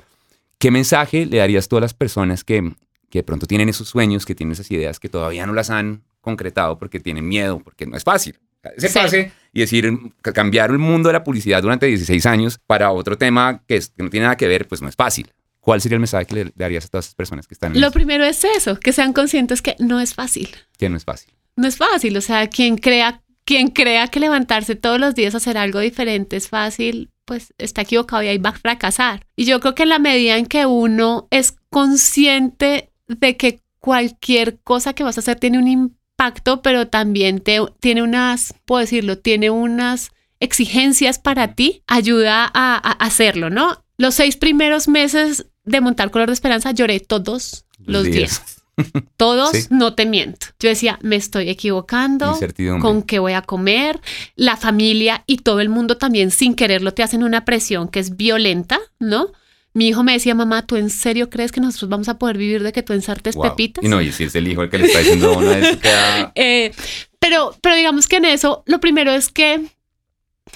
¿Qué 0.62 0.69
mensaje 0.69 1.26
le 1.26 1.38
darías 1.38 1.67
tú 1.67 1.78
a 1.78 1.82
las 1.82 1.95
personas 1.95 2.43
que, 2.43 2.71
que 3.10 3.19
de 3.19 3.24
pronto 3.24 3.47
tienen 3.47 3.67
esos 3.67 3.89
sueños, 3.89 4.26
que 4.28 4.36
tienen 4.36 4.54
esas 4.54 4.69
ideas, 4.69 5.00
que 5.00 5.10
todavía 5.10 5.47
no 5.47 5.54
las 5.54 5.71
han 5.71 6.04
concretado 6.21 6.78
porque 6.78 7.00
tienen 7.00 7.28
miedo, 7.28 7.60
porque 7.63 7.88
no 7.88 7.97
es 7.97 8.04
fácil? 8.04 8.38
Ese 8.78 8.89
Sí. 8.89 8.93
pase 9.00 9.32
y 9.54 9.62
decir, 9.62 9.91
cambiar 10.21 10.69
el 10.69 10.78
mundo 10.78 11.10
de 11.10 11.13
la 11.13 11.24
publicidad 11.24 11.63
durante 11.63 11.88
16 11.88 12.28
años 12.28 12.60
para 12.67 12.91
otro 12.91 13.17
tema 13.17 13.63
que, 13.67 13.78
es- 13.78 13.89
que 13.89 14.04
no 14.04 14.12
tiene 14.12 14.26
nada 14.26 14.38
que 14.38 14.47
ver, 14.47 14.67
pues 14.67 14.84
no 14.84 14.88
es 14.88 14.95
fácil. 14.95 15.32
¿Cuál 15.62 15.82
sería 15.82 15.95
el 15.95 16.00
mensaje 16.02 16.28
que 16.28 16.36
le 16.36 16.52
darías 16.56 16.86
a 16.86 16.89
todas 16.89 17.06
esas 17.06 17.15
personas 17.15 17.47
que 17.47 17.56
están 17.56 17.76
en 17.76 17.82
Lo 17.82 17.89
primero 17.91 18.24
es 18.24 18.43
eso, 18.43 18.80
que 18.80 18.93
sean 18.93 19.13
conscientes 19.13 19.63
que 19.63 19.76
no 19.80 20.00
es 20.00 20.13
fácil. 20.13 20.50
que 20.78 20.89
no 20.89 20.95
es 20.97 21.06
fácil? 21.06 21.34
No 21.56 21.67
es 21.67 21.78
fácil, 21.78 22.15
o 22.17 22.21
sea, 22.21 22.47
quien 22.50 22.78
crea, 22.78 23.21
quien 23.45 23.69
crea 23.69 24.08
que 24.10 24.19
levantarse 24.19 24.76
todos 24.76 25.00
los 25.00 25.15
días 25.15 25.34
a 25.34 25.38
hacer 25.38 25.58
algo 25.58 25.80
diferente 25.80 26.38
es 26.38 26.47
fácil, 26.50 27.10
pues 27.32 27.54
está 27.58 27.84
equivocado 27.84 28.22
y 28.24 28.28
ahí 28.28 28.38
va 28.39 28.50
a 28.50 28.60
fracasar. 28.60 29.26
Y 29.38 29.46
yo 29.46 29.62
creo 29.62 29.74
que 29.74 29.84
en 29.84 29.89
la 29.89 30.00
medida 30.00 30.36
en 30.36 30.46
que 30.46 30.65
uno 30.65 31.30
es 31.32 31.56
consciente 31.70 32.91
de 33.08 33.38
que 33.38 33.62
cualquier 33.80 34.60
cosa 34.60 34.91
que 34.91 35.06
vas 35.06 35.15
a 35.15 35.22
hacer 35.22 35.39
tiene 35.39 35.58
un 35.58 35.70
impacto, 35.70 36.62
pero 36.62 36.89
también 36.89 37.39
te, 37.39 37.60
tiene 37.80 38.04
unas, 38.04 38.54
puedo 38.65 38.82
decirlo, 38.82 39.17
tiene 39.17 39.50
unas 39.50 40.12
exigencias 40.41 41.20
para 41.20 41.56
ti, 41.56 41.84
ayuda 41.88 42.52
a, 42.54 42.76
a 42.76 42.91
hacerlo, 43.06 43.50
¿no? 43.50 43.82
Los 43.98 44.15
seis 44.15 44.36
primeros 44.36 44.89
meses 44.89 45.46
de 45.63 45.80
montar 45.80 46.12
Color 46.12 46.28
de 46.28 46.34
Esperanza 46.34 46.72
lloré 46.72 47.00
todos 47.00 47.63
los 47.80 48.04
días. 48.04 48.61
Todos, 49.17 49.52
Sí. 49.52 49.67
no 49.70 49.94
te 49.94 50.06
miento. 50.06 50.48
Yo 50.60 50.70
decía, 50.70 50.98
me 51.02 51.15
estoy 51.15 51.50
equivocando, 51.50 52.38
con 52.80 53.04
qué 53.04 53.20
voy 53.20 53.34
a 53.34 53.41
comer, 53.41 54.00
la 54.36 54.58
familia 54.58 55.24
y 55.28 55.38
todo 55.38 55.60
el 55.60 55.70
mundo 55.70 55.98
también 55.98 56.32
sin 56.32 56.56
quererlo 56.56 56.94
te 56.94 57.04
hacen 57.04 57.24
una 57.24 57.46
presión 57.46 57.88
que 57.88 58.00
es 58.00 58.15
violenta, 58.17 58.80
¿no? 59.00 59.28
Mi 59.74 59.88
hijo 59.88 60.04
me 60.04 60.12
decía, 60.12 60.36
mamá, 60.36 60.65
¿tú 60.67 60.76
en 60.76 60.89
serio 60.89 61.30
crees 61.30 61.52
que 61.54 61.62
nosotros 61.62 61.89
vamos 61.89 62.10
a 62.10 62.17
poder 62.20 62.38
vivir 62.38 62.62
de 62.62 62.74
que 62.74 62.84
tú 62.84 62.91
ensartes 62.94 63.36
Wow. 63.36 63.44
pepitas? 63.50 63.84
Y 63.86 63.88
no, 63.88 64.02
y 64.02 64.12
si 64.12 64.26
es 64.26 64.36
el 64.36 64.48
hijo 64.50 64.63
el 64.63 64.70
que 64.70 64.78
le 64.78 64.88
está 64.88 65.00
diciendo 65.00 65.32
a 65.34 65.38
uno 65.38 65.52
eso, 65.54 65.80
queda- 65.80 66.32
Eh, 66.36 66.74
pero, 67.20 67.56
pero 67.62 67.76
digamos 67.76 68.08
que 68.08 68.17
en 68.17 68.26
eso, 68.26 68.63
lo 68.65 68.80
primero 68.82 69.12
es 69.13 69.30
que 69.30 69.62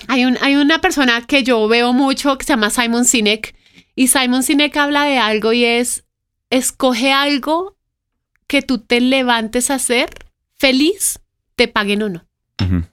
hay, 0.08 0.26
un, 0.26 0.38
hay 0.42 0.56
una 0.58 0.82
persona 0.82 1.26
que 1.26 1.44
yo 1.44 1.66
veo 1.70 1.94
mucho 1.94 2.38
que 2.38 2.44
se 2.46 2.52
llama 2.54 2.70
Simon 2.70 3.06
Sinek 3.06 3.56
y 3.96 4.08
Simon 4.10 4.44
Sinek 4.44 4.76
habla 4.76 5.06
de 5.06 5.18
algo 5.18 5.54
y 5.54 5.64
es, 5.64 6.04
escoge 6.50 7.14
algo 7.14 7.75
que 8.48 8.62
tú 8.62 8.80
te 8.80 9.02
levantes 9.02 9.72
a 9.72 9.76
hacer 9.76 10.10
feliz, 10.58 11.20
te 11.56 11.68
paguen 11.68 12.04
o 12.04 12.10
no, 12.10 12.26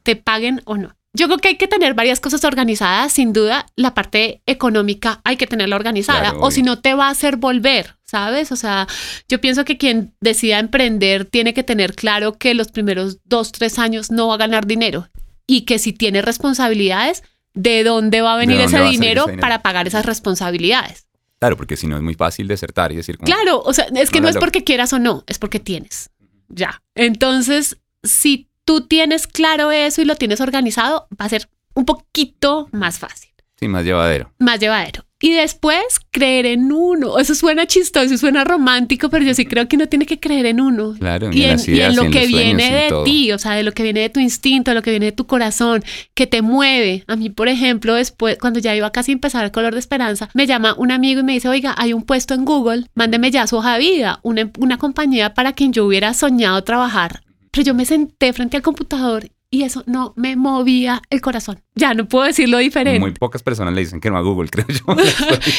te 0.02 0.16
paguen 0.16 0.62
o 0.64 0.76
no. 0.76 0.96
Yo 1.14 1.26
creo 1.26 1.38
que 1.38 1.48
hay 1.48 1.56
que 1.56 1.68
tener 1.68 1.92
varias 1.92 2.20
cosas 2.20 2.42
organizadas, 2.44 3.12
sin 3.12 3.34
duda. 3.34 3.66
La 3.76 3.92
parte 3.92 4.42
económica 4.46 5.20
hay 5.24 5.36
que 5.36 5.46
tenerla 5.46 5.76
organizada, 5.76 6.20
Claro, 6.20 6.40
o 6.40 6.50
si 6.50 6.62
no 6.62 6.78
te 6.78 6.94
va 6.94 7.08
a 7.08 7.10
hacer 7.10 7.36
volver, 7.36 7.96
¿sabes? 8.04 8.50
O 8.50 8.56
sea, 8.56 8.86
yo 9.28 9.38
pienso 9.38 9.66
que 9.66 9.76
quien 9.76 10.14
decida 10.20 10.58
emprender 10.58 11.26
tiene 11.26 11.52
que 11.52 11.64
tener 11.64 11.94
claro 11.94 12.38
que 12.38 12.54
los 12.54 12.68
primeros 12.68 13.18
dos, 13.24 13.52
tres 13.52 13.78
años 13.78 14.10
no 14.10 14.28
va 14.28 14.34
a 14.34 14.38
ganar 14.38 14.66
dinero 14.66 15.10
y 15.46 15.62
que 15.62 15.78
si 15.78 15.92
tiene 15.92 16.22
responsabilidades, 16.22 17.22
¿de 17.52 17.84
dónde 17.84 18.22
va 18.22 18.32
a 18.32 18.38
venir 18.38 18.56
dinero, 18.56 18.84
ese 18.84 18.90
dinero? 18.90 19.26
para 19.38 19.60
pagar 19.60 19.86
esas 19.86 20.06
responsabilidades? 20.06 21.06
Claro, 21.42 21.56
porque 21.56 21.76
si 21.76 21.88
no 21.88 21.96
es 21.96 22.02
muy 22.04 22.14
fácil 22.14 22.46
desertar 22.46 22.92
y 22.92 22.94
decir 22.94 23.18
como, 23.18 23.26
Claro, 23.26 23.60
o 23.62 23.72
sea, 23.72 23.86
es 23.96 24.10
que 24.10 24.20
No 24.20 24.28
es 24.28 24.36
porque 24.36 24.62
quieras 24.62 24.92
o 24.92 25.00
no, 25.00 25.24
es 25.26 25.40
porque 25.40 25.58
tienes. 25.58 26.08
Ya. 26.48 26.80
Entonces, 26.94 27.78
si 28.04 28.48
tú 28.64 28.86
tienes 28.86 29.26
claro 29.26 29.72
eso 29.72 30.00
y 30.00 30.04
lo 30.04 30.14
tienes 30.14 30.40
organizado, 30.40 31.08
va 31.20 31.24
a 31.24 31.28
ser 31.28 31.48
un 31.74 31.84
poquito 31.84 32.68
más 32.70 33.00
fácil, 33.00 33.32
sí, 33.58 33.66
más 33.66 33.84
llevadero. 33.84 34.32
más 34.38 34.60
llevadero. 34.60 35.04
Y 35.22 35.30
después, 35.32 35.78
creer 36.10 36.46
en 36.46 36.72
uno. 36.72 37.18
Eso 37.18 37.34
suena 37.36 37.64
chistoso 37.64 38.18
suena 38.18 38.44
romántico, 38.44 39.08
pero 39.08 39.24
yo 39.24 39.32
sí 39.34 39.46
creo 39.46 39.68
que 39.68 39.76
uno 39.76 39.86
tiene 39.86 40.04
que 40.04 40.18
creer 40.18 40.46
en 40.46 40.60
uno. 40.60 40.94
Claro, 40.98 41.30
Y 41.32 41.44
en, 41.44 41.58
y 41.64 41.80
en 41.80 41.94
lo 41.94 42.06
y 42.06 42.10
que 42.10 42.28
sueños, 42.28 42.42
viene 42.56 42.74
de 42.74 42.88
todo. 42.88 43.04
ti, 43.04 43.30
o 43.30 43.38
sea, 43.38 43.52
de 43.52 43.62
lo 43.62 43.70
que 43.70 43.84
viene 43.84 44.00
de 44.00 44.10
tu 44.10 44.18
instinto, 44.18 44.72
de 44.72 44.74
lo 44.74 44.82
que 44.82 44.90
viene 44.90 45.06
de 45.06 45.12
tu 45.12 45.26
corazón, 45.26 45.82
que 46.14 46.26
te 46.26 46.42
mueve. 46.42 47.04
A 47.06 47.14
mí, 47.14 47.30
por 47.30 47.46
ejemplo, 47.46 47.94
después, 47.94 48.36
cuando 48.38 48.58
ya 48.58 48.74
iba 48.74 48.90
casi 48.90 49.12
a 49.12 49.14
empezar 49.14 49.44
el 49.44 49.52
color 49.52 49.72
de 49.74 49.78
esperanza, 49.78 50.28
me 50.34 50.46
llama 50.48 50.74
un 50.76 50.90
amigo 50.90 51.20
y 51.20 51.24
me 51.24 51.32
dice, 51.34 51.48
oiga, 51.48 51.72
hay 51.78 51.92
un 51.92 52.02
puesto 52.02 52.34
en 52.34 52.44
Google, 52.44 52.86
mándeme 52.94 53.30
ya 53.30 53.46
su 53.46 53.56
hoja 53.56 53.74
de 53.74 53.78
vida, 53.78 54.18
una, 54.24 54.50
una 54.58 54.76
compañía 54.76 55.34
para 55.34 55.52
quien 55.52 55.72
yo 55.72 55.86
hubiera 55.86 56.12
soñado 56.14 56.62
trabajar. 56.64 57.22
Pero 57.52 57.64
yo 57.64 57.74
me 57.74 57.84
senté 57.84 58.32
frente 58.32 58.56
al 58.56 58.62
computador 58.64 59.28
y 59.52 59.64
eso 59.64 59.84
no 59.86 60.14
me 60.16 60.34
movía 60.34 61.02
el 61.10 61.20
corazón. 61.20 61.60
Ya 61.74 61.92
no 61.92 62.08
puedo 62.08 62.24
decirlo 62.24 62.56
diferente. 62.56 62.98
Muy 62.98 63.12
pocas 63.12 63.42
personas 63.42 63.74
le 63.74 63.82
dicen 63.82 64.00
que 64.00 64.10
no 64.10 64.16
a 64.16 64.22
Google, 64.22 64.48
creo 64.50 64.66
yo. 64.66 64.96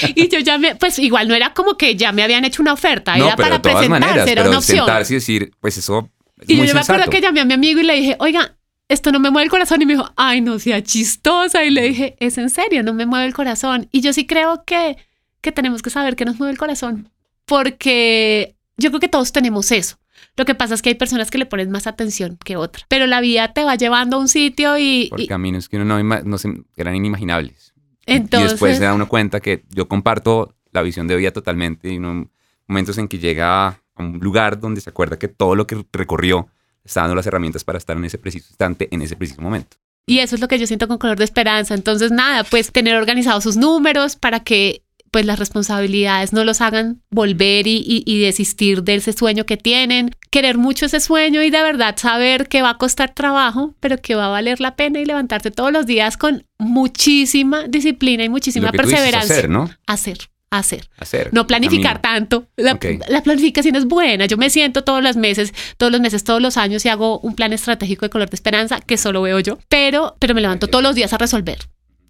y 0.16 0.28
yo 0.30 0.40
ya 0.40 0.58
me, 0.58 0.76
pues 0.76 0.98
igual 0.98 1.28
no 1.28 1.36
era 1.36 1.54
como 1.54 1.78
que 1.78 1.96
ya 1.96 2.12
me 2.12 2.24
habían 2.24 2.44
hecho 2.44 2.64
una 2.64 2.74
oferta, 2.74 3.16
no, 3.16 3.28
era 3.28 3.36
pero 3.36 3.46
para 3.46 3.56
de 3.58 3.62
todas 3.62 3.78
presentarse, 3.78 4.08
maneras, 4.08 4.28
era 4.28 4.42
pero 4.42 4.50
una 4.50 4.58
opción. 4.58 4.78
sentarse 4.80 5.14
y 5.14 5.16
decir, 5.18 5.52
pues 5.62 5.78
eso 5.78 6.10
es 6.42 6.50
Y 6.50 6.54
yo, 6.54 6.58
muy 6.58 6.68
yo 6.68 6.74
me 6.74 6.80
acuerdo 6.80 7.10
que 7.10 7.22
llamé 7.22 7.42
a 7.42 7.46
mi 7.46 7.54
amigo 7.54 7.80
y 7.82 7.84
le 7.84 7.94
dije, 7.94 8.16
oiga, 8.20 8.58
esto 8.90 9.12
no 9.12 9.20
me 9.20 9.30
mueve 9.30 9.46
el 9.46 9.52
corazón. 9.52 9.82
Y 9.82 9.86
me 9.86 9.94
dijo, 9.94 10.12
ay, 10.16 10.42
no 10.42 10.58
sea 10.58 10.82
chistosa. 10.82 11.64
Y 11.64 11.70
le 11.70 11.84
dije, 11.84 12.16
es 12.20 12.38
en 12.40 12.50
serio, 12.50 12.82
no 12.82 12.94
me 12.94 13.06
mueve 13.06 13.28
el 13.28 13.34
corazón. 13.34 13.88
Y 13.92 14.02
yo 14.02 14.12
sí 14.12 14.26
creo 14.26 14.64
que, 14.66 14.98
que 15.42 15.52
tenemos 15.52 15.84
que 15.84 15.92
saber 15.92 16.16
que 16.16 16.26
nos 16.26 16.40
mueve 16.40 16.52
el 16.52 16.58
corazón. 16.58 17.10
Porque 17.46 18.56
yo 18.78 18.90
creo 18.90 19.00
que 19.00 19.08
todos 19.08 19.32
tenemos 19.32 19.72
eso. 19.72 19.98
Lo 20.36 20.46
que 20.46 20.56
pasa 20.56 20.74
es 20.74 20.82
que 20.82 20.90
hay 20.90 20.96
personas 20.96 21.30
que 21.30 21.38
le 21.38 21.46
ponen 21.46 21.70
más 21.72 21.86
atención 21.88 22.38
que 22.44 22.56
otras. 22.58 22.86
Pero 22.90 23.06
la 23.08 23.22
vida 23.22 23.54
te 23.54 23.64
va 23.64 23.76
llevando 23.76 24.18
a 24.18 24.20
un 24.20 24.28
sitio 24.28 24.78
y, 24.78 25.08
Por 25.10 25.22
y 25.22 25.28
caminos 25.28 25.70
que 25.70 25.78
uno 25.78 26.04
no, 26.24 26.38
se- 26.38 26.64
eran 26.76 26.96
inimaginables. 26.96 27.74
entonces... 28.06 28.50
y 28.50 28.52
después 28.54 28.78
se 28.78 28.84
da 28.84 28.94
uno 28.94 29.08
cuenta 29.08 29.40
que 29.40 29.64
yo 29.70 29.88
comparto 29.88 30.56
la 30.72 30.82
visión 30.82 31.08
de 31.08 31.16
vida 31.16 31.32
totalmente 31.32 31.94
y 31.94 31.98
uno, 31.98 32.30
momentos 32.68 32.98
en 32.98 33.08
que 33.08 33.20
llega 33.20 33.68
a 33.68 33.78
un 33.98 34.20
lugar 34.20 34.60
donde 34.60 34.82
se 34.82 34.90
acuerda 34.90 35.20
que 35.20 35.28
todo 35.28 35.56
lo 35.56 35.68
que 35.68 35.86
recorrió 35.94 36.48
está 36.84 37.02
dando 37.02 37.16
las 37.16 37.28
herramientas 37.28 37.64
para 37.64 37.78
estar 37.78 37.96
en 37.96 38.06
ese 38.06 38.18
preciso 38.18 38.48
instante, 38.50 38.88
en 38.92 39.02
ese 39.04 39.16
preciso 39.16 39.42
momento. 39.42 39.78
Y 40.06 40.20
eso 40.20 40.36
es 40.36 40.42
lo 40.42 40.50
que 40.50 40.60
yo 40.60 40.68
siento 40.68 40.90
con 40.90 40.98
color 40.98 41.18
de 41.18 41.24
esperanza. 41.24 41.74
Entonces, 41.76 42.12
nada, 42.12 42.44
pues 42.44 42.74
tener 42.74 42.96
organizados 42.98 43.44
sus 43.46 43.56
números 43.56 44.18
para 44.18 44.42
que 44.42 44.83
pues 45.14 45.28
las 45.28 45.38
responsabilidades 45.38 46.34
no 46.34 46.44
los 46.44 46.60
hagan 46.60 47.02
volver 47.12 47.68
y, 47.68 47.78
y- 47.86 48.04
y 48.06 48.20
desistir 48.20 48.82
de 48.84 48.96
ese 48.96 49.14
sueño 49.14 49.46
que 49.46 49.58
tienen, 49.58 50.10
querer 50.32 50.58
mucho 50.58 50.88
ese 50.88 51.00
sueño 51.00 51.44
y 51.44 51.52
de 51.52 51.62
verdad 51.62 51.96
saber 51.98 52.48
que 52.48 52.64
va 52.64 52.72
a 52.72 52.78
costar 52.80 53.14
trabajo, 53.14 53.76
pero 53.80 53.98
que 54.00 54.16
va 54.16 54.26
a 54.26 54.30
valer 54.30 54.60
la 54.60 54.76
pena 54.76 55.00
y 55.00 55.06
levantarte 55.06 55.52
todos 55.52 55.72
los 55.72 55.86
días 55.86 56.18
con 56.18 56.46
muchísima 56.58 57.68
disciplina 57.68 58.24
y 58.24 58.30
muchísima 58.30 58.66
lo 58.68 58.72
que 58.72 58.80
tú 58.80 58.84
dices, 58.88 59.00
perseverancia. 59.00 59.36
hacer, 59.36 59.50
¿no? 59.50 59.70
hacer, 59.88 60.18
hacer. 60.50 60.90
Hacer. 60.98 61.30
No 61.32 61.46
planificar 61.48 62.02
tanto. 62.02 62.48
La, 62.58 62.78
la 63.08 63.22
planificación 63.24 63.76
es 63.76 63.86
buena. 63.86 64.26
Yo 64.26 64.38
me 64.38 64.50
siento 64.50 64.84
todos 64.84 65.04
los 65.04 65.16
meses, 65.16 65.54
todos 65.78 65.92
los 65.92 66.02
meses, 66.02 66.24
todos 66.24 66.42
los 66.42 66.58
años 66.58 66.86
y 66.86 66.90
hago 66.90 67.20
un 67.20 67.36
plan 67.36 67.54
estratégico 67.54 68.06
de 68.06 68.10
color 68.10 68.30
de 68.30 68.36
esperanza 68.36 68.80
que 68.82 68.98
solo 68.98 69.22
veo 69.22 69.40
yo, 69.40 69.60
pero, 69.70 70.16
pero 70.20 70.34
me 70.34 70.42
levanto 70.42 70.68
todos 70.68 70.84
los 70.84 70.96
días 70.96 71.14
a 71.14 71.18
resolver. 71.20 71.60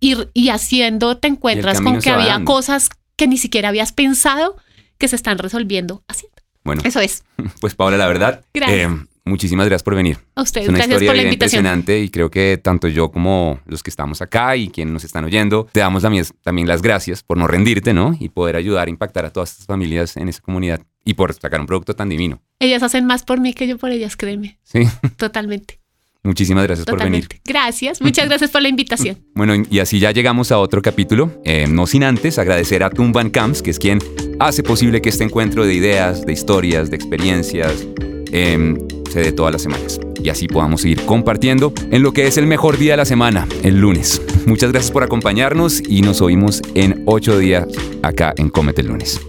Y, 0.03 0.17
y 0.33 0.49
haciendo 0.49 1.17
te 1.17 1.27
encuentras 1.27 1.79
con 1.81 1.99
que 1.99 2.09
había 2.09 2.33
dando. 2.33 2.51
cosas 2.51 2.89
que 3.15 3.27
ni 3.27 3.37
siquiera 3.37 3.69
habías 3.69 3.93
pensado 3.93 4.55
que 4.97 5.07
se 5.07 5.15
están 5.15 5.37
resolviendo 5.37 6.03
haciendo. 6.07 6.35
Bueno, 6.63 6.81
Eso 6.85 6.99
es. 6.99 7.23
pues 7.61 7.75
Paola, 7.75 7.97
la 7.97 8.07
verdad, 8.07 8.43
Gracias. 8.53 8.91
eh, 8.91 9.05
muchísimas 9.25 9.65
gracias 9.67 9.83
por 9.83 9.95
venir. 9.95 10.17
A 10.35 10.41
ustedes, 10.41 10.65
Es 10.65 10.69
una 10.69 10.77
gracias 10.79 10.93
historia 10.95 11.09
por 11.09 11.15
la 11.15 11.21
bien 11.23 11.33
invitación. 11.33 11.59
impresionante 11.65 11.99
y 12.01 12.09
creo 12.09 12.29
que 12.31 12.57
tanto 12.61 12.87
yo 12.87 13.11
como 13.11 13.59
los 13.65 13.83
que 13.83 13.89
estamos 13.89 14.21
acá 14.21 14.55
y 14.57 14.69
quienes 14.69 14.93
nos 14.93 15.03
están 15.03 15.23
oyendo, 15.25 15.67
te 15.71 15.79
damos 15.81 16.03
también, 16.03 16.25
también 16.41 16.67
las 16.67 16.81
gracias 16.81 17.21
por 17.23 17.37
no 17.37 17.47
rendirte, 17.47 17.93
¿no? 17.93 18.15
Y 18.19 18.29
poder 18.29 18.55
ayudar 18.55 18.87
a 18.87 18.89
impactar 18.91 19.25
a 19.25 19.29
todas 19.31 19.51
estas 19.51 19.67
familias 19.67 20.17
en 20.17 20.27
esa 20.29 20.41
comunidad 20.41 20.81
y 21.05 21.13
por 21.15 21.33
sacar 21.33 21.59
un 21.59 21.67
producto 21.67 21.95
tan 21.95 22.09
divino. 22.09 22.41
Ellas 22.59 22.81
hacen 22.83 23.05
más 23.05 23.23
por 23.23 23.39
mí 23.41 23.53
que 23.53 23.67
yo 23.67 23.77
por 23.77 23.91
ellas, 23.91 24.15
créeme. 24.15 24.57
Sí, 24.63 24.83
Totalmente. 25.17 25.79
Muchísimas 26.23 26.63
gracias 26.63 26.85
por 26.85 27.03
venir. 27.03 27.27
Gracias. 27.45 28.01
Muchas 28.01 28.25
gracias 28.29 28.51
por 28.51 28.61
la 28.61 28.69
invitación. 28.69 29.17
Bueno, 29.35 29.53
y 29.69 29.79
así 29.79 29.99
ya 29.99 30.11
llegamos 30.11 30.51
a 30.51 30.59
otro 30.59 30.81
capítulo. 30.81 31.41
Eh, 31.45 31.67
no 31.69 31.87
sin 31.87 32.03
antes 32.03 32.39
agradecer 32.39 32.83
a 32.83 32.89
Tumban 32.89 33.29
Camps, 33.29 33.61
que 33.61 33.71
es 33.71 33.79
quien 33.79 33.99
hace 34.39 34.63
posible 34.63 35.01
que 35.01 35.09
este 35.09 35.23
encuentro 35.23 35.65
de 35.65 35.73
ideas, 35.73 36.25
de 36.25 36.33
historias, 36.33 36.89
de 36.89 36.95
experiencias 36.95 37.85
eh, 38.31 38.75
se 39.09 39.19
dé 39.19 39.31
todas 39.31 39.53
las 39.53 39.61
semanas. 39.61 39.99
Y 40.23 40.29
así 40.29 40.47
podamos 40.47 40.81
seguir 40.81 41.05
compartiendo 41.05 41.73
en 41.91 42.01
lo 42.01 42.13
que 42.13 42.27
es 42.27 42.37
el 42.37 42.47
mejor 42.47 42.77
día 42.77 42.93
de 42.93 42.97
la 42.97 43.05
semana, 43.05 43.47
el 43.61 43.79
lunes. 43.79 44.21
Muchas 44.45 44.71
gracias 44.71 44.91
por 44.91 45.03
acompañarnos 45.03 45.81
y 45.87 46.01
nos 46.01 46.21
oímos 46.21 46.61
en 46.75 47.03
ocho 47.05 47.37
días 47.37 47.67
acá 48.01 48.33
en 48.37 48.49
Cómete 48.49 48.81
el 48.81 48.87
lunes. 48.87 49.19